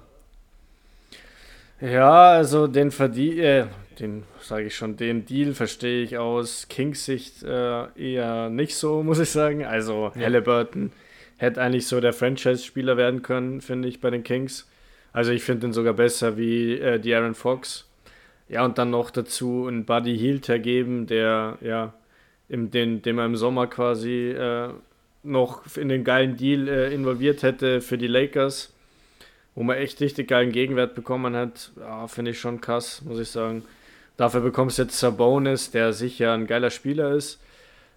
Ja, 1.82 2.32
also 2.32 2.66
den 2.66 2.90
Verdien, 2.90 3.38
äh, 3.40 3.66
den 4.00 4.22
sage 4.40 4.68
ich 4.68 4.74
schon, 4.74 4.96
den 4.96 5.26
Deal 5.26 5.52
verstehe 5.52 6.02
ich 6.02 6.16
aus 6.16 6.66
Kings 6.68 7.04
Sicht 7.04 7.42
äh, 7.42 7.88
eher 7.94 8.48
nicht 8.48 8.74
so, 8.74 9.02
muss 9.02 9.18
ich 9.18 9.28
sagen. 9.28 9.66
Also 9.66 10.10
ja. 10.14 10.22
Halliburton 10.22 10.90
hätte 11.36 11.60
eigentlich 11.60 11.86
so 11.86 12.00
der 12.00 12.14
Franchise-Spieler 12.14 12.96
werden 12.96 13.20
können, 13.20 13.60
finde 13.60 13.86
ich, 13.86 14.00
bei 14.00 14.08
den 14.08 14.22
Kings. 14.22 14.66
Also 15.12 15.30
ich 15.30 15.42
finde 15.42 15.66
ihn 15.66 15.74
sogar 15.74 15.92
besser 15.92 16.38
wie 16.38 16.78
äh, 16.78 16.98
die 16.98 17.14
Aaron 17.14 17.34
Fox. 17.34 17.86
Ja, 18.48 18.64
und 18.64 18.78
dann 18.78 18.88
noch 18.88 19.10
dazu 19.10 19.66
einen 19.68 19.84
Buddy 19.84 20.16
Hield 20.16 20.48
hergeben, 20.48 21.06
der 21.06 21.58
ja 21.60 21.92
im, 22.48 22.70
den, 22.70 23.02
den 23.02 23.16
man 23.16 23.26
im 23.26 23.36
Sommer 23.36 23.66
quasi 23.66 24.30
äh, 24.30 24.70
noch 25.22 25.76
in 25.76 25.88
den 25.88 26.04
geilen 26.04 26.36
Deal 26.36 26.68
äh, 26.68 26.94
involviert 26.94 27.42
hätte 27.42 27.80
für 27.80 27.98
die 27.98 28.06
Lakers, 28.06 28.72
wo 29.54 29.62
man 29.62 29.76
echt 29.76 30.00
richtig 30.00 30.28
geilen 30.28 30.52
Gegenwert 30.52 30.94
bekommen 30.94 31.34
hat. 31.34 31.72
Ja, 31.78 32.06
Finde 32.06 32.32
ich 32.32 32.40
schon 32.40 32.60
krass, 32.60 33.02
muss 33.02 33.18
ich 33.18 33.30
sagen. 33.30 33.64
Dafür 34.16 34.40
bekommst 34.40 34.78
du 34.78 34.82
jetzt 34.82 34.98
Sabonis, 34.98 35.70
der 35.70 35.92
sicher 35.92 36.32
ein 36.32 36.46
geiler 36.46 36.70
Spieler 36.70 37.12
ist, 37.12 37.40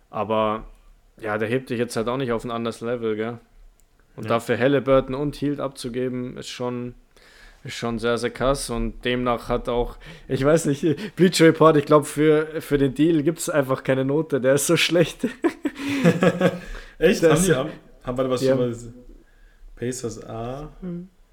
aber 0.09 0.65
ja, 1.19 1.37
der 1.37 1.47
hebt 1.47 1.69
dich 1.69 1.77
jetzt 1.77 1.95
halt 1.95 2.07
auch 2.07 2.17
nicht 2.17 2.31
auf 2.31 2.43
ein 2.43 2.51
anderes 2.51 2.81
Level, 2.81 3.15
gell? 3.15 3.37
Und 4.15 4.23
ja. 4.23 4.29
dafür 4.29 4.57
Halliburton 4.57 5.13
und 5.13 5.35
Hield 5.35 5.59
abzugeben, 5.59 6.37
ist 6.37 6.49
schon, 6.49 6.95
schon 7.67 7.99
sehr, 7.99 8.17
sehr 8.17 8.29
krass. 8.29 8.69
Und 8.69 9.03
demnach 9.03 9.49
hat 9.49 9.69
auch, 9.69 9.97
ich 10.27 10.43
weiß 10.43 10.65
nicht, 10.65 11.15
Bleach 11.15 11.41
Report, 11.41 11.77
ich 11.77 11.85
glaube, 11.85 12.05
für, 12.05 12.61
für 12.61 12.77
den 12.77 12.93
Deal 12.93 13.23
gibt 13.23 13.39
es 13.39 13.49
einfach 13.49 13.83
keine 13.83 14.05
Note. 14.05 14.41
Der 14.41 14.55
ist 14.55 14.67
so 14.67 14.77
schlecht. 14.77 15.25
Echt? 16.99 17.23
Das, 17.23 17.39
haben, 17.39 17.45
die, 17.45 17.53
haben, 17.53 17.69
haben 18.03 18.17
wir 18.17 18.29
was 18.29 18.43
schon 18.43 18.57
mal. 18.57 18.75
Pacers 19.75 20.25
A. 20.25 20.69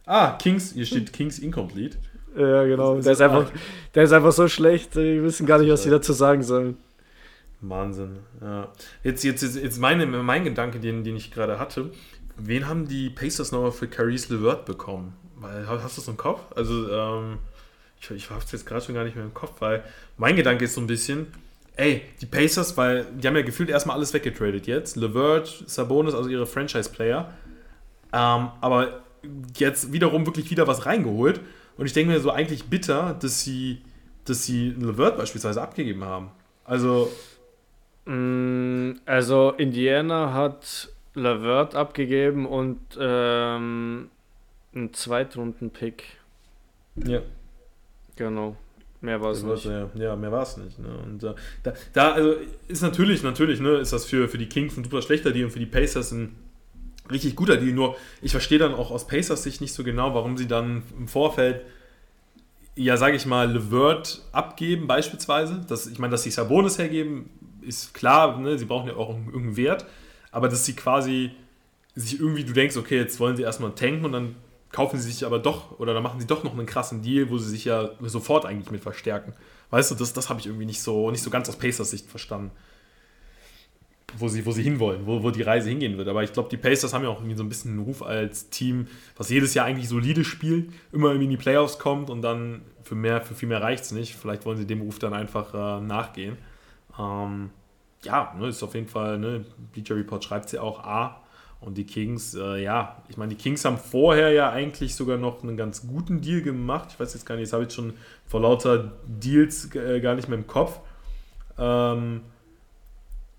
Ah, 0.07 0.33
Kings, 0.33 0.73
hier 0.73 0.85
steht 0.85 1.13
Kings 1.13 1.39
Incomplete. 1.39 1.97
Ja, 2.37 2.65
genau. 2.65 3.01
Der 3.01 3.13
ist, 3.13 3.21
einfach, 3.21 3.51
der 3.95 4.03
ist 4.03 4.13
einfach 4.13 4.33
so 4.33 4.49
schlecht, 4.49 4.97
die 4.97 5.23
wissen 5.23 5.47
gar 5.47 5.59
nicht, 5.59 5.71
was 5.71 5.85
sie 5.85 5.91
dazu 5.91 6.13
sagen 6.13 6.43
sollen. 6.43 6.77
Wahnsinn. 7.61 8.19
Ja. 8.41 8.69
Jetzt, 9.03 9.25
jetzt, 9.25 9.43
jetzt, 9.43 9.57
jetzt 9.57 9.79
meine, 9.79 10.05
mein 10.07 10.45
Gedanke, 10.45 10.81
den, 10.81 11.05
den 11.05 11.17
ich 11.17 11.31
gerade 11.31 11.59
hatte. 11.59 11.91
Wen 12.37 12.69
haben 12.69 12.87
die 12.89 13.11
Pacers 13.11 13.53
nochmal 13.53 13.73
für 13.73 13.89
Caris 13.89 14.29
LeVert 14.29 14.67
bekommen? 14.67 15.15
Weil, 15.45 15.69
hast 15.69 15.97
du 15.97 16.01
das 16.01 16.09
im 16.09 16.17
Kopf? 16.17 16.41
Also, 16.57 16.91
ähm, 16.91 17.39
ich, 18.01 18.11
ich 18.11 18.31
habe 18.31 18.43
es 18.45 18.51
jetzt 18.53 18.67
gerade 18.67 18.85
schon 18.85 18.95
gar 18.95 19.05
nicht 19.05 19.17
mehr 19.17 19.25
im 19.25 19.35
Kopf, 19.35 19.61
weil 19.61 19.85
mein 20.17 20.37
Gedanke 20.37 20.65
ist 20.65 20.75
so 20.75 20.81
ein 20.81 20.87
bisschen, 20.87 21.27
ey, 21.77 22.03
die 22.21 22.27
Pacers, 22.27 22.77
weil 22.77 23.05
die 23.05 23.27
haben 23.27 23.37
ja 23.37 23.43
gefühlt 23.43 23.69
erstmal 23.69 23.97
alles 23.97 24.13
weggetradet 24.13 24.67
jetzt. 24.67 24.97
LeVert, 24.97 25.65
Sabonis, 25.67 26.15
also 26.15 26.29
ihre 26.29 26.47
Franchise-Player. 26.47 27.33
Ähm, 28.13 28.49
aber 28.61 29.03
jetzt 29.57 29.93
wiederum 29.93 30.27
wirklich 30.27 30.51
wieder 30.51 30.67
was 30.67 30.87
reingeholt. 30.87 31.41
Und 31.77 31.87
ich 31.87 31.93
denke 31.93 32.13
mir 32.13 32.21
so 32.21 32.31
eigentlich 32.31 32.65
bitter, 32.65 33.17
dass 33.21 33.43
sie, 33.43 33.83
dass 34.25 34.45
sie 34.45 34.71
LeVert 34.71 35.17
beispielsweise 35.17 35.61
abgegeben 35.61 36.05
haben. 36.05 36.31
Also. 36.65 37.11
Mm, 38.05 38.93
also 39.07 39.55
Indiana 39.57 40.33
hat 40.33 40.91
LeVert 41.15 41.75
abgegeben 41.75 42.47
und 42.47 42.81
ähm, 43.01 44.11
ein 44.75 44.93
Zweitrunden-Pick. 44.93 46.05
Ja. 47.07 47.21
Genau. 48.17 48.57
Mehr 49.01 49.21
war 49.21 49.33
es 49.33 49.43
nicht. 49.43 49.67
Ja, 49.67 49.91
ja, 49.95 50.17
mehr 50.17 50.33
war 50.33 50.43
es 50.43 50.57
nicht. 50.57 50.79
Ne? 50.79 50.89
Und 51.05 51.23
äh, 51.23 51.35
da, 51.63 51.75
da 51.93 52.13
also 52.13 52.37
ist 52.69 52.83
natürlich, 52.83 53.23
natürlich, 53.23 53.61
ne, 53.61 53.73
ist 53.77 53.93
das 53.93 54.07
für, 54.07 54.29
für 54.29 54.39
die 54.39 54.49
Kings 54.49 54.77
ein 54.77 54.85
super 54.85 55.03
schlechter 55.03 55.31
Deal 55.31 55.45
und 55.45 55.51
für 55.51 55.59
die 55.59 55.67
Pacers 55.67 56.13
ein 56.13 56.35
richtig 57.11 57.37
guter 57.37 57.59
Deal. 57.59 57.75
Nur 57.75 57.97
ich 58.23 58.31
verstehe 58.31 58.59
dann 58.59 58.75
auch 58.75 58.91
aus 58.91 59.07
Pacers 59.07 59.43
Sicht 59.43 59.61
nicht 59.61 59.75
so 59.75 59.85
genau, 59.85 60.15
warum 60.15 60.39
sie 60.39 60.49
dann 60.49 60.85
im 60.99 61.07
Vorfeld, 61.07 61.67
ja, 62.77 62.97
sage 62.97 63.17
ich 63.17 63.27
mal, 63.27 63.53
LeVert 63.53 64.23
abgeben, 64.33 64.87
beispielsweise. 64.87 65.65
Das, 65.69 65.87
ich 65.87 65.99
meine, 65.99 66.13
dass 66.13 66.23
sie 66.23 66.31
Sabonis 66.31 66.79
hergeben, 66.79 67.29
ist 67.61 67.93
klar, 67.93 68.39
ne? 68.39 68.59
sie 68.59 68.65
brauchen 68.65 68.89
ja 68.89 68.97
auch 68.97 69.11
irgendeinen 69.11 69.57
Wert. 69.59 69.85
Aber 70.31 70.49
dass 70.49 70.65
sie 70.65 70.75
quasi 70.75 71.33
sich 71.95 72.19
irgendwie, 72.19 72.45
du 72.45 72.55
denkst, 72.55 72.77
okay, 72.77 72.97
jetzt 72.97 73.21
wollen 73.21 73.37
sie 73.37 73.43
erstmal 73.43 73.75
tanken 73.75 74.07
und 74.07 74.13
dann 74.13 74.35
kaufen 74.75 74.99
sie 74.99 75.13
sich 75.13 75.25
aber 75.25 75.39
doch 75.39 75.79
oder 75.79 75.95
dann 75.95 76.03
machen 76.03 76.19
sie 76.19 76.27
doch 76.27 76.43
noch 76.43 76.53
einen 76.53 76.67
krassen 76.67 77.01
Deal, 77.01 77.31
wo 77.31 77.39
sie 77.39 77.49
sich 77.49 77.65
ja 77.65 77.91
sofort 78.01 78.45
eigentlich 78.45 78.73
mit 78.73 78.81
verstärken. 78.81 79.33
Weißt 79.71 79.93
du, 79.93 79.95
das, 79.95 80.13
das 80.13 80.29
habe 80.29 80.41
ich 80.41 80.47
irgendwie 80.47 80.67
nicht 80.67 80.83
so, 80.83 81.13
nicht 81.13 81.23
so 81.23 81.31
ganz 81.31 81.49
aus 81.49 81.57
Pacers 81.57 81.91
Sicht 81.91 82.09
verstanden. 82.11 82.51
Wo 84.19 84.27
sie, 84.27 84.45
wo 84.45 84.51
sie 84.51 84.65
hinwollen, 84.65 85.07
wo, 85.07 85.23
wo 85.23 85.31
die 85.31 85.43
Reise 85.43 85.69
hingehen 85.69 85.97
wird. 85.97 86.09
Aber 86.09 86.25
ich 86.25 86.33
glaube, 86.33 86.49
die 86.49 86.57
Pacers 86.57 86.93
haben 86.93 87.05
ja 87.05 87.09
auch 87.09 87.19
irgendwie 87.19 87.37
so 87.37 87.45
ein 87.45 87.49
bisschen 87.49 87.71
einen 87.71 87.85
Ruf 87.85 88.03
als 88.03 88.51
Team, 88.51 88.89
was 89.17 89.29
jedes 89.29 89.55
Jahr 89.55 89.67
eigentlich 89.67 89.89
solide 89.89 90.25
spielt, 90.25 90.73
immer 90.91 91.09
irgendwie 91.09 91.27
in 91.27 91.31
die 91.31 91.37
Playoffs 91.37 91.79
kommt 91.79 92.11
und 92.11 92.23
dann 92.23 92.63
für 92.83 92.97
mehr, 92.97 93.23
für 93.23 93.35
viel 93.35 93.49
mehr 93.49 93.63
reicht 93.63 93.85
es 93.85 93.93
nicht. 93.93 94.17
Vielleicht 94.17 94.45
wollen 94.45 94.59
sie 94.59 94.67
dem 94.67 94.81
Ruf 94.81 94.99
dann 94.99 95.15
einfach 95.15 95.55
äh, 95.55 95.81
nachgehen. 95.81 96.37
Ähm, 96.99 97.51
ja, 98.03 98.35
ne, 98.37 98.49
ist 98.49 98.63
auf 98.65 98.75
jeden 98.75 98.89
Fall, 98.89 99.19
ne, 99.19 99.45
Bleacher 99.73 99.95
Report 99.95 100.25
schreibt 100.25 100.49
sie 100.49 100.57
ja 100.57 100.63
auch 100.63 100.81
A, 100.81 101.24
und 101.65 101.79
die 101.79 101.85
Kings, 101.85 102.35
äh, 102.35 102.63
ja, 102.63 103.03
ich 103.09 103.17
meine, 103.17 103.35
die 103.35 103.43
Kings 103.43 103.65
haben 103.65 103.79
vorher 103.79 104.33
ja 104.33 104.51
eigentlich 104.51 104.95
sogar 104.95 105.17
noch 105.17 105.43
einen 105.43 105.57
ganz 105.57 105.87
guten 105.87 106.21
Deal 106.21 106.43
gemacht. 106.43 106.91
Ich 106.93 107.01
weiß 107.01 107.15
jetzt 107.15 107.25
gar 107.25 107.37
nicht, 107.37 107.47
das 107.47 107.53
habe 107.55 107.65
ich 107.65 107.73
schon 107.73 107.95
vor 108.27 108.43
lauter 108.43 108.93
Deals 109.07 109.75
äh, 109.75 110.01
gar 110.01 110.15
nicht 110.15 110.29
mehr 110.29 110.37
im 110.39 110.47
Kopf. 110.47 110.81
Ähm, 111.59 112.21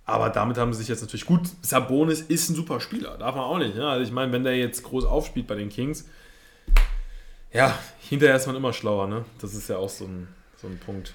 aber 0.06 0.30
damit 0.30 0.58
haben 0.58 0.74
sie 0.74 0.80
sich 0.80 0.88
jetzt 0.88 1.02
natürlich 1.02 1.26
gut. 1.26 1.50
Sabonis 1.62 2.22
ist 2.22 2.50
ein 2.50 2.56
super 2.56 2.80
Spieler, 2.80 3.18
darf 3.18 3.36
man 3.36 3.44
auch 3.44 3.60
nicht. 3.60 3.76
Ne? 3.76 3.88
Also 3.88 4.04
ich 4.04 4.12
meine, 4.12 4.32
wenn 4.32 4.44
der 4.44 4.58
jetzt 4.58 4.84
groß 4.84 5.06
aufspielt 5.06 5.46
bei 5.46 5.56
den 5.56 5.70
Kings, 5.70 6.08
ja, 7.54 7.78
hinterher 8.00 8.36
ist 8.36 8.48
man 8.48 8.56
immer 8.56 8.74
schlauer, 8.74 9.08
ne? 9.08 9.24
Das 9.40 9.54
ist 9.54 9.70
ja 9.70 9.78
auch 9.78 9.90
so 9.90 10.06
ein, 10.06 10.28
so 10.58 10.68
ein 10.68 10.78
Punkt. 10.78 11.14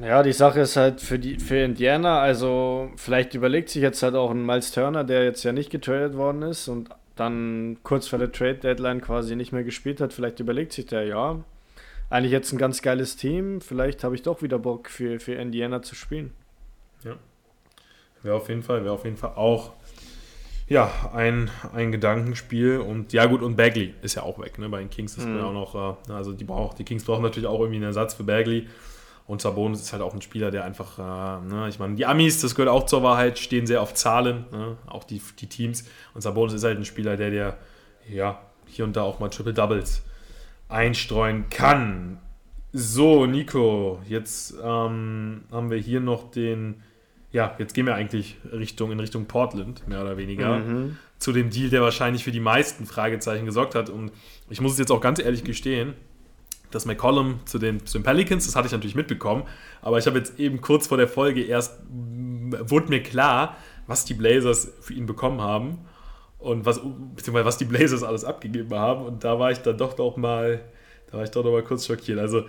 Ja, 0.00 0.22
die 0.22 0.32
Sache 0.32 0.60
ist 0.60 0.76
halt 0.76 1.00
für, 1.00 1.18
die, 1.18 1.38
für 1.38 1.58
Indiana, 1.58 2.20
also 2.20 2.90
vielleicht 2.96 3.34
überlegt 3.34 3.68
sich 3.68 3.82
jetzt 3.82 4.02
halt 4.02 4.14
auch 4.14 4.30
ein 4.30 4.44
Miles 4.44 4.72
Turner, 4.72 5.04
der 5.04 5.24
jetzt 5.24 5.42
ja 5.42 5.52
nicht 5.52 5.70
getradet 5.70 6.16
worden 6.16 6.42
ist 6.42 6.68
und 6.68 6.88
dann 7.14 7.76
kurz 7.82 8.08
vor 8.08 8.18
der 8.18 8.32
Trade 8.32 8.54
Deadline 8.54 9.02
quasi 9.02 9.36
nicht 9.36 9.52
mehr 9.52 9.64
gespielt 9.64 10.00
hat. 10.00 10.14
Vielleicht 10.14 10.40
überlegt 10.40 10.72
sich 10.72 10.86
der, 10.86 11.04
ja, 11.04 11.44
eigentlich 12.08 12.32
jetzt 12.32 12.52
ein 12.52 12.58
ganz 12.58 12.80
geiles 12.80 13.16
Team, 13.16 13.60
vielleicht 13.60 14.02
habe 14.02 14.14
ich 14.14 14.22
doch 14.22 14.40
wieder 14.40 14.58
Bock 14.58 14.88
für, 14.88 15.20
für 15.20 15.34
Indiana 15.34 15.82
zu 15.82 15.94
spielen. 15.94 16.32
Ja. 17.04 17.16
Wäre 18.22 18.36
auf 18.36 18.48
jeden 18.48 18.62
Fall, 18.62 18.84
wäre 18.84 18.94
auf 18.94 19.04
jeden 19.04 19.18
Fall 19.18 19.32
auch 19.34 19.72
ja, 20.68 20.90
ein, 21.12 21.50
ein 21.74 21.92
Gedankenspiel. 21.92 22.78
Und 22.78 23.12
ja, 23.12 23.26
gut, 23.26 23.42
und 23.42 23.56
Bagley 23.56 23.94
ist 24.00 24.14
ja 24.14 24.22
auch 24.22 24.38
weg. 24.38 24.58
Ne? 24.58 24.68
Bei 24.68 24.78
den 24.78 24.90
Kings 24.90 25.18
ist 25.18 25.26
mhm. 25.26 25.40
auch 25.40 25.52
noch, 25.52 25.74
äh, 26.08 26.12
also 26.12 26.32
die, 26.32 26.44
braucht, 26.44 26.78
die 26.78 26.84
Kings 26.84 27.04
brauchen 27.04 27.22
natürlich 27.22 27.48
auch 27.48 27.60
irgendwie 27.60 27.76
einen 27.76 27.86
Ersatz 27.86 28.14
für 28.14 28.24
Bagley. 28.24 28.68
Und 29.32 29.40
Sabonis 29.40 29.80
ist 29.80 29.94
halt 29.94 30.02
auch 30.02 30.12
ein 30.12 30.20
Spieler, 30.20 30.50
der 30.50 30.62
einfach, 30.62 30.98
äh, 30.98 31.46
ne, 31.46 31.66
ich 31.70 31.78
meine, 31.78 31.94
die 31.94 32.04
Amis, 32.04 32.42
das 32.42 32.54
gehört 32.54 32.68
auch 32.68 32.84
zur 32.84 33.02
Wahrheit, 33.02 33.38
stehen 33.38 33.66
sehr 33.66 33.80
auf 33.80 33.94
Zahlen, 33.94 34.44
ne, 34.52 34.76
auch 34.86 35.04
die, 35.04 35.22
die 35.38 35.46
Teams. 35.46 35.88
Und 36.12 36.20
Sabonis 36.20 36.52
ist 36.52 36.64
halt 36.64 36.76
ein 36.76 36.84
Spieler, 36.84 37.16
der 37.16 37.30
dir, 37.30 37.56
ja, 38.10 38.42
hier 38.66 38.84
und 38.84 38.94
da 38.94 39.00
auch 39.04 39.20
mal 39.20 39.30
Triple 39.30 39.54
Doubles 39.54 40.02
einstreuen 40.68 41.48
kann. 41.48 42.18
So, 42.74 43.24
Nico, 43.24 44.02
jetzt 44.06 44.52
ähm, 44.62 45.44
haben 45.50 45.70
wir 45.70 45.78
hier 45.78 46.00
noch 46.00 46.30
den, 46.30 46.82
ja, 47.30 47.54
jetzt 47.56 47.72
gehen 47.72 47.86
wir 47.86 47.94
eigentlich 47.94 48.36
Richtung, 48.52 48.92
in 48.92 49.00
Richtung 49.00 49.24
Portland, 49.24 49.88
mehr 49.88 50.02
oder 50.02 50.18
weniger, 50.18 50.58
mhm. 50.58 50.98
zu 51.18 51.32
dem 51.32 51.48
Deal, 51.48 51.70
der 51.70 51.80
wahrscheinlich 51.80 52.22
für 52.22 52.32
die 52.32 52.40
meisten 52.40 52.84
Fragezeichen 52.84 53.46
gesorgt 53.46 53.76
hat. 53.76 53.88
Und 53.88 54.12
ich 54.50 54.60
muss 54.60 54.72
es 54.72 54.78
jetzt 54.78 54.92
auch 54.92 55.00
ganz 55.00 55.18
ehrlich 55.18 55.42
gestehen, 55.42 55.94
das 56.74 56.84
McCollum 56.84 57.40
zu 57.44 57.58
den, 57.58 57.86
zu 57.86 57.98
den 57.98 58.04
Pelicans, 58.04 58.46
das 58.46 58.56
hatte 58.56 58.66
ich 58.66 58.72
natürlich 58.72 58.94
mitbekommen, 58.96 59.44
aber 59.80 59.98
ich 59.98 60.06
habe 60.06 60.18
jetzt 60.18 60.38
eben 60.38 60.60
kurz 60.60 60.86
vor 60.86 60.96
der 60.96 61.08
Folge 61.08 61.42
erst, 61.42 61.80
wurde 61.88 62.88
mir 62.88 63.02
klar, 63.02 63.56
was 63.86 64.04
die 64.04 64.14
Blazers 64.14 64.72
für 64.80 64.94
ihn 64.94 65.06
bekommen 65.06 65.40
haben 65.40 65.78
und 66.38 66.66
was, 66.66 66.80
beziehungsweise 67.14 67.44
was 67.44 67.58
die 67.58 67.64
Blazers 67.64 68.02
alles 68.02 68.24
abgegeben 68.24 68.74
haben 68.74 69.04
und 69.04 69.24
da 69.24 69.38
war 69.38 69.50
ich 69.50 69.58
dann 69.58 69.78
doch 69.78 69.94
doch 69.94 70.16
mal, 70.16 70.60
da 71.10 71.18
war 71.18 71.24
ich 71.24 71.30
doch 71.30 71.44
noch 71.44 71.52
mal 71.52 71.62
kurz 71.62 71.86
schockiert. 71.86 72.18
Also 72.18 72.44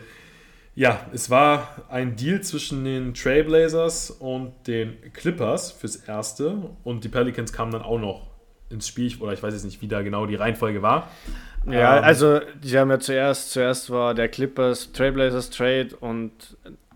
Ja, 0.75 1.05
es 1.13 1.29
war 1.29 1.83
ein 1.89 2.15
Deal 2.15 2.41
zwischen 2.41 2.83
den 2.83 3.13
Trailblazers 3.13 4.09
und 4.09 4.53
den 4.65 4.97
Clippers 5.13 5.71
fürs 5.71 5.97
Erste 5.97 6.71
und 6.83 7.03
die 7.03 7.09
Pelicans 7.09 7.53
kamen 7.53 7.71
dann 7.71 7.83
auch 7.83 7.99
noch 7.99 8.27
ins 8.71 8.87
Spiel, 8.87 9.15
oder 9.19 9.33
ich 9.33 9.43
weiß 9.43 9.53
jetzt 9.53 9.65
nicht, 9.65 9.83
wie 9.83 9.87
da 9.87 10.01
genau 10.01 10.25
die 10.25 10.33
Reihenfolge 10.33 10.81
war. 10.81 11.11
Ja, 11.67 11.97
ähm, 11.97 12.03
also 12.03 12.39
die 12.61 12.77
haben 12.77 12.89
ja 12.89 12.99
zuerst, 12.99 13.51
zuerst 13.51 13.89
war 13.89 14.13
der 14.13 14.27
Clippers 14.27 14.91
Trailblazers 14.91 15.49
Trade 15.49 15.89
und 15.99 16.31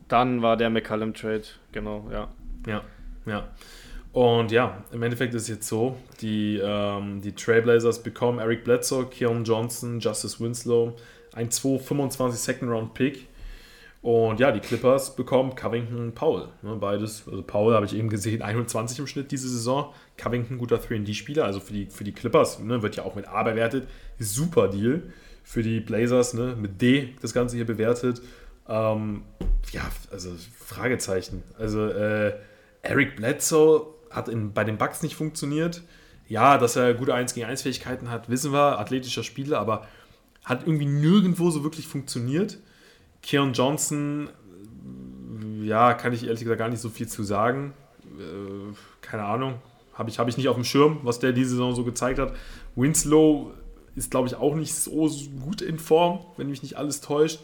dann 0.07 0.41
war 0.41 0.57
der 0.57 0.69
McCallum 0.69 1.13
Trade, 1.13 1.43
genau, 1.71 2.07
ja. 2.11 2.27
Ja, 2.65 2.81
ja. 3.25 3.47
Und 4.13 4.51
ja, 4.51 4.83
im 4.91 5.03
Endeffekt 5.03 5.33
ist 5.35 5.43
es 5.43 5.47
jetzt 5.47 5.67
so, 5.67 5.95
die, 6.21 6.59
ähm, 6.63 7.21
die 7.21 7.33
Trailblazers 7.33 8.01
bekommen 8.01 8.39
Eric 8.39 8.63
Bledsoe, 8.63 9.05
Keon 9.05 9.43
Johnson, 9.43 9.99
Justice 9.99 10.39
Winslow, 10.39 10.95
ein 11.33 11.51
225 11.51 12.39
Second 12.39 12.71
Round 12.71 12.93
Pick 12.93 13.27
und 14.01 14.39
ja, 14.39 14.51
die 14.51 14.59
Clippers 14.59 15.15
bekommen 15.15 15.55
Covington 15.55 16.13
Paul. 16.13 16.47
Ne, 16.61 16.75
beides, 16.75 17.27
also 17.27 17.41
Paul 17.41 17.73
habe 17.73 17.85
ich 17.85 17.95
eben 17.95 18.09
gesehen, 18.09 18.41
21 18.41 18.99
im 18.99 19.07
Schnitt 19.07 19.31
diese 19.31 19.49
Saison. 19.49 19.93
Covington 20.17 20.57
guter 20.57 20.77
3D-Spieler, 20.77 21.43
also 21.45 21.59
für 21.59 21.73
die, 21.73 21.87
für 21.87 22.03
die 22.03 22.13
Clippers, 22.13 22.59
ne, 22.59 22.81
wird 22.81 22.95
ja 22.95 23.03
auch 23.03 23.15
mit 23.15 23.27
A 23.27 23.43
bewertet. 23.43 23.87
Super 24.19 24.67
Deal. 24.67 25.03
Für 25.43 25.63
die 25.63 25.79
Blazers 25.79 26.33
ne, 26.33 26.55
mit 26.59 26.81
D 26.81 27.15
das 27.21 27.33
Ganze 27.33 27.55
hier 27.55 27.65
bewertet. 27.65 28.21
Ähm, 28.67 29.23
ja, 29.71 29.89
also 30.11 30.31
Fragezeichen. 30.59 31.43
Also 31.57 31.87
äh, 31.87 32.33
Eric 32.81 33.15
Bledsoe 33.15 33.87
hat 34.09 34.29
in, 34.29 34.53
bei 34.53 34.63
den 34.63 34.77
Bucks 34.77 35.03
nicht 35.03 35.15
funktioniert. 35.15 35.83
Ja, 36.27 36.57
dass 36.57 36.75
er 36.75 36.93
gute 36.93 37.13
1 37.13 37.33
gegen 37.33 37.45
1 37.45 37.61
Fähigkeiten 37.61 38.11
hat, 38.11 38.29
wissen 38.29 38.51
wir, 38.51 38.79
athletischer 38.79 39.23
Spieler, 39.23 39.59
aber 39.59 39.87
hat 40.43 40.65
irgendwie 40.65 40.85
nirgendwo 40.85 41.49
so 41.49 41.63
wirklich 41.63 41.87
funktioniert. 41.87 42.57
Keon 43.21 43.53
Johnson, 43.53 44.29
ja, 45.63 45.93
kann 45.93 46.13
ich 46.13 46.25
ehrlich 46.25 46.41
gesagt 46.41 46.59
gar 46.59 46.69
nicht 46.69 46.81
so 46.81 46.89
viel 46.89 47.07
zu 47.07 47.23
sagen. 47.23 47.73
Äh, 48.17 48.73
keine 49.01 49.23
Ahnung. 49.23 49.55
Habe 49.93 50.09
ich, 50.09 50.19
hab 50.19 50.27
ich 50.27 50.37
nicht 50.37 50.47
auf 50.47 50.55
dem 50.55 50.63
Schirm, 50.63 50.99
was 51.03 51.19
der 51.19 51.33
diese 51.33 51.51
Saison 51.51 51.73
so 51.73 51.83
gezeigt 51.83 52.19
hat. 52.19 52.33
Winslow 52.75 53.51
ist, 53.97 54.11
glaube 54.11 54.27
ich, 54.27 54.35
auch 54.35 54.55
nicht 54.55 54.73
so 54.73 55.09
gut 55.41 55.61
in 55.61 55.79
Form, 55.79 56.25
wenn 56.37 56.49
mich 56.49 56.63
nicht 56.63 56.77
alles 56.77 57.01
täuscht. 57.01 57.39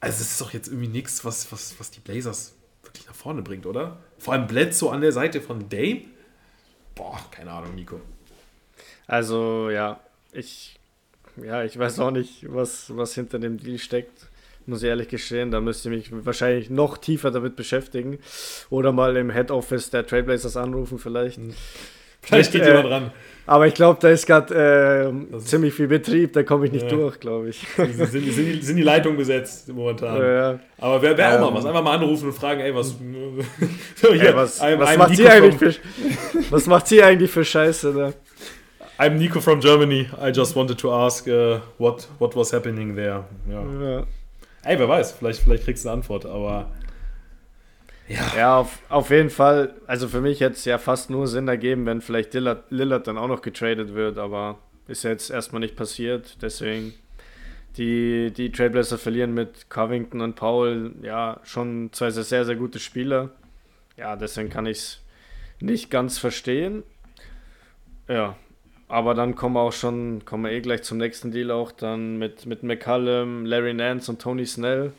Also, 0.00 0.22
es 0.22 0.32
ist 0.32 0.40
doch 0.40 0.52
jetzt 0.52 0.68
irgendwie 0.68 0.88
nichts, 0.88 1.24
was, 1.24 1.52
was, 1.52 1.74
was 1.78 1.90
die 1.90 2.00
Blazers 2.00 2.54
wirklich 2.82 3.06
nach 3.06 3.14
vorne 3.14 3.42
bringt, 3.42 3.66
oder? 3.66 3.98
Vor 4.18 4.34
allem 4.34 4.46
Bledsoe 4.46 4.90
an 4.90 5.00
der 5.00 5.12
Seite 5.12 5.40
von 5.40 5.68
Dame. 5.68 6.02
Boah, 6.94 7.20
keine 7.30 7.52
Ahnung, 7.52 7.74
Nico. 7.74 8.00
Also, 9.06 9.70
ja, 9.70 10.00
ich, 10.32 10.80
ja, 11.36 11.62
ich 11.64 11.78
weiß 11.78 12.00
auch 12.00 12.10
nicht, 12.10 12.52
was, 12.52 12.96
was 12.96 13.14
hinter 13.14 13.38
dem 13.38 13.58
Deal 13.58 13.78
steckt 13.78 14.26
muss 14.66 14.82
ich 14.82 14.88
ehrlich 14.88 15.08
gestehen. 15.08 15.50
Da 15.50 15.60
müsste 15.60 15.92
ich 15.94 16.10
mich 16.10 16.26
wahrscheinlich 16.26 16.70
noch 16.70 16.98
tiefer 16.98 17.30
damit 17.30 17.56
beschäftigen. 17.56 18.18
Oder 18.70 18.92
mal 18.92 19.16
im 19.16 19.30
Head 19.30 19.50
Office 19.50 19.90
der 19.90 20.06
Trailblazers 20.06 20.56
anrufen, 20.56 20.98
vielleicht. 20.98 21.36
Hm. 21.36 21.54
Vielleicht 22.26 22.52
geht 22.52 22.62
äh, 22.62 22.68
jemand 22.68 22.90
ran. 22.90 23.10
Aber 23.44 23.66
ich 23.66 23.74
glaube, 23.74 23.98
da 24.00 24.08
ist 24.08 24.26
gerade 24.26 25.12
äh, 25.34 25.38
ziemlich 25.38 25.74
viel 25.74 25.88
Betrieb, 25.88 26.32
da 26.32 26.44
komme 26.44 26.66
ich 26.66 26.72
nicht 26.72 26.84
ja. 26.84 26.96
durch, 26.96 27.18
glaube 27.18 27.48
ich. 27.48 27.66
Sind, 27.76 27.94
sind, 27.96 28.10
sind, 28.10 28.24
die, 28.24 28.62
sind, 28.62 28.76
die, 28.76 28.82
Leitungen 28.82 29.18
besetzt 29.18 29.68
momentan. 29.68 30.16
Ja. 30.16 30.58
Aber 30.78 31.02
wer, 31.02 31.18
wer 31.18 31.34
ähm, 31.34 31.42
auch 31.42 31.50
mal 31.50 31.58
was, 31.58 31.66
einfach 31.66 31.82
mal 31.82 31.96
anrufen 31.96 32.28
und 32.28 32.34
fragen, 32.34 32.60
ey, 32.60 32.72
was, 32.74 32.88
so, 33.96 34.14
hier, 34.14 34.28
ey, 34.28 34.36
was, 34.36 34.60
macht 34.96 35.16
sie 35.16 35.28
eigentlich 35.28 35.56
für, 35.56 35.74
was 36.50 36.66
macht 36.66 36.86
sie 36.86 37.02
eigentlich 37.02 37.30
für 37.30 37.44
Scheiße? 37.44 37.92
Ne? 37.92 38.14
I'm 38.98 39.18
Nico 39.18 39.40
from 39.40 39.58
Germany. 39.58 40.08
I 40.20 40.30
just 40.30 40.54
wanted 40.54 40.78
to 40.78 40.92
ask 40.92 41.26
uh, 41.26 41.58
what, 41.78 42.06
what 42.20 42.36
was 42.36 42.52
happening 42.52 42.94
there. 42.94 43.24
Ja. 43.50 43.62
ja. 43.62 44.06
Ey, 44.64 44.78
wer 44.78 44.88
weiß, 44.88 45.12
vielleicht, 45.12 45.40
vielleicht 45.40 45.64
kriegst 45.64 45.84
du 45.84 45.88
eine 45.88 45.98
Antwort, 45.98 46.24
aber. 46.24 46.70
Ja, 48.12 48.32
ja 48.36 48.56
auf, 48.58 48.78
auf 48.88 49.10
jeden 49.10 49.30
Fall. 49.30 49.74
Also 49.86 50.08
für 50.08 50.20
mich 50.20 50.40
hätte 50.40 50.54
es 50.54 50.64
ja 50.64 50.78
fast 50.78 51.08
nur 51.08 51.26
Sinn 51.26 51.48
ergeben, 51.48 51.86
wenn 51.86 52.00
vielleicht 52.00 52.34
Lillard, 52.34 52.64
Lillard 52.70 53.06
dann 53.06 53.16
auch 53.16 53.28
noch 53.28 53.42
getradet 53.42 53.94
wird, 53.94 54.18
aber 54.18 54.58
ist 54.86 55.04
jetzt 55.04 55.30
erstmal 55.30 55.60
nicht 55.60 55.76
passiert. 55.76 56.42
Deswegen 56.42 56.92
die, 57.78 58.30
die 58.30 58.52
Trailblazer 58.52 58.98
verlieren 58.98 59.32
mit 59.32 59.70
Covington 59.70 60.20
und 60.20 60.36
Paul, 60.36 60.94
ja, 61.02 61.40
schon 61.44 61.90
zwei 61.92 62.10
sehr, 62.10 62.44
sehr 62.44 62.56
gute 62.56 62.78
Spieler. 62.78 63.30
Ja, 63.96 64.16
deswegen 64.16 64.50
kann 64.50 64.66
ich 64.66 64.78
es 64.78 65.00
nicht 65.60 65.90
ganz 65.90 66.18
verstehen. 66.18 66.82
Ja, 68.08 68.36
aber 68.88 69.14
dann 69.14 69.36
kommen 69.36 69.54
wir 69.54 69.60
auch 69.60 69.72
schon, 69.72 70.26
kommen 70.26 70.44
wir 70.44 70.52
eh 70.52 70.60
gleich 70.60 70.82
zum 70.82 70.98
nächsten 70.98 71.30
Deal 71.30 71.50
auch 71.50 71.72
dann 71.72 72.18
mit, 72.18 72.44
mit 72.44 72.62
McCallum, 72.62 73.46
Larry 73.46 73.72
Nance 73.72 74.10
und 74.10 74.20
Tony 74.20 74.44
Snell, 74.44 74.92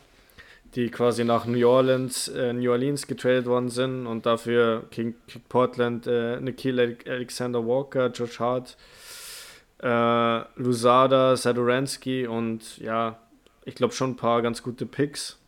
die 0.75 0.89
quasi 0.89 1.23
nach 1.23 1.45
New 1.45 1.67
Orleans, 1.67 2.27
äh, 2.29 2.53
New 2.53 2.71
Orleans 2.71 3.07
getradet 3.07 3.45
worden 3.45 3.69
sind 3.69 4.07
und 4.07 4.25
dafür 4.25 4.85
King, 4.91 5.15
King 5.27 5.41
Portland, 5.47 6.07
äh, 6.07 6.39
Nikhil 6.39 6.97
Alexander 7.07 7.65
Walker, 7.65 8.07
Josh 8.07 8.39
Hart, 8.39 8.77
äh, 9.81 10.41
Lusada, 10.55 11.35
Saduransky 11.35 12.27
und 12.27 12.77
ja, 12.79 13.19
ich 13.65 13.75
glaube 13.75 13.93
schon 13.93 14.11
ein 14.11 14.15
paar 14.15 14.41
ganz 14.41 14.63
gute 14.63 14.85
Picks. 14.85 15.39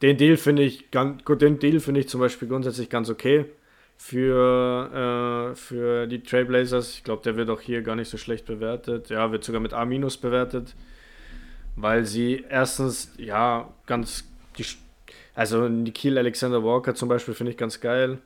Den 0.00 0.16
Deal 0.16 0.36
finde 0.36 0.62
ich, 0.62 0.90
den 0.90 1.58
Deal 1.60 1.78
finde 1.80 2.00
ich 2.00 2.08
zum 2.08 2.20
Beispiel 2.20 2.48
grundsätzlich 2.48 2.90
ganz 2.90 3.08
okay 3.08 3.44
für, 3.96 5.52
äh, 5.52 5.54
für 5.54 6.08
die 6.08 6.24
Trailblazers. 6.24 6.94
Ich 6.94 7.04
glaube, 7.04 7.22
der 7.22 7.36
wird 7.36 7.50
auch 7.50 7.60
hier 7.60 7.82
gar 7.82 7.94
nicht 7.94 8.08
so 8.08 8.16
schlecht 8.16 8.46
bewertet. 8.46 9.10
Ja, 9.10 9.30
wird 9.30 9.44
sogar 9.44 9.60
mit 9.60 9.74
A- 9.74 9.84
bewertet, 9.84 10.74
weil 11.76 12.04
sie 12.04 12.44
erstens, 12.48 13.12
ja, 13.16 13.68
ganz, 13.86 14.24
die, 14.58 14.64
also 15.34 15.68
Nikhil 15.68 16.18
Alexander 16.18 16.62
Walker 16.62 16.94
zum 16.94 17.08
Beispiel 17.08 17.34
finde 17.34 17.52
ich 17.52 17.58
ganz 17.58 17.80
geil. 17.80 18.18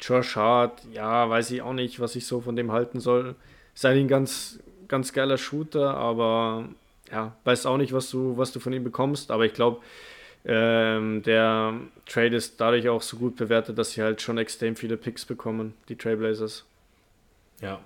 Josh 0.00 0.36
Hart, 0.36 0.82
ja, 0.92 1.28
weiß 1.28 1.50
ich 1.50 1.62
auch 1.62 1.72
nicht, 1.72 2.00
was 2.00 2.16
ich 2.16 2.26
so 2.26 2.40
von 2.40 2.56
dem 2.56 2.72
halten 2.72 3.00
soll. 3.00 3.34
Ist 3.74 3.84
eigentlich 3.84 4.04
ein 4.04 4.08
ganz, 4.08 4.60
ganz 4.86 5.12
geiler 5.12 5.38
Shooter, 5.38 5.96
aber 5.96 6.68
ja, 7.10 7.34
weiß 7.44 7.66
auch 7.66 7.76
nicht, 7.76 7.92
was 7.92 8.10
du, 8.10 8.36
was 8.36 8.52
du 8.52 8.60
von 8.60 8.72
ihm 8.72 8.84
bekommst. 8.84 9.30
Aber 9.30 9.44
ich 9.44 9.54
glaube, 9.54 9.80
ähm, 10.44 11.22
der 11.22 11.74
Trade 12.06 12.36
ist 12.36 12.60
dadurch 12.60 12.88
auch 12.88 13.02
so 13.02 13.16
gut 13.16 13.36
bewertet, 13.36 13.76
dass 13.78 13.92
sie 13.92 14.02
halt 14.02 14.22
schon 14.22 14.38
extrem 14.38 14.76
viele 14.76 14.96
Picks 14.96 15.24
bekommen, 15.24 15.74
die 15.88 15.96
Trailblazers. 15.96 16.64
Ja. 17.60 17.80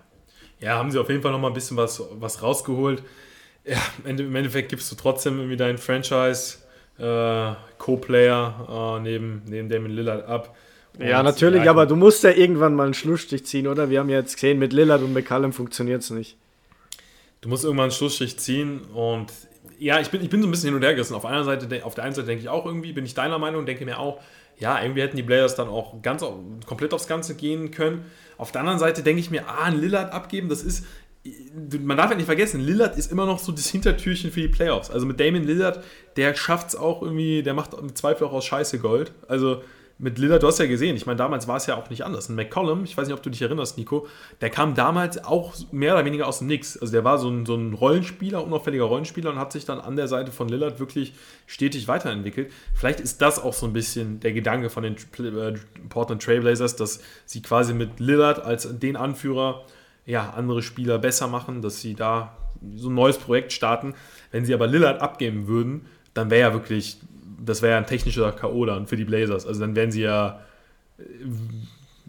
Ja, 0.61 0.77
haben 0.77 0.91
sie 0.91 0.99
auf 1.01 1.09
jeden 1.09 1.23
Fall 1.23 1.33
nochmal 1.33 1.51
ein 1.51 1.55
bisschen 1.55 1.77
was, 1.77 2.03
was 2.13 2.43
rausgeholt. 2.43 3.03
Ja, 3.65 3.79
im 4.05 4.35
Endeffekt 4.35 4.71
gibst 4.71 4.91
du 4.91 4.97
trotzdem 4.97 5.39
irgendwie 5.39 5.57
deinen 5.57 5.79
Franchise 5.79 6.59
äh, 6.99 7.53
Co-Player 7.79 8.99
äh, 8.99 9.03
neben, 9.03 9.43
neben 9.47 9.69
Damon 9.69 9.91
Lillard 9.91 10.27
ab. 10.27 10.57
Ja, 10.99 11.23
natürlich, 11.23 11.69
aber 11.71 11.87
du 11.87 11.97
musst 11.97 12.23
ja 12.23 12.31
irgendwann 12.31 12.75
mal 12.75 12.85
einen 12.85 12.95
Schlussstrich 12.95 13.47
ziehen, 13.47 13.67
oder? 13.67 13.89
Wir 13.89 14.01
haben 14.01 14.11
ja 14.11 14.19
jetzt 14.19 14.35
gesehen, 14.35 14.59
mit 14.59 14.73
Lillard 14.73 15.03
und 15.03 15.15
McCallum 15.15 15.53
funktioniert 15.53 16.03
es 16.03 16.11
nicht. 16.11 16.37
Du 17.41 17.49
musst 17.49 17.65
irgendwann 17.65 17.85
einen 17.85 17.93
Schlussstrich 17.93 18.39
ziehen 18.39 18.83
und 18.93 19.33
ja, 19.79 20.01
ich 20.01 20.11
bin, 20.11 20.23
ich 20.23 20.29
bin 20.29 20.43
so 20.43 20.49
ein 20.49 20.51
bisschen 20.51 20.69
hin 20.69 20.77
und 20.77 20.83
her 20.83 20.95
gerissen. 20.95 21.15
Auf, 21.15 21.25
einer 21.25 21.45
Seite, 21.45 21.85
auf 21.85 21.95
der 21.95 22.05
einen 22.05 22.15
Seite 22.15 22.27
denke 22.27 22.43
ich 22.43 22.49
auch 22.49 22.67
irgendwie, 22.67 22.93
bin 22.93 23.05
ich 23.05 23.15
deiner 23.15 23.39
Meinung, 23.39 23.65
denke 23.67 23.85
mir 23.85 23.99
auch, 23.99 24.21
ja, 24.59 24.81
irgendwie 24.81 25.01
hätten 25.01 25.17
die 25.17 25.23
Blazers 25.23 25.57
dann 25.57 25.69
auch 25.69 26.01
ganz 26.03 26.25
komplett 26.67 26.95
aufs 26.95 27.09
Ganze 27.09 27.35
gehen 27.35 27.71
können. 27.73 28.05
Auf 28.39 28.53
der 28.53 28.61
anderen 28.61 28.79
Seite 28.79 29.03
denke 29.03 29.21
ich 29.21 29.31
mir, 29.31 29.49
ah, 29.49 29.65
ein 29.65 29.81
Lillard 29.81 30.13
abgeben, 30.13 30.49
das 30.49 30.63
ist, 30.63 30.85
man 31.81 31.97
darf 31.97 32.11
ja 32.11 32.17
nicht 32.17 32.27
vergessen, 32.27 32.61
Lillard 32.61 32.97
ist 32.97 33.13
immer 33.13 33.27
noch 33.27 33.39
so 33.39 33.53
das 33.53 33.69
Hintertürchen 33.69 34.33
für 34.33 34.41
die 34.41 34.49
Playoffs. 34.49 34.91
Also 34.91 35.07
mit 35.07 35.21
Damon 35.21 35.45
Lillard, 35.45 35.83
der 36.17 36.35
schafft 36.35 36.71
es 36.71 36.77
auch 36.77 37.03
irgendwie, 37.03 37.43
der 37.43 37.55
macht 37.55 37.75
im 37.75 37.95
Zweifel 37.95 38.27
auch 38.27 38.33
aus 38.33 38.45
Scheiße 38.45 38.81
Gold. 38.81 39.13
Also 39.29 39.63
mit 39.99 40.19
Lillard, 40.19 40.43
du 40.43 40.49
hast 40.49 40.59
ja 40.59 40.67
gesehen, 40.67 40.97
ich 40.97 41.07
meine, 41.07 41.19
damals 41.19 41.47
war 41.47 41.59
es 41.59 41.67
ja 41.67 41.77
auch 41.77 41.89
nicht 41.89 42.05
anders. 42.05 42.29
Ein 42.29 42.35
McCollum, 42.35 42.83
ich 42.83 42.97
weiß 42.97 43.07
nicht, 43.07 43.17
ob 43.17 43.23
du 43.23 43.31
dich 43.31 43.41
erinnerst, 43.41 43.79
Nico, 43.79 44.09
der 44.41 44.51
kam 44.51 44.75
damals 44.75 45.23
auch 45.25 45.55
mehr 45.71 45.95
oder 45.95 46.05
weniger 46.05 46.27
aus 46.27 46.39
dem 46.39 46.49
Nix. 46.49 46.77
Also 46.77 46.93
der 46.93 47.05
war 47.05 47.19
so 47.19 47.29
ein, 47.29 47.47
so 47.47 47.55
ein 47.55 47.73
Rollenspieler, 47.73 48.45
unauffälliger 48.45 48.85
Rollenspieler 48.85 49.31
und 49.31 49.39
hat 49.39 49.53
sich 49.53 49.65
dann 49.65 49.81
an 49.81 49.95
der 49.95 50.09
Seite 50.09 50.33
von 50.33 50.49
Lillard 50.49 50.81
wirklich 50.81 51.15
stetig 51.47 51.87
weiterentwickelt. 51.87 52.51
Vielleicht 52.75 52.99
ist 52.99 53.23
das 53.23 53.41
auch 53.41 53.53
so 53.53 53.67
ein 53.67 53.73
bisschen 53.73 54.19
der 54.19 54.33
Gedanke 54.33 54.71
von 54.71 54.83
den 54.83 54.97
äh, 54.97 55.55
Portland 55.89 56.21
Trailblazers, 56.21 56.75
dass 56.75 57.01
sie 57.25 57.41
quasi 57.41 57.73
mit 57.73 58.01
Lillard 58.01 58.45
als 58.45 58.77
den 58.81 58.97
Anführer 58.97 59.65
ja, 60.07 60.31
andere 60.31 60.63
Spieler 60.63 60.99
besser 60.99 61.29
machen, 61.29 61.63
dass 61.63 61.81
sie 61.81 61.95
da 61.95 62.37
so 62.77 62.91
ein 62.91 62.95
neues 62.95 63.19
Projekt 63.19 63.53
starten. 63.53 63.95
Wenn 64.31 64.45
sie 64.45 64.55
aber 64.55 64.67
Lillard 64.67 65.01
abgeben 65.01 65.47
würden, 65.47 65.87
dann 66.15 66.31
wäre 66.31 66.41
ja 66.41 66.53
wirklich 66.53 66.99
das 67.45 67.63
wäre 67.63 67.73
ja 67.73 67.79
ein 67.79 67.87
technischer 67.87 68.33
K.O. 68.33 68.65
dann 68.65 68.87
für 68.87 68.97
die 68.97 69.05
Blazers. 69.05 69.47
Also 69.47 69.61
dann 69.61 69.75
wären 69.75 69.91
sie 69.91 70.03
ja 70.03 70.41
äh, 70.99 71.03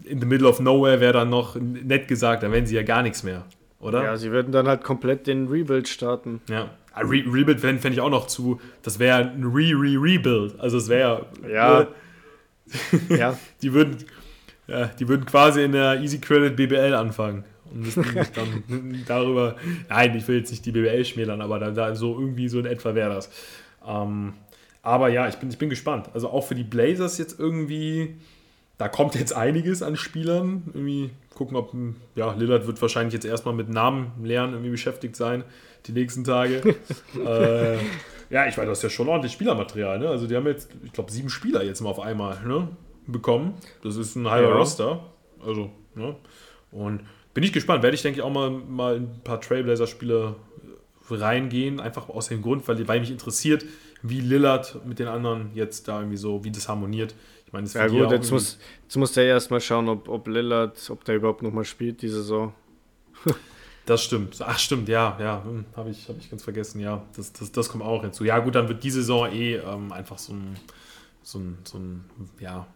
in 0.08 0.20
the 0.20 0.26
middle 0.26 0.48
of 0.48 0.60
nowhere, 0.60 1.00
wäre 1.00 1.12
dann 1.12 1.30
noch 1.30 1.56
nett 1.56 2.08
gesagt, 2.08 2.42
dann 2.42 2.52
wären 2.52 2.66
sie 2.66 2.74
ja 2.74 2.82
gar 2.82 3.02
nichts 3.02 3.22
mehr, 3.22 3.44
oder? 3.80 4.02
Ja, 4.02 4.16
sie 4.16 4.30
würden 4.30 4.52
dann 4.52 4.68
halt 4.68 4.84
komplett 4.84 5.26
den 5.26 5.48
Rebuild 5.48 5.88
starten. 5.88 6.40
Ja. 6.48 6.70
Ah, 6.92 7.00
Re 7.00 7.24
Rebuild 7.26 7.60
fände 7.60 7.88
ich 7.88 8.00
auch 8.00 8.10
noch 8.10 8.26
zu, 8.26 8.60
das 8.82 8.98
wäre 8.98 9.18
ein 9.18 9.44
Re-Re-Rebuild. 9.44 10.60
Also 10.60 10.78
es 10.78 10.88
wäre. 10.88 11.26
Ja. 11.50 11.88
Ja. 13.08 13.36
die 13.62 13.72
würden. 13.72 13.96
Ja, 14.66 14.86
die 14.86 15.06
würden 15.08 15.26
quasi 15.26 15.62
in 15.62 15.72
der 15.72 16.00
Easy 16.00 16.18
Credit 16.18 16.56
BBL 16.56 16.94
anfangen. 16.94 17.44
Und 17.74 17.82
müssten 17.82 18.04
dann 18.34 19.04
darüber. 19.08 19.56
Nein, 19.88 20.16
ich 20.16 20.26
will 20.28 20.38
jetzt 20.38 20.50
nicht 20.50 20.64
die 20.64 20.72
BBL 20.72 21.04
schmälern, 21.04 21.40
aber 21.40 21.58
da, 21.58 21.70
da 21.72 21.94
so 21.94 22.18
irgendwie 22.18 22.48
so 22.48 22.60
in 22.60 22.66
etwa 22.66 22.94
wäre 22.94 23.12
das. 23.12 23.30
Ähm, 23.86 24.34
Aber 24.82 25.08
ja, 25.08 25.28
ich 25.28 25.36
bin, 25.36 25.50
ich 25.50 25.58
bin 25.58 25.70
gespannt. 25.70 26.10
Also 26.14 26.28
auch 26.28 26.42
für 26.42 26.54
die 26.54 26.62
Blazers 26.62 27.18
jetzt 27.18 27.40
irgendwie, 27.40 28.16
da 28.78 28.88
kommt 28.88 29.14
jetzt 29.14 29.34
einiges 29.34 29.82
an 29.82 29.96
Spielern. 29.96 30.62
Irgendwie 30.72 31.10
gucken, 31.34 31.56
ob, 31.56 31.74
ja, 32.14 32.32
Lillard 32.32 32.66
wird 32.66 32.80
wahrscheinlich 32.80 33.14
jetzt 33.14 33.24
erstmal 33.24 33.54
mit 33.54 33.68
Namen 33.68 34.12
lernen 34.22 34.52
irgendwie 34.52 34.70
beschäftigt 34.70 35.16
sein, 35.16 35.42
die 35.86 35.92
nächsten 35.92 36.22
Tage. 36.22 36.76
äh, 37.26 37.78
ja, 38.30 38.46
ich 38.46 38.56
weiß, 38.56 38.66
das 38.66 38.78
ist 38.78 38.82
ja 38.82 38.90
schon 38.90 39.08
ordentlich 39.08 39.32
Spielermaterial, 39.32 39.98
ne? 39.98 40.08
Also 40.08 40.26
die 40.26 40.36
haben 40.36 40.46
jetzt, 40.46 40.70
ich 40.84 40.92
glaube, 40.92 41.10
sieben 41.10 41.30
Spieler 41.30 41.62
jetzt 41.62 41.80
mal 41.80 41.90
auf 41.90 42.00
einmal, 42.00 42.38
ne? 42.46 42.68
Bekommen. 43.06 43.54
Das 43.82 43.96
ist 43.96 44.16
ein 44.16 44.30
halber 44.30 44.50
ja. 44.50 44.56
Roster. 44.56 45.04
Also, 45.44 45.70
ne? 45.94 46.16
Und 46.70 47.00
bin 47.34 47.44
ich 47.44 47.52
gespannt. 47.52 47.82
Werde 47.82 47.94
ich, 47.94 48.02
denke 48.02 48.20
ich, 48.20 48.24
auch 48.24 48.32
mal, 48.32 48.50
mal 48.50 48.96
ein 48.96 49.20
paar 49.22 49.40
Trailblazer-Spiele 49.40 50.36
reingehen, 51.10 51.80
einfach 51.80 52.08
aus 52.08 52.28
dem 52.28 52.40
Grund, 52.40 52.66
weil, 52.66 52.88
weil 52.88 53.00
mich 53.00 53.10
interessiert, 53.10 53.64
wie 54.02 54.20
Lillard 54.20 54.86
mit 54.86 54.98
den 54.98 55.08
anderen 55.08 55.50
jetzt 55.54 55.88
da 55.88 55.98
irgendwie 55.98 56.16
so, 56.16 56.44
wie 56.44 56.50
das 56.50 56.68
harmoniert. 56.68 57.14
Ich 57.46 57.52
meine, 57.52 57.64
das 57.64 57.74
ja 57.74 57.86
gut, 57.86 58.10
jetzt 58.10 58.30
muss, 58.30 58.58
jetzt 58.82 58.96
muss 58.96 59.12
der 59.12 59.24
erstmal 59.24 59.60
schauen, 59.60 59.88
ob, 59.88 60.08
ob 60.08 60.26
Lillard, 60.28 60.90
ob 60.90 61.04
der 61.04 61.16
überhaupt 61.16 61.42
nochmal 61.42 61.64
spielt 61.64 62.02
diese 62.02 62.16
Saison. 62.16 62.54
das 63.86 64.02
stimmt. 64.02 64.36
Ach, 64.40 64.58
stimmt, 64.58 64.88
ja, 64.88 65.16
ja, 65.20 65.42
hm, 65.44 65.64
habe 65.76 65.90
ich, 65.90 66.08
hab 66.08 66.18
ich 66.18 66.30
ganz 66.30 66.42
vergessen, 66.42 66.80
ja. 66.80 67.02
Das, 67.16 67.32
das, 67.32 67.52
das 67.52 67.68
kommt 67.68 67.84
auch 67.84 68.02
hinzu. 68.02 68.24
Ja, 68.24 68.38
gut, 68.38 68.54
dann 68.54 68.68
wird 68.68 68.82
diese 68.82 69.00
Saison 69.00 69.30
eh 69.30 69.56
ähm, 69.56 69.92
einfach 69.92 70.18
so 70.18 70.32
ein, 70.32 70.56
so 71.22 71.38
ein, 71.38 71.58
so 71.64 71.78
ein, 71.78 72.04
ja, 72.40 72.66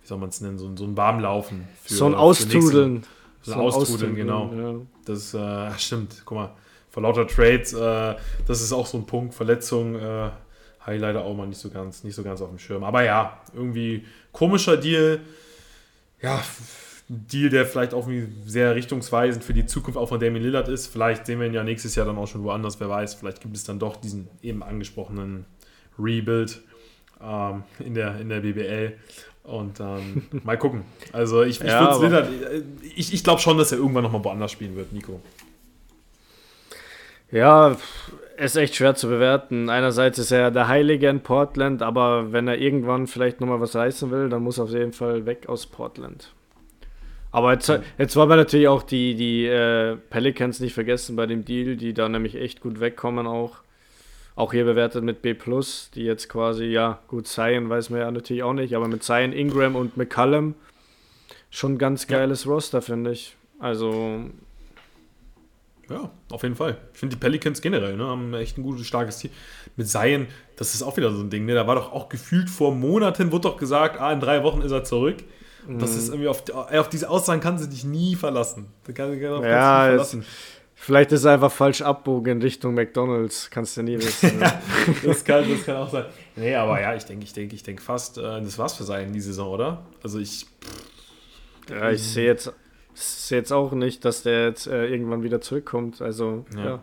wie 0.00 0.06
soll 0.06 0.18
man 0.18 0.28
es 0.28 0.40
nennen, 0.40 0.58
so 0.58 0.66
ein, 0.66 0.76
so 0.76 0.84
ein 0.84 0.96
Warmlaufen. 0.96 1.66
Für, 1.82 1.94
so 1.94 2.06
ein 2.06 2.14
Austrudeln. 2.14 3.04
So 3.44 3.52
ein 3.52 3.60
Austrudeln, 3.60 4.14
genau. 4.14 4.52
Ja. 4.54 4.74
Das 5.04 5.34
äh, 5.34 5.78
stimmt, 5.78 6.22
guck 6.24 6.36
mal 6.38 6.50
vor 6.90 7.02
lauter 7.02 7.26
Trades, 7.26 7.72
äh, 7.72 8.14
das 8.46 8.62
ist 8.62 8.72
auch 8.72 8.86
so 8.86 8.98
ein 8.98 9.06
Punkt, 9.06 9.34
Verletzung, 9.34 9.96
äh, 9.96 10.00
habe 10.80 10.94
ich 10.94 11.00
leider 11.00 11.24
auch 11.24 11.34
mal 11.34 11.46
nicht 11.46 11.58
so 11.58 11.68
ganz, 11.68 12.04
nicht 12.04 12.14
so 12.14 12.22
ganz 12.22 12.40
auf 12.40 12.48
dem 12.48 12.58
Schirm. 12.58 12.84
Aber 12.84 13.02
ja, 13.02 13.40
irgendwie 13.52 14.04
komischer 14.32 14.76
Deal. 14.76 15.20
Ja, 16.22 16.42
Deal, 17.08 17.50
der 17.50 17.66
vielleicht 17.66 17.92
auch 17.92 18.08
sehr 18.46 18.74
richtungsweisend 18.74 19.44
für 19.44 19.52
die 19.52 19.66
Zukunft 19.66 19.98
auch 19.98 20.08
von 20.08 20.20
Damien 20.20 20.42
Lillard 20.42 20.68
ist. 20.68 20.86
Vielleicht 20.86 21.26
sehen 21.26 21.40
wir 21.40 21.46
ihn 21.46 21.54
ja 21.54 21.64
nächstes 21.64 21.94
Jahr 21.96 22.06
dann 22.06 22.16
auch 22.16 22.28
schon 22.28 22.44
woanders, 22.44 22.80
wer 22.80 22.88
weiß. 22.88 23.14
Vielleicht 23.14 23.42
gibt 23.42 23.56
es 23.56 23.64
dann 23.64 23.78
doch 23.78 23.96
diesen 23.96 24.28
eben 24.40 24.62
angesprochenen 24.62 25.44
Rebuild 25.98 26.62
ähm, 27.20 27.64
in, 27.78 27.94
der, 27.94 28.20
in 28.20 28.28
der 28.28 28.40
BBL. 28.40 28.96
Und 29.44 29.78
ähm, 29.78 30.24
mal 30.44 30.58
gucken. 30.58 30.84
Also 31.12 31.42
ich, 31.42 31.60
ich, 31.60 31.66
ja, 31.66 32.26
ich, 32.96 33.12
ich 33.12 33.22
glaube 33.22 33.40
schon, 33.40 33.58
dass 33.58 33.72
er 33.72 33.78
irgendwann 33.78 34.02
nochmal 34.02 34.24
woanders 34.24 34.50
spielen 34.50 34.74
wird, 34.74 34.92
Nico. 34.92 35.20
Ja, 37.30 37.76
ist 38.36 38.56
echt 38.56 38.74
schwer 38.74 38.94
zu 38.94 39.08
bewerten. 39.08 39.68
Einerseits 39.68 40.18
ist 40.18 40.30
er 40.30 40.50
der 40.50 40.68
Heilige 40.68 41.08
in 41.08 41.20
Portland, 41.20 41.82
aber 41.82 42.32
wenn 42.32 42.48
er 42.48 42.58
irgendwann 42.58 43.06
vielleicht 43.06 43.40
nochmal 43.40 43.60
was 43.60 43.76
reißen 43.76 44.10
will, 44.10 44.28
dann 44.28 44.42
muss 44.42 44.58
er 44.58 44.64
auf 44.64 44.70
jeden 44.70 44.92
Fall 44.92 45.26
weg 45.26 45.48
aus 45.48 45.66
Portland. 45.66 46.32
Aber 47.30 47.52
jetzt, 47.52 47.72
jetzt 47.98 48.14
wollen 48.14 48.28
wir 48.28 48.36
natürlich 48.36 48.68
auch 48.68 48.84
die, 48.84 49.14
die 49.16 49.46
äh, 49.46 49.96
Pelicans 49.96 50.60
nicht 50.60 50.72
vergessen 50.72 51.16
bei 51.16 51.26
dem 51.26 51.44
Deal, 51.44 51.76
die 51.76 51.92
da 51.92 52.08
nämlich 52.08 52.36
echt 52.36 52.60
gut 52.60 52.78
wegkommen 52.80 53.26
auch. 53.26 53.63
Auch 54.36 54.52
hier 54.52 54.64
bewertet 54.64 55.04
mit 55.04 55.22
B+, 55.22 55.36
die 55.94 56.02
jetzt 56.02 56.28
quasi, 56.28 56.64
ja, 56.64 56.98
gut, 57.06 57.28
Zion 57.28 57.68
weiß 57.68 57.90
man 57.90 58.00
ja 58.00 58.10
natürlich 58.10 58.42
auch 58.42 58.52
nicht, 58.52 58.74
aber 58.74 58.88
mit 58.88 59.04
Zion, 59.04 59.32
Ingram 59.32 59.76
und 59.76 59.96
McCallum 59.96 60.54
schon 61.50 61.78
ganz 61.78 62.08
geiles 62.08 62.44
ja. 62.44 62.50
Roster, 62.50 62.82
finde 62.82 63.12
ich. 63.12 63.36
Also 63.60 64.24
ja, 65.88 66.10
auf 66.30 66.42
jeden 66.42 66.56
Fall. 66.56 66.78
Ich 66.92 66.98
finde 66.98 67.16
die 67.16 67.20
Pelicans 67.20 67.60
generell 67.60 67.96
ne, 67.96 68.04
haben 68.06 68.32
echt 68.34 68.58
ein 68.58 68.62
gutes, 68.62 68.86
starkes 68.86 69.18
Team. 69.18 69.30
Mit 69.76 69.88
Zion, 69.88 70.26
das 70.56 70.74
ist 70.74 70.82
auch 70.82 70.96
wieder 70.96 71.12
so 71.12 71.20
ein 71.20 71.30
Ding. 71.30 71.44
Ne? 71.44 71.54
Da 71.54 71.66
war 71.66 71.74
doch 71.74 71.92
auch 71.92 72.08
gefühlt 72.08 72.48
vor 72.48 72.74
Monaten, 72.74 73.32
wurde 73.32 73.48
doch 73.48 73.56
gesagt, 73.56 74.00
ah, 74.00 74.12
in 74.12 74.20
drei 74.20 74.42
Wochen 74.42 74.62
ist 74.62 74.72
er 74.72 74.84
zurück. 74.84 75.16
Mhm. 75.66 75.78
Das 75.78 75.94
ist 75.94 76.08
irgendwie 76.08 76.28
auf, 76.28 76.42
auf 76.50 76.88
diese 76.88 77.08
Aussagen 77.08 77.40
kannst 77.40 77.64
du 77.64 77.68
dich 77.68 77.84
nie 77.84 78.16
verlassen. 78.16 78.66
Da 78.84 78.92
kann, 78.92 79.20
kann 79.20 79.42
ja, 79.42 79.84
verlassen. 79.86 80.24
Vielleicht 80.84 81.12
ist 81.12 81.24
er 81.24 81.32
einfach 81.32 81.52
falsch 81.52 81.82
abbogen 81.82 82.36
in 82.36 82.42
Richtung 82.42 82.74
McDonalds. 82.74 83.50
Kannst 83.50 83.76
du 83.76 83.82
nie 83.82 83.96
wissen. 83.98 84.38
Ne? 84.38 84.52
das, 85.04 85.24
kann, 85.24 85.48
das 85.48 85.64
kann 85.64 85.76
auch 85.76 85.90
sein. 85.90 86.04
Nee, 86.36 86.54
aber 86.54 86.80
ja, 86.80 86.94
ich 86.94 87.04
denke, 87.04 87.24
ich 87.24 87.32
denke, 87.32 87.54
ich 87.54 87.62
denke 87.62 87.82
fast, 87.82 88.18
äh, 88.18 88.22
das 88.42 88.58
war's 88.58 88.74
für 88.74 88.84
Zion 88.84 89.12
die 89.12 89.20
Saison, 89.20 89.48
oder? 89.48 89.86
Also 90.02 90.18
ich. 90.18 90.46
Ja, 91.70 91.90
ich 91.90 92.02
sehe 92.02 92.26
jetzt 92.26 92.52
ist 92.94 93.30
jetzt 93.30 93.52
auch 93.52 93.72
nicht, 93.72 94.04
dass 94.04 94.22
der 94.22 94.46
jetzt 94.46 94.66
äh, 94.66 94.86
irgendwann 94.86 95.22
wieder 95.22 95.40
zurückkommt. 95.40 96.00
Also, 96.00 96.44
ja. 96.54 96.64
ja. 96.64 96.80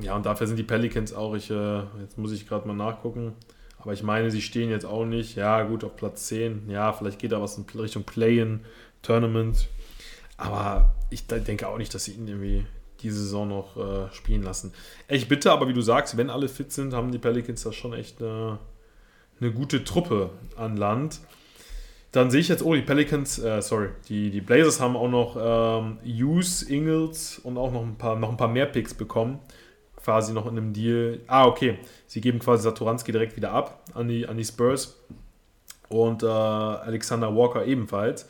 ja. 0.00 0.16
und 0.16 0.26
dafür 0.26 0.46
sind 0.46 0.56
die 0.56 0.62
Pelicans 0.62 1.12
auch, 1.12 1.34
ich, 1.34 1.50
äh, 1.50 1.82
jetzt 2.00 2.16
muss 2.16 2.32
ich 2.32 2.48
gerade 2.48 2.66
mal 2.68 2.74
nachgucken, 2.74 3.34
aber 3.78 3.92
ich 3.92 4.02
meine, 4.02 4.30
sie 4.30 4.42
stehen 4.42 4.70
jetzt 4.70 4.86
auch 4.86 5.04
nicht, 5.04 5.36
ja, 5.36 5.62
gut, 5.64 5.84
auf 5.84 5.96
Platz 5.96 6.26
10. 6.26 6.70
Ja, 6.70 6.92
vielleicht 6.92 7.18
geht 7.18 7.32
da 7.32 7.40
was 7.40 7.58
in 7.58 7.64
Richtung 7.78 8.04
Play-In, 8.04 8.60
Tournament. 9.02 9.68
Aber 10.36 10.94
ich 11.10 11.26
denke 11.26 11.68
auch 11.68 11.78
nicht, 11.78 11.94
dass 11.94 12.04
sie 12.04 12.12
ihn 12.12 12.28
irgendwie 12.28 12.66
diese 13.02 13.20
Saison 13.20 13.48
noch 13.48 13.76
äh, 13.76 14.12
spielen 14.12 14.42
lassen. 14.42 14.72
Ich 15.08 15.28
bitte, 15.28 15.52
aber 15.52 15.68
wie 15.68 15.72
du 15.72 15.80
sagst, 15.80 16.16
wenn 16.16 16.30
alle 16.30 16.48
fit 16.48 16.72
sind, 16.72 16.94
haben 16.94 17.12
die 17.12 17.18
Pelicans 17.18 17.62
da 17.62 17.72
schon 17.72 17.92
echt 17.92 18.22
eine, 18.22 18.58
eine 19.40 19.52
gute 19.52 19.84
Truppe 19.84 20.30
an 20.56 20.76
Land. 20.76 21.20
Dann 22.12 22.30
sehe 22.30 22.40
ich 22.40 22.48
jetzt, 22.48 22.64
oh, 22.64 22.74
die 22.74 22.82
Pelicans, 22.82 23.38
äh, 23.38 23.60
sorry, 23.60 23.88
die, 24.08 24.30
die 24.30 24.40
Blazers 24.40 24.80
haben 24.80 24.96
auch 24.96 25.10
noch 25.10 25.36
ähm, 25.38 25.98
Hughes, 26.04 26.62
Ingles 26.62 27.38
und 27.38 27.58
auch 27.58 27.72
noch 27.72 27.82
ein, 27.82 27.96
paar, 27.96 28.16
noch 28.16 28.30
ein 28.30 28.36
paar 28.36 28.48
mehr 28.48 28.66
Picks 28.66 28.94
bekommen. 28.94 29.38
Quasi 30.02 30.32
noch 30.32 30.46
in 30.46 30.56
einem 30.56 30.72
Deal. 30.72 31.20
Ah, 31.26 31.46
okay. 31.46 31.78
Sie 32.06 32.20
geben 32.20 32.38
quasi 32.38 32.62
Saturanski 32.62 33.12
direkt 33.12 33.36
wieder 33.36 33.52
ab 33.52 33.82
an 33.92 34.08
die, 34.08 34.26
an 34.26 34.36
die 34.36 34.44
Spurs. 34.44 34.96
Und 35.88 36.22
äh, 36.22 36.26
Alexander 36.26 37.34
Walker 37.34 37.66
ebenfalls. 37.66 38.26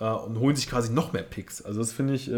Äh, 0.00 0.04
und 0.04 0.40
holen 0.40 0.56
sich 0.56 0.68
quasi 0.68 0.92
noch 0.92 1.12
mehr 1.12 1.22
Picks. 1.22 1.62
Also, 1.62 1.80
das 1.80 1.92
finde 1.92 2.14
ich. 2.14 2.28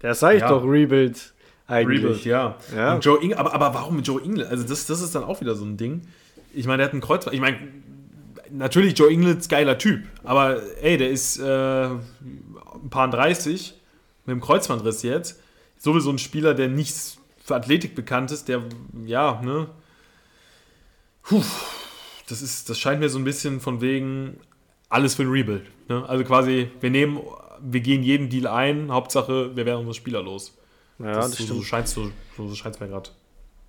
Das 0.00 0.20
sage 0.20 0.36
ich 0.36 0.42
ja. 0.42 0.48
doch, 0.48 0.64
Rebuild. 0.64 1.34
Eigentlich. 1.66 2.02
Rebuild, 2.02 2.24
ja. 2.24 2.56
ja. 2.74 2.94
Und 2.94 3.04
Joe 3.04 3.22
Ing 3.22 3.34
aber, 3.34 3.52
aber 3.52 3.74
warum 3.74 3.96
mit 3.96 4.06
Joe 4.06 4.20
Ingles? 4.20 4.48
Also, 4.48 4.64
das, 4.64 4.86
das 4.86 5.00
ist 5.00 5.14
dann 5.14 5.24
auch 5.24 5.40
wieder 5.40 5.54
so 5.54 5.64
ein 5.64 5.76
Ding. 5.76 6.02
Ich 6.54 6.66
meine, 6.66 6.78
der 6.78 6.86
hat 6.86 6.92
einen 6.92 7.02
Kreuz. 7.02 7.26
Ich 7.30 7.40
meine, 7.40 7.58
natürlich 8.50 8.98
Joe 8.98 9.12
Ingles 9.12 9.48
geiler 9.48 9.78
Typ, 9.78 10.04
aber 10.24 10.60
ey, 10.82 10.96
der 10.96 11.10
ist 11.10 11.38
äh, 11.38 11.86
ein 11.86 12.90
paar 12.90 13.08
30 13.08 13.74
mit 14.26 14.34
dem 14.34 14.40
Kreuzbandriss 14.40 15.02
jetzt. 15.02 15.40
Sowieso 15.78 16.10
ein 16.10 16.18
Spieler, 16.18 16.54
der 16.54 16.68
nicht 16.68 16.94
für 17.44 17.54
Athletik 17.54 17.94
bekannt 17.94 18.30
ist, 18.30 18.48
der, 18.48 18.62
ja, 19.06 19.40
ne. 19.42 19.68
Puh, 21.22 21.42
das, 22.28 22.42
ist, 22.42 22.68
das 22.70 22.78
scheint 22.78 23.00
mir 23.00 23.08
so 23.08 23.18
ein 23.18 23.24
bisschen 23.24 23.60
von 23.60 23.80
wegen 23.80 24.38
alles 24.88 25.14
für 25.14 25.22
ein 25.22 25.30
Rebuild. 25.30 25.64
Ne? 25.88 26.04
Also 26.08 26.24
quasi, 26.24 26.70
wir 26.80 26.90
nehmen, 26.90 27.20
wir 27.60 27.80
gehen 27.80 28.02
jeden 28.02 28.28
Deal 28.28 28.46
ein, 28.46 28.92
Hauptsache, 28.92 29.56
wir 29.56 29.66
werden 29.66 29.80
unsere 29.80 29.94
Spieler 29.94 30.22
los. 30.22 30.56
Ja, 30.98 31.12
das, 31.12 31.30
das 31.30 31.46
so, 31.46 31.54
so 31.54 31.62
scheint 31.62 31.86
es 31.86 31.92
so, 31.94 32.10
so 32.36 32.44
mir 32.44 32.88
gerade. 32.88 33.10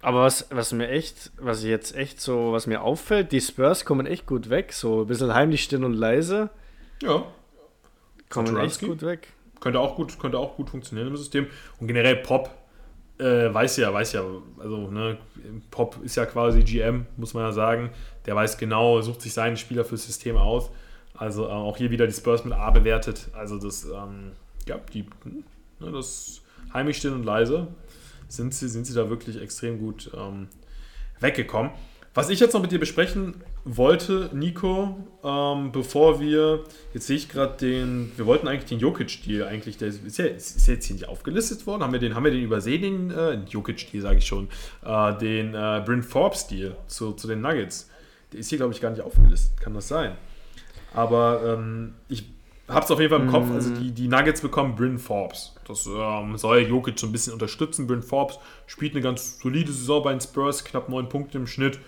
Aber 0.01 0.21
was, 0.21 0.47
was 0.49 0.71
mir 0.71 0.89
echt, 0.89 1.31
was 1.37 1.63
jetzt 1.63 1.95
echt 1.95 2.21
so, 2.21 2.53
was 2.53 2.67
mir 2.67 2.81
auffällt, 2.81 3.31
die 3.31 3.41
Spurs 3.41 3.83
kommen 3.85 4.05
echt 4.05 4.25
gut 4.25 4.49
weg. 4.49 4.71
So 4.73 5.01
ein 5.01 5.07
bisschen 5.07 5.33
heimlich 5.33 5.63
still 5.63 5.83
und 5.83 5.93
leise. 5.93 6.49
Ja. 7.01 7.25
Kommen 8.29 8.57
echt 8.57 8.79
gut 8.79 9.01
weg. 9.01 9.33
Könnte 9.59 9.79
auch 9.79 9.95
gut, 9.95 10.17
könnte 10.19 10.37
auch 10.37 10.55
gut 10.55 10.69
funktionieren 10.69 11.09
im 11.09 11.17
System. 11.17 11.47
Und 11.79 11.87
generell 11.87 12.15
Pop 12.17 12.49
äh, 13.19 13.53
weiß 13.53 13.77
ja, 13.77 13.93
weiß 13.93 14.13
ja, 14.13 14.23
also 14.59 14.89
ne, 14.89 15.17
Pop 15.71 15.97
ist 16.03 16.15
ja 16.15 16.25
quasi 16.25 16.61
GM, 16.61 17.05
muss 17.17 17.33
man 17.33 17.43
ja 17.43 17.51
sagen. 17.51 17.89
Der 18.25 18.35
weiß 18.35 18.57
genau, 18.57 19.01
sucht 19.01 19.21
sich 19.21 19.33
seinen 19.33 19.57
Spieler 19.57 19.83
fürs 19.83 20.05
System 20.05 20.37
aus. 20.37 20.69
Also 21.19 21.47
äh, 21.47 21.51
auch 21.51 21.75
hier 21.75 21.91
wieder 21.91 22.07
die 22.07 22.13
Spurs 22.13 22.45
mit 22.45 22.53
A 22.53 22.71
bewertet. 22.71 23.27
Also 23.33 23.59
das, 23.59 23.83
ähm, 23.83 24.31
ja, 24.65 24.79
die, 24.93 25.05
ne, 25.79 25.91
das 25.91 26.41
heimisch 26.73 26.97
still 26.97 27.11
und 27.11 27.25
leise 27.25 27.67
sind 28.29 28.53
sie, 28.53 28.69
sind 28.69 28.85
sie 28.85 28.93
da 28.93 29.09
wirklich 29.09 29.41
extrem 29.41 29.79
gut 29.79 30.11
ähm, 30.15 30.47
weggekommen. 31.19 31.71
Was 32.13 32.29
ich 32.29 32.39
jetzt 32.39 32.53
noch 32.53 32.61
mit 32.61 32.71
dir 32.71 32.79
besprechen 32.79 33.35
wollte, 33.65 34.29
Nico, 34.33 34.95
ähm, 35.23 35.71
bevor 35.73 36.21
wir, 36.21 36.63
jetzt 36.93 37.07
sehe 37.07 37.17
ich 37.17 37.27
gerade 37.27 37.57
den, 37.57 38.13
wir 38.15 38.25
wollten 38.25 38.47
eigentlich 38.47 38.69
den 38.69 38.79
Jokic-Deal 38.79 39.45
eigentlich, 39.45 39.77
der 39.77 39.89
ist 39.89 40.17
ja, 40.17 40.25
ist 40.25 40.67
jetzt 40.67 40.85
hier 40.85 40.95
nicht 40.95 41.07
aufgelistet 41.07 41.67
worden, 41.67 41.83
haben 41.83 41.93
wir 41.93 41.99
den, 41.99 42.15
haben 42.15 42.23
wir 42.23 42.31
den 42.31 42.43
übersehen, 42.43 43.09
den 43.09 43.11
äh, 43.11 43.33
Jokic-Deal 43.49 44.01
sage 44.01 44.19
ich 44.19 44.25
schon, 44.25 44.47
äh, 44.85 45.17
den 45.17 45.53
äh, 45.53 45.83
Bryn 45.85 46.01
Forbes-Deal 46.01 46.77
zu, 46.87 47.11
zu 47.11 47.27
den 47.27 47.41
Nuggets. 47.41 47.89
Der 48.31 48.39
ist 48.39 48.49
hier, 48.49 48.57
glaube 48.57 48.73
ich, 48.73 48.79
gar 48.79 48.91
nicht 48.91 49.01
aufgelistet, 49.01 49.59
kann 49.59 49.73
das 49.73 49.89
sein? 49.89 50.15
Aber 50.93 51.41
ähm, 51.45 51.93
ich 52.07 52.25
hab's 52.67 52.91
auf 52.91 52.99
jeden 52.99 53.11
Fall 53.11 53.21
im 53.21 53.31
Kopf. 53.31 53.51
Also 53.51 53.73
die, 53.73 53.91
die 53.91 54.07
Nuggets 54.07 54.41
bekommen 54.41 54.75
Bryn 54.75 54.99
Forbes. 54.99 55.55
Das 55.67 55.87
ähm, 55.87 56.37
soll 56.37 56.61
Jokic 56.61 56.99
so 56.99 57.07
ein 57.07 57.11
bisschen 57.11 57.33
unterstützen. 57.33 57.87
Bryn 57.87 58.03
Forbes 58.03 58.39
spielt 58.67 58.93
eine 58.93 59.01
ganz 59.01 59.39
solide 59.39 59.71
Saison 59.71 60.03
bei 60.03 60.11
den 60.11 60.21
Spurs, 60.21 60.63
knapp 60.63 60.89
9 60.89 61.09
Punkte 61.09 61.37
im 61.37 61.47
Schnitt. 61.47 61.79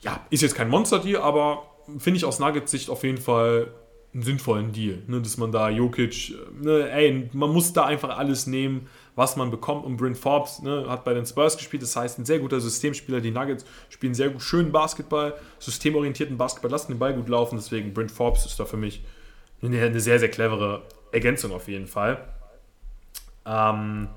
Ja, 0.00 0.20
ist 0.30 0.42
jetzt 0.42 0.54
kein 0.54 0.68
Monster-Deal, 0.68 1.20
aber 1.20 1.64
finde 1.98 2.18
ich 2.18 2.24
aus 2.24 2.38
Nuggets 2.38 2.70
Sicht 2.70 2.90
auf 2.90 3.02
jeden 3.02 3.18
Fall 3.18 3.68
einen 4.14 4.22
sinnvollen 4.22 4.72
Deal. 4.72 5.02
Ne? 5.06 5.20
Dass 5.20 5.36
man 5.36 5.52
da 5.52 5.68
Jokic, 5.68 6.34
ne, 6.60 6.90
ey, 6.90 7.30
man 7.32 7.50
muss 7.50 7.72
da 7.72 7.84
einfach 7.84 8.16
alles 8.16 8.46
nehmen, 8.46 8.88
was 9.18 9.34
man 9.34 9.50
bekommt. 9.50 9.84
Und 9.84 9.96
Bryn 9.96 10.14
Forbes 10.14 10.62
ne, 10.62 10.86
hat 10.88 11.04
bei 11.04 11.12
den 11.12 11.26
Spurs 11.26 11.56
gespielt, 11.56 11.82
das 11.82 11.96
heißt, 11.96 12.20
ein 12.20 12.24
sehr 12.24 12.38
guter 12.38 12.60
Systemspieler. 12.60 13.20
Die 13.20 13.32
Nuggets 13.32 13.64
spielen 13.90 14.14
sehr 14.14 14.30
gut, 14.30 14.40
schönen 14.40 14.70
Basketball, 14.70 15.34
systemorientierten 15.58 16.38
Basketball, 16.38 16.70
lassen 16.70 16.92
den 16.92 17.00
Ball 17.00 17.14
gut 17.14 17.28
laufen. 17.28 17.56
Deswegen 17.56 17.92
Bryn 17.92 18.08
Forbes 18.08 18.46
ist 18.46 18.60
da 18.60 18.64
für 18.64 18.76
mich 18.76 19.02
eine, 19.60 19.82
eine 19.82 19.98
sehr, 19.98 20.20
sehr 20.20 20.30
clevere 20.30 20.82
Ergänzung 21.10 21.50
auf 21.52 21.66
jeden 21.66 21.88
Fall. 21.88 22.28
Ähm, 23.44 24.08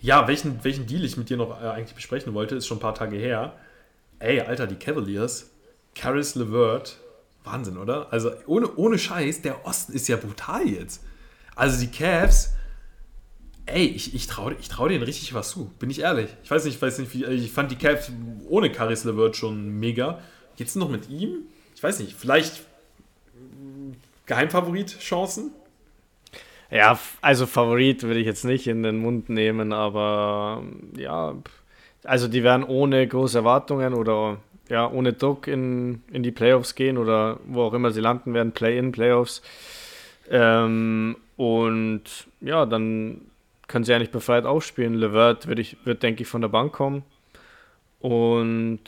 ja, 0.00 0.28
welchen, 0.28 0.62
welchen 0.62 0.86
Deal 0.86 1.04
ich 1.04 1.16
mit 1.16 1.28
dir 1.28 1.36
noch 1.36 1.60
äh, 1.60 1.66
eigentlich 1.66 1.96
besprechen 1.96 2.32
wollte, 2.32 2.54
ist 2.54 2.68
schon 2.68 2.78
ein 2.78 2.82
paar 2.82 2.94
Tage 2.94 3.16
her. 3.16 3.54
Ey, 4.20 4.40
Alter, 4.42 4.68
die 4.68 4.76
Cavaliers, 4.76 5.50
Caris 5.96 6.36
LeVert, 6.36 7.00
Wahnsinn, 7.42 7.78
oder? 7.78 8.12
Also 8.12 8.30
ohne, 8.46 8.72
ohne 8.76 8.96
Scheiß, 8.96 9.42
der 9.42 9.66
Osten 9.66 9.92
ist 9.92 10.06
ja 10.06 10.16
brutal 10.16 10.68
jetzt. 10.68 11.02
Also 11.56 11.80
die 11.80 11.90
Cavs 11.90 12.54
ey, 13.66 13.86
ich, 13.86 14.14
ich 14.14 14.26
traue 14.26 14.56
ich 14.60 14.68
trau 14.68 14.88
denen 14.88 15.02
richtig 15.02 15.34
was 15.34 15.50
zu, 15.50 15.70
bin 15.78 15.90
ich 15.90 16.00
ehrlich. 16.00 16.28
Ich 16.42 16.50
weiß 16.50 16.64
nicht, 16.64 16.76
ich 16.76 16.82
weiß 16.82 16.98
nicht, 16.98 17.14
wie, 17.14 17.24
ich 17.24 17.52
fand 17.52 17.70
die 17.70 17.76
Cavs 17.76 18.10
ohne 18.48 18.70
Caris 18.70 19.04
LeVert 19.04 19.36
schon 19.36 19.78
mega. 19.78 20.20
Jetzt 20.56 20.76
noch 20.76 20.90
mit 20.90 21.08
ihm? 21.08 21.44
Ich 21.74 21.82
weiß 21.82 22.00
nicht, 22.00 22.14
vielleicht 22.14 22.62
Geheimfavorit-Chancen? 24.26 25.52
Ja, 26.70 26.98
also 27.20 27.46
Favorit 27.46 28.04
würde 28.04 28.20
ich 28.20 28.26
jetzt 28.26 28.44
nicht 28.44 28.68
in 28.68 28.82
den 28.82 28.98
Mund 28.98 29.28
nehmen, 29.28 29.72
aber 29.72 30.62
ja, 30.96 31.34
also 32.04 32.28
die 32.28 32.44
werden 32.44 32.62
ohne 32.62 33.06
große 33.06 33.38
Erwartungen 33.38 33.92
oder 33.92 34.38
ja, 34.68 34.88
ohne 34.88 35.12
Druck 35.12 35.48
in, 35.48 36.02
in 36.12 36.22
die 36.22 36.30
Playoffs 36.30 36.76
gehen 36.76 36.96
oder 36.96 37.40
wo 37.44 37.62
auch 37.62 37.74
immer 37.74 37.90
sie 37.90 38.00
landen 38.00 38.32
werden, 38.32 38.52
Play-in, 38.52 38.92
Playoffs. 38.92 39.42
Ähm, 40.30 41.16
und 41.36 42.02
ja, 42.40 42.66
dann 42.66 43.22
können 43.70 43.84
sie 43.84 43.94
eigentlich 43.94 44.10
befreit 44.10 44.44
aufspielen. 44.44 44.94
Levert 44.94 45.46
wird, 45.46 45.60
ich, 45.60 45.76
wird, 45.84 46.02
denke 46.02 46.22
ich, 46.22 46.28
von 46.28 46.40
der 46.40 46.48
Bank 46.48 46.72
kommen. 46.72 47.04
Und 48.00 48.80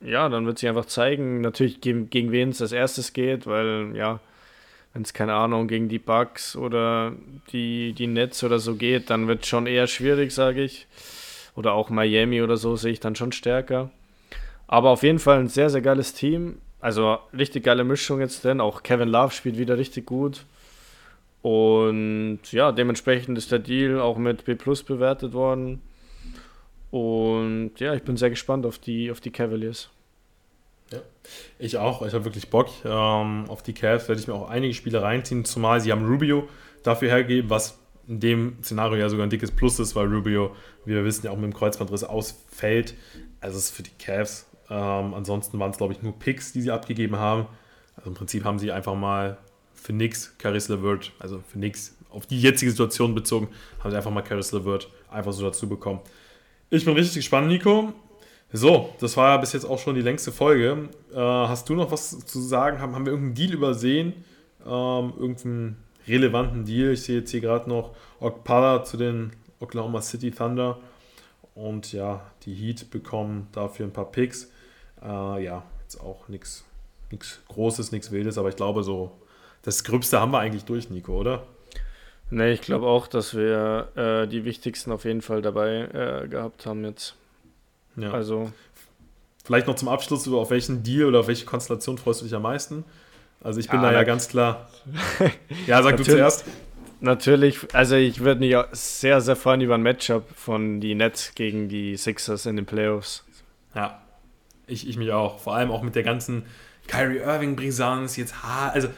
ja, 0.00 0.28
dann 0.28 0.46
wird 0.46 0.58
sie 0.58 0.68
einfach 0.68 0.84
zeigen, 0.84 1.40
natürlich 1.40 1.80
gegen, 1.80 2.10
gegen 2.10 2.30
wen 2.30 2.50
es 2.50 2.60
als 2.60 2.72
erstes 2.72 3.12
geht, 3.12 3.46
weil 3.46 3.92
ja, 3.94 4.20
wenn 4.92 5.02
es 5.02 5.14
keine 5.14 5.34
Ahnung 5.34 5.68
gegen 5.68 5.88
die 5.88 5.98
Bugs 5.98 6.54
oder 6.54 7.12
die, 7.52 7.94
die 7.94 8.06
Nets 8.06 8.44
oder 8.44 8.58
so 8.58 8.74
geht, 8.74 9.08
dann 9.08 9.26
wird 9.26 9.42
es 9.42 9.48
schon 9.48 9.66
eher 9.66 9.86
schwierig, 9.86 10.32
sage 10.32 10.62
ich. 10.62 10.86
Oder 11.54 11.72
auch 11.72 11.90
Miami 11.90 12.42
oder 12.42 12.56
so 12.56 12.76
sehe 12.76 12.92
ich 12.92 13.00
dann 13.00 13.16
schon 13.16 13.32
stärker. 13.32 13.90
Aber 14.66 14.90
auf 14.90 15.02
jeden 15.02 15.18
Fall 15.18 15.38
ein 15.38 15.48
sehr, 15.48 15.70
sehr 15.70 15.80
geiles 15.80 16.12
Team. 16.12 16.58
Also 16.80 17.18
richtig 17.36 17.64
geile 17.64 17.84
Mischung 17.84 18.20
jetzt 18.20 18.44
denn. 18.44 18.60
Auch 18.60 18.82
Kevin 18.82 19.08
Love 19.08 19.32
spielt 19.32 19.58
wieder 19.58 19.78
richtig 19.78 20.06
gut. 20.06 20.44
Und 21.42 22.40
ja, 22.50 22.72
dementsprechend 22.72 23.38
ist 23.38 23.50
der 23.50 23.60
Deal 23.60 24.00
auch 24.00 24.18
mit 24.18 24.44
B 24.44 24.54
Plus 24.54 24.82
bewertet 24.82 25.32
worden. 25.32 25.80
Und 26.90 27.72
ja, 27.78 27.94
ich 27.94 28.02
bin 28.02 28.16
sehr 28.16 28.30
gespannt 28.30 28.66
auf 28.66 28.78
die, 28.78 29.10
auf 29.10 29.20
die 29.20 29.30
Cavaliers. 29.30 29.90
Ja, 30.92 30.98
ich 31.58 31.78
auch. 31.78 32.02
Ich 32.02 32.12
habe 32.14 32.24
wirklich 32.24 32.50
Bock 32.50 32.68
ähm, 32.84 33.44
auf 33.48 33.62
die 33.62 33.72
Cavs. 33.72 34.08
Werde 34.08 34.20
ich 34.20 34.26
mir 34.26 34.34
auch 34.34 34.50
einige 34.50 34.74
Spiele 34.74 35.00
reinziehen, 35.02 35.44
zumal 35.44 35.80
sie 35.80 35.92
haben 35.92 36.04
Rubio 36.04 36.48
dafür 36.82 37.08
hergegeben, 37.08 37.48
was 37.48 37.78
in 38.08 38.18
dem 38.18 38.56
Szenario 38.62 38.98
ja 38.98 39.08
sogar 39.08 39.26
ein 39.26 39.30
dickes 39.30 39.52
Plus 39.52 39.78
ist, 39.78 39.94
weil 39.94 40.12
Rubio, 40.12 40.56
wie 40.84 40.94
wir 40.94 41.04
wissen, 41.04 41.24
ja 41.24 41.30
auch 41.30 41.36
mit 41.36 41.44
dem 41.44 41.54
Kreuzbandriss 41.54 42.02
ausfällt. 42.02 42.94
Also 43.40 43.56
es 43.56 43.66
ist 43.66 43.76
für 43.76 43.84
die 43.84 43.92
Cavs. 43.98 44.46
Ähm, 44.68 45.14
ansonsten 45.14 45.58
waren 45.60 45.70
es, 45.70 45.78
glaube 45.78 45.92
ich, 45.92 46.02
nur 46.02 46.18
Picks, 46.18 46.52
die 46.52 46.60
sie 46.60 46.72
abgegeben 46.72 47.16
haben. 47.16 47.46
Also 47.96 48.10
im 48.10 48.14
Prinzip 48.14 48.44
haben 48.44 48.58
sie 48.58 48.72
einfach 48.72 48.94
mal 48.94 49.38
für 49.80 49.92
nix 49.92 50.36
Caris 50.38 50.68
LeVert, 50.68 51.12
also 51.18 51.42
für 51.46 51.58
nix, 51.58 51.96
auf 52.10 52.26
die 52.26 52.40
jetzige 52.40 52.70
Situation 52.70 53.14
bezogen, 53.14 53.48
haben 53.80 53.90
sie 53.90 53.96
einfach 53.96 54.10
mal 54.10 54.22
Caris 54.22 54.52
LeVert 54.52 54.88
einfach 55.10 55.32
so 55.32 55.44
dazu 55.44 55.68
bekommen. 55.68 56.00
Ich 56.70 56.84
bin 56.84 56.94
richtig 56.94 57.16
gespannt, 57.16 57.48
Nico. 57.48 57.92
So, 58.52 58.94
das 59.00 59.16
war 59.16 59.30
ja 59.30 59.36
bis 59.36 59.52
jetzt 59.52 59.64
auch 59.64 59.78
schon 59.78 59.94
die 59.94 60.02
längste 60.02 60.32
Folge. 60.32 60.88
Äh, 61.12 61.16
hast 61.16 61.68
du 61.68 61.74
noch 61.74 61.90
was 61.90 62.18
zu 62.26 62.40
sagen? 62.40 62.80
Haben, 62.80 62.94
haben 62.94 63.06
wir 63.06 63.12
irgendeinen 63.12 63.34
Deal 63.36 63.54
übersehen? 63.54 64.12
Ähm, 64.66 65.12
irgendeinen 65.18 65.76
relevanten 66.06 66.64
Deal? 66.64 66.92
Ich 66.92 67.02
sehe 67.02 67.20
jetzt 67.20 67.30
hier 67.30 67.40
gerade 67.40 67.68
noch 67.68 67.94
Okpala 68.18 68.84
zu 68.84 68.96
den 68.96 69.32
Oklahoma 69.60 70.02
City 70.02 70.32
Thunder. 70.32 70.78
Und 71.54 71.92
ja, 71.92 72.22
die 72.44 72.54
Heat 72.54 72.90
bekommen 72.90 73.46
dafür 73.52 73.86
ein 73.86 73.92
paar 73.92 74.10
Picks. 74.10 74.50
Äh, 75.02 75.44
ja, 75.44 75.62
jetzt 75.82 76.00
auch 76.00 76.28
nichts 76.28 76.64
Großes, 77.48 77.92
nichts 77.92 78.12
Wildes, 78.12 78.38
aber 78.38 78.48
ich 78.48 78.56
glaube, 78.56 78.82
so 78.82 79.19
das 79.62 79.84
Gröbste 79.84 80.20
haben 80.20 80.32
wir 80.32 80.38
eigentlich 80.38 80.64
durch, 80.64 80.90
Nico, 80.90 81.18
oder? 81.18 81.46
Ne, 82.30 82.52
ich 82.52 82.60
glaube 82.60 82.86
auch, 82.86 83.08
dass 83.08 83.36
wir 83.36 83.88
äh, 83.96 84.28
die 84.28 84.44
wichtigsten 84.44 84.92
auf 84.92 85.04
jeden 85.04 85.20
Fall 85.20 85.42
dabei 85.42 86.22
äh, 86.24 86.28
gehabt 86.28 86.64
haben 86.64 86.84
jetzt. 86.84 87.16
Ja. 87.96 88.12
Also. 88.12 88.52
Vielleicht 89.44 89.66
noch 89.66 89.74
zum 89.74 89.88
Abschluss, 89.88 90.28
auf 90.28 90.50
welchen 90.50 90.82
Deal 90.84 91.06
oder 91.06 91.20
auf 91.20 91.26
welche 91.26 91.44
Konstellation 91.44 91.98
freust 91.98 92.20
du 92.20 92.24
dich 92.24 92.34
am 92.34 92.42
meisten? 92.42 92.84
Also 93.42 93.58
ich 93.58 93.68
bin 93.68 93.82
ja, 93.82 93.90
da 93.90 93.96
ja 93.96 94.04
ganz 94.04 94.28
klar. 94.28 94.68
ja, 95.66 95.82
sag 95.82 95.96
du 95.96 96.04
zuerst. 96.04 96.44
Natürlich, 97.00 97.74
also 97.74 97.96
ich 97.96 98.20
würde 98.20 98.40
mich 98.40 98.54
sehr, 98.72 99.22
sehr 99.22 99.34
freuen 99.34 99.62
über 99.62 99.74
ein 99.74 99.82
Matchup 99.82 100.28
von 100.36 100.80
die 100.80 100.94
Nets 100.94 101.34
gegen 101.34 101.68
die 101.68 101.96
Sixers 101.96 102.44
in 102.44 102.56
den 102.56 102.66
Playoffs. 102.66 103.24
Ja, 103.74 104.02
ich, 104.66 104.86
ich 104.86 104.98
mich 104.98 105.10
auch. 105.10 105.40
Vor 105.40 105.54
allem 105.54 105.70
auch 105.70 105.82
mit 105.82 105.94
der 105.94 106.02
ganzen 106.02 106.44
Kyrie 106.86 107.18
Irving-Brisanz 107.18 108.16
jetzt. 108.16 108.34
Also 108.44 108.88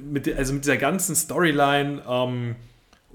mit, 0.00 0.34
also 0.36 0.54
mit 0.54 0.64
dieser 0.64 0.76
ganzen 0.76 1.14
Storyline 1.14 2.02
ähm, 2.08 2.56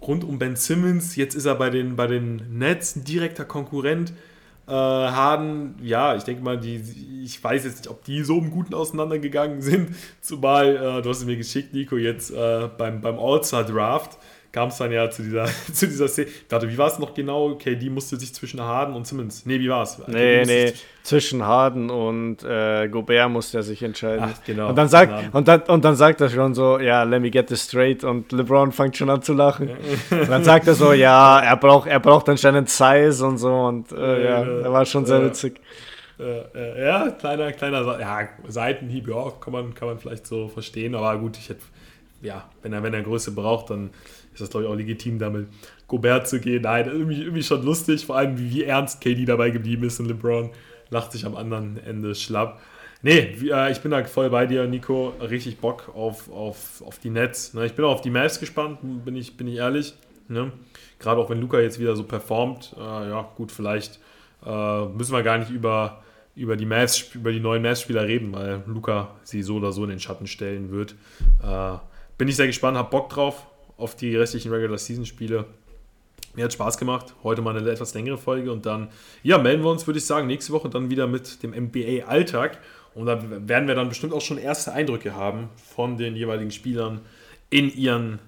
rund 0.01 0.23
um 0.23 0.39
Ben 0.39 0.55
Simmons, 0.55 1.15
jetzt 1.15 1.35
ist 1.35 1.45
er 1.45 1.55
bei 1.55 1.69
den, 1.69 1.95
bei 1.95 2.07
den 2.07 2.57
Nets 2.57 2.95
ein 2.95 3.03
direkter 3.03 3.45
Konkurrent. 3.45 4.13
Äh, 4.67 4.71
Harden, 4.71 5.75
ja, 5.81 6.15
ich 6.15 6.23
denke 6.23 6.43
mal, 6.43 6.59
die, 6.59 6.83
ich 7.23 7.41
weiß 7.41 7.63
jetzt 7.63 7.77
nicht, 7.77 7.89
ob 7.89 8.03
die 8.03 8.23
so 8.23 8.37
im 8.37 8.51
Guten 8.51 8.73
auseinandergegangen 8.73 9.61
sind, 9.63 9.95
zumal, 10.21 10.75
äh, 10.75 11.01
du 11.01 11.09
hast 11.09 11.19
es 11.19 11.25
mir 11.25 11.37
geschickt, 11.37 11.73
Nico, 11.73 11.97
jetzt 11.97 12.31
äh, 12.31 12.69
beim, 12.77 13.01
beim 13.01 13.17
All-Star-Draft 13.17 14.17
kam 14.57 14.69
es 14.69 14.77
dann 14.77 14.91
ja 14.91 15.07
zu 15.07 15.21
dieser, 15.21 15.45
zu 15.73 15.87
dieser 15.87 16.07
Szene. 16.07 16.29
Warte, 16.49 16.67
wie 16.67 16.77
war 16.77 16.87
es 16.87 16.97
noch 16.97 17.13
genau? 17.13 17.53
KD 17.55 17.91
musste 17.91 18.17
sich 18.17 18.33
zwischen 18.33 18.59
Harden 18.59 18.95
und 18.95 19.05
Simmons. 19.05 19.45
Nee, 19.45 19.59
wie 19.59 19.69
war 19.69 19.83
es? 19.83 19.99
Nee, 20.07 20.45
nee, 20.45 20.73
zwischen 21.03 21.45
Harden 21.45 21.91
und 21.91 22.43
äh, 22.43 22.87
Gobert 22.87 23.29
musste 23.29 23.57
er 23.57 23.63
sich 23.63 23.83
entscheiden. 23.83 24.29
Ach, 24.33 24.43
genau. 24.43 24.69
Und 24.69 24.75
dann, 24.75 24.89
sagt, 24.89 25.35
und, 25.35 25.47
dann, 25.47 25.61
und 25.61 25.85
dann 25.85 25.95
sagt 25.95 26.21
er 26.21 26.29
schon 26.29 26.55
so, 26.55 26.79
ja, 26.79 27.03
let 27.03 27.21
me 27.21 27.29
get 27.29 27.47
this 27.47 27.65
straight. 27.65 28.03
Und 28.03 28.31
LeBron 28.31 28.71
fängt 28.71 28.97
schon 28.97 29.11
an 29.11 29.21
zu 29.21 29.33
lachen. 29.33 29.69
und 30.09 30.29
dann 30.29 30.43
sagt 30.43 30.65
er 30.65 30.73
so, 30.73 30.91
ja, 30.91 31.39
er 31.39 31.55
braucht, 31.55 31.87
er 31.87 31.99
braucht 31.99 32.27
anscheinend 32.27 32.69
Size 32.69 33.23
und 33.23 33.37
so. 33.37 33.53
Und 33.53 33.91
äh, 33.91 34.23
ja, 34.23 34.41
er 34.41 34.73
war 34.73 34.85
schon 34.85 35.05
sehr 35.05 35.23
witzig. 35.23 35.61
Äh, 36.19 36.83
ja, 36.83 37.11
kleiner, 37.11 37.51
kleiner 37.51 37.99
ja, 37.99 38.27
Seitenhieb, 38.47 39.07
ja, 39.07 39.31
kann 39.39 39.53
man, 39.53 39.75
kann 39.75 39.87
man 39.87 39.99
vielleicht 39.99 40.25
so 40.25 40.47
verstehen. 40.47 40.95
Aber 40.95 41.15
gut, 41.19 41.37
ich 41.37 41.49
hätte, 41.49 41.61
ja, 42.23 42.49
wenn 42.63 42.73
er, 42.73 42.81
wenn 42.81 42.95
er 42.95 43.03
Größe 43.03 43.31
braucht, 43.33 43.69
dann 43.69 43.91
ist 44.37 44.41
das, 44.41 44.49
glaube 44.51 44.65
ich, 44.65 44.71
auch 44.71 44.75
legitim, 44.75 45.17
damit 45.17 45.47
Gobert 45.87 46.27
zu 46.27 46.39
gehen. 46.39 46.61
Nein, 46.61 46.85
irgendwie, 46.87 47.21
irgendwie 47.21 47.43
schon 47.43 47.63
lustig, 47.65 48.05
vor 48.05 48.17
allem 48.17 48.37
wie, 48.37 48.51
wie 48.51 48.63
ernst 48.63 49.01
KD 49.01 49.25
dabei 49.25 49.49
geblieben 49.49 49.83
ist 49.83 49.99
und 49.99 50.07
LeBron 50.07 50.51
lacht 50.89 51.11
sich 51.11 51.25
am 51.25 51.35
anderen 51.35 51.77
Ende 51.83 52.13
schlapp. 52.13 52.61
Nee, 53.01 53.35
äh, 53.51 53.71
ich 53.71 53.81
bin 53.81 53.91
da 53.91 54.03
voll 54.03 54.29
bei 54.29 54.45
dir, 54.45 54.67
Nico. 54.67 55.13
Richtig 55.19 55.57
Bock 55.57 55.91
auf, 55.95 56.31
auf, 56.31 56.83
auf 56.85 56.99
die 56.99 57.09
Nets. 57.09 57.53
Ne? 57.53 57.65
Ich 57.65 57.73
bin 57.73 57.83
auch 57.85 57.93
auf 57.93 58.01
die 58.01 58.09
Mavs 58.09 58.39
gespannt, 58.39 58.79
bin 58.81 59.15
ich, 59.15 59.37
bin 59.37 59.47
ich 59.47 59.55
ehrlich. 59.55 59.95
Ne? 60.27 60.51
Gerade 60.99 61.19
auch 61.19 61.29
wenn 61.29 61.41
Luca 61.41 61.59
jetzt 61.59 61.79
wieder 61.79 61.95
so 61.95 62.03
performt. 62.03 62.75
Äh, 62.77 63.09
ja, 63.09 63.27
gut, 63.35 63.51
vielleicht 63.51 63.99
äh, 64.45 64.85
müssen 64.85 65.13
wir 65.13 65.23
gar 65.23 65.39
nicht 65.39 65.49
über, 65.49 66.03
über 66.35 66.55
die 66.55 66.65
Mavs, 66.65 67.15
über 67.15 67.31
die 67.31 67.39
neuen 67.39 67.63
Mavs-Spieler 67.63 68.03
reden, 68.03 68.33
weil 68.33 68.63
Luca 68.67 69.15
sie 69.23 69.41
so 69.41 69.55
oder 69.55 69.71
so 69.71 69.83
in 69.83 69.89
den 69.89 69.99
Schatten 69.99 70.27
stellen 70.27 70.71
wird. 70.71 70.95
Bin 72.17 72.27
ich 72.27 72.35
sehr 72.35 72.47
gespannt, 72.47 72.77
hab 72.77 72.91
Bock 72.91 73.09
drauf 73.09 73.47
auf 73.77 73.95
die 73.95 74.15
restlichen 74.15 74.51
Regular 74.51 74.77
Season 74.77 75.05
Spiele. 75.05 75.45
Mir 76.35 76.45
hat 76.45 76.53
Spaß 76.53 76.77
gemacht. 76.77 77.15
Heute 77.23 77.41
mal 77.41 77.57
eine 77.57 77.69
etwas 77.69 77.93
längere 77.93 78.17
Folge 78.17 78.51
und 78.51 78.65
dann, 78.65 78.89
ja, 79.23 79.37
melden 79.37 79.63
wir 79.63 79.71
uns, 79.71 79.87
würde 79.87 79.99
ich 79.99 80.05
sagen, 80.05 80.27
nächste 80.27 80.53
Woche 80.53 80.69
dann 80.69 80.89
wieder 80.89 81.07
mit 81.07 81.41
dem 81.41 81.51
NBA-Alltag. 81.51 82.59
Und 82.93 83.05
da 83.05 83.19
werden 83.47 83.67
wir 83.67 83.75
dann 83.75 83.89
bestimmt 83.89 84.13
auch 84.13 84.21
schon 84.21 84.37
erste 84.37 84.73
Eindrücke 84.73 85.15
haben 85.15 85.49
von 85.73 85.97
den 85.97 86.15
jeweiligen 86.15 86.51
Spielern 86.51 87.01
in 87.49 87.71
ihren 87.73 88.19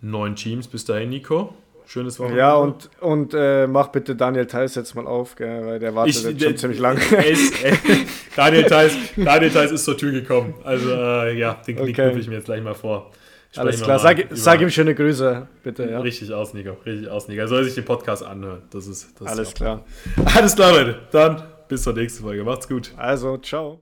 neuen 0.00 0.36
Teams. 0.36 0.68
Bis 0.68 0.84
dahin, 0.84 1.10
Nico. 1.10 1.54
Schönes 1.86 2.18
Wochenende. 2.18 2.40
Ja, 2.40 2.54
und, 2.54 2.88
und 3.00 3.34
äh, 3.34 3.66
mach 3.66 3.88
bitte 3.88 4.16
Daniel 4.16 4.46
Theiss 4.46 4.74
jetzt 4.74 4.94
mal 4.94 5.06
auf, 5.06 5.36
gell, 5.36 5.66
weil 5.66 5.78
der 5.78 5.94
wartet 5.94 6.16
ich, 6.16 6.22
jetzt 6.24 6.42
schon 6.42 6.56
ziemlich 6.56 6.78
lang. 6.80 6.98
Daniel, 8.36 8.64
Theiss, 8.64 8.96
Daniel 9.16 9.50
Theiss 9.50 9.70
ist 9.70 9.84
zur 9.84 9.96
Tür 9.96 10.12
gekommen. 10.12 10.54
Also, 10.64 10.90
äh, 10.90 11.38
ja, 11.38 11.54
den, 11.66 11.78
okay. 11.78 11.92
den 11.92 12.18
ich 12.18 12.28
mir 12.28 12.36
jetzt 12.36 12.46
gleich 12.46 12.62
mal 12.62 12.74
vor. 12.74 13.10
Alles 13.56 13.82
klar, 13.82 13.98
sag, 13.98 14.26
sag, 14.30 14.60
ihm 14.60 14.70
schöne 14.70 14.94
Grüße, 14.94 15.46
bitte. 15.62 15.88
Ja. 15.88 16.00
Richtig 16.00 16.32
aus, 16.32 16.54
Nico. 16.54 16.72
Richtig 16.84 17.08
aus, 17.08 17.28
Nico. 17.28 17.40
Er 17.40 17.48
soll 17.48 17.64
sich 17.64 17.74
den 17.74 17.84
Podcast 17.84 18.22
anhören. 18.22 18.62
Das 18.70 18.86
ist, 18.86 19.20
das 19.20 19.28
Alles 19.28 19.48
ist 19.48 19.56
klar. 19.56 19.84
Alles 20.34 20.54
klar, 20.54 20.72
Leute. 20.72 20.98
Dann 21.12 21.42
bis 21.68 21.82
zur 21.82 21.92
nächsten 21.92 22.22
Folge. 22.22 22.44
Macht's 22.44 22.68
gut. 22.68 22.92
Also, 22.96 23.36
ciao. 23.38 23.80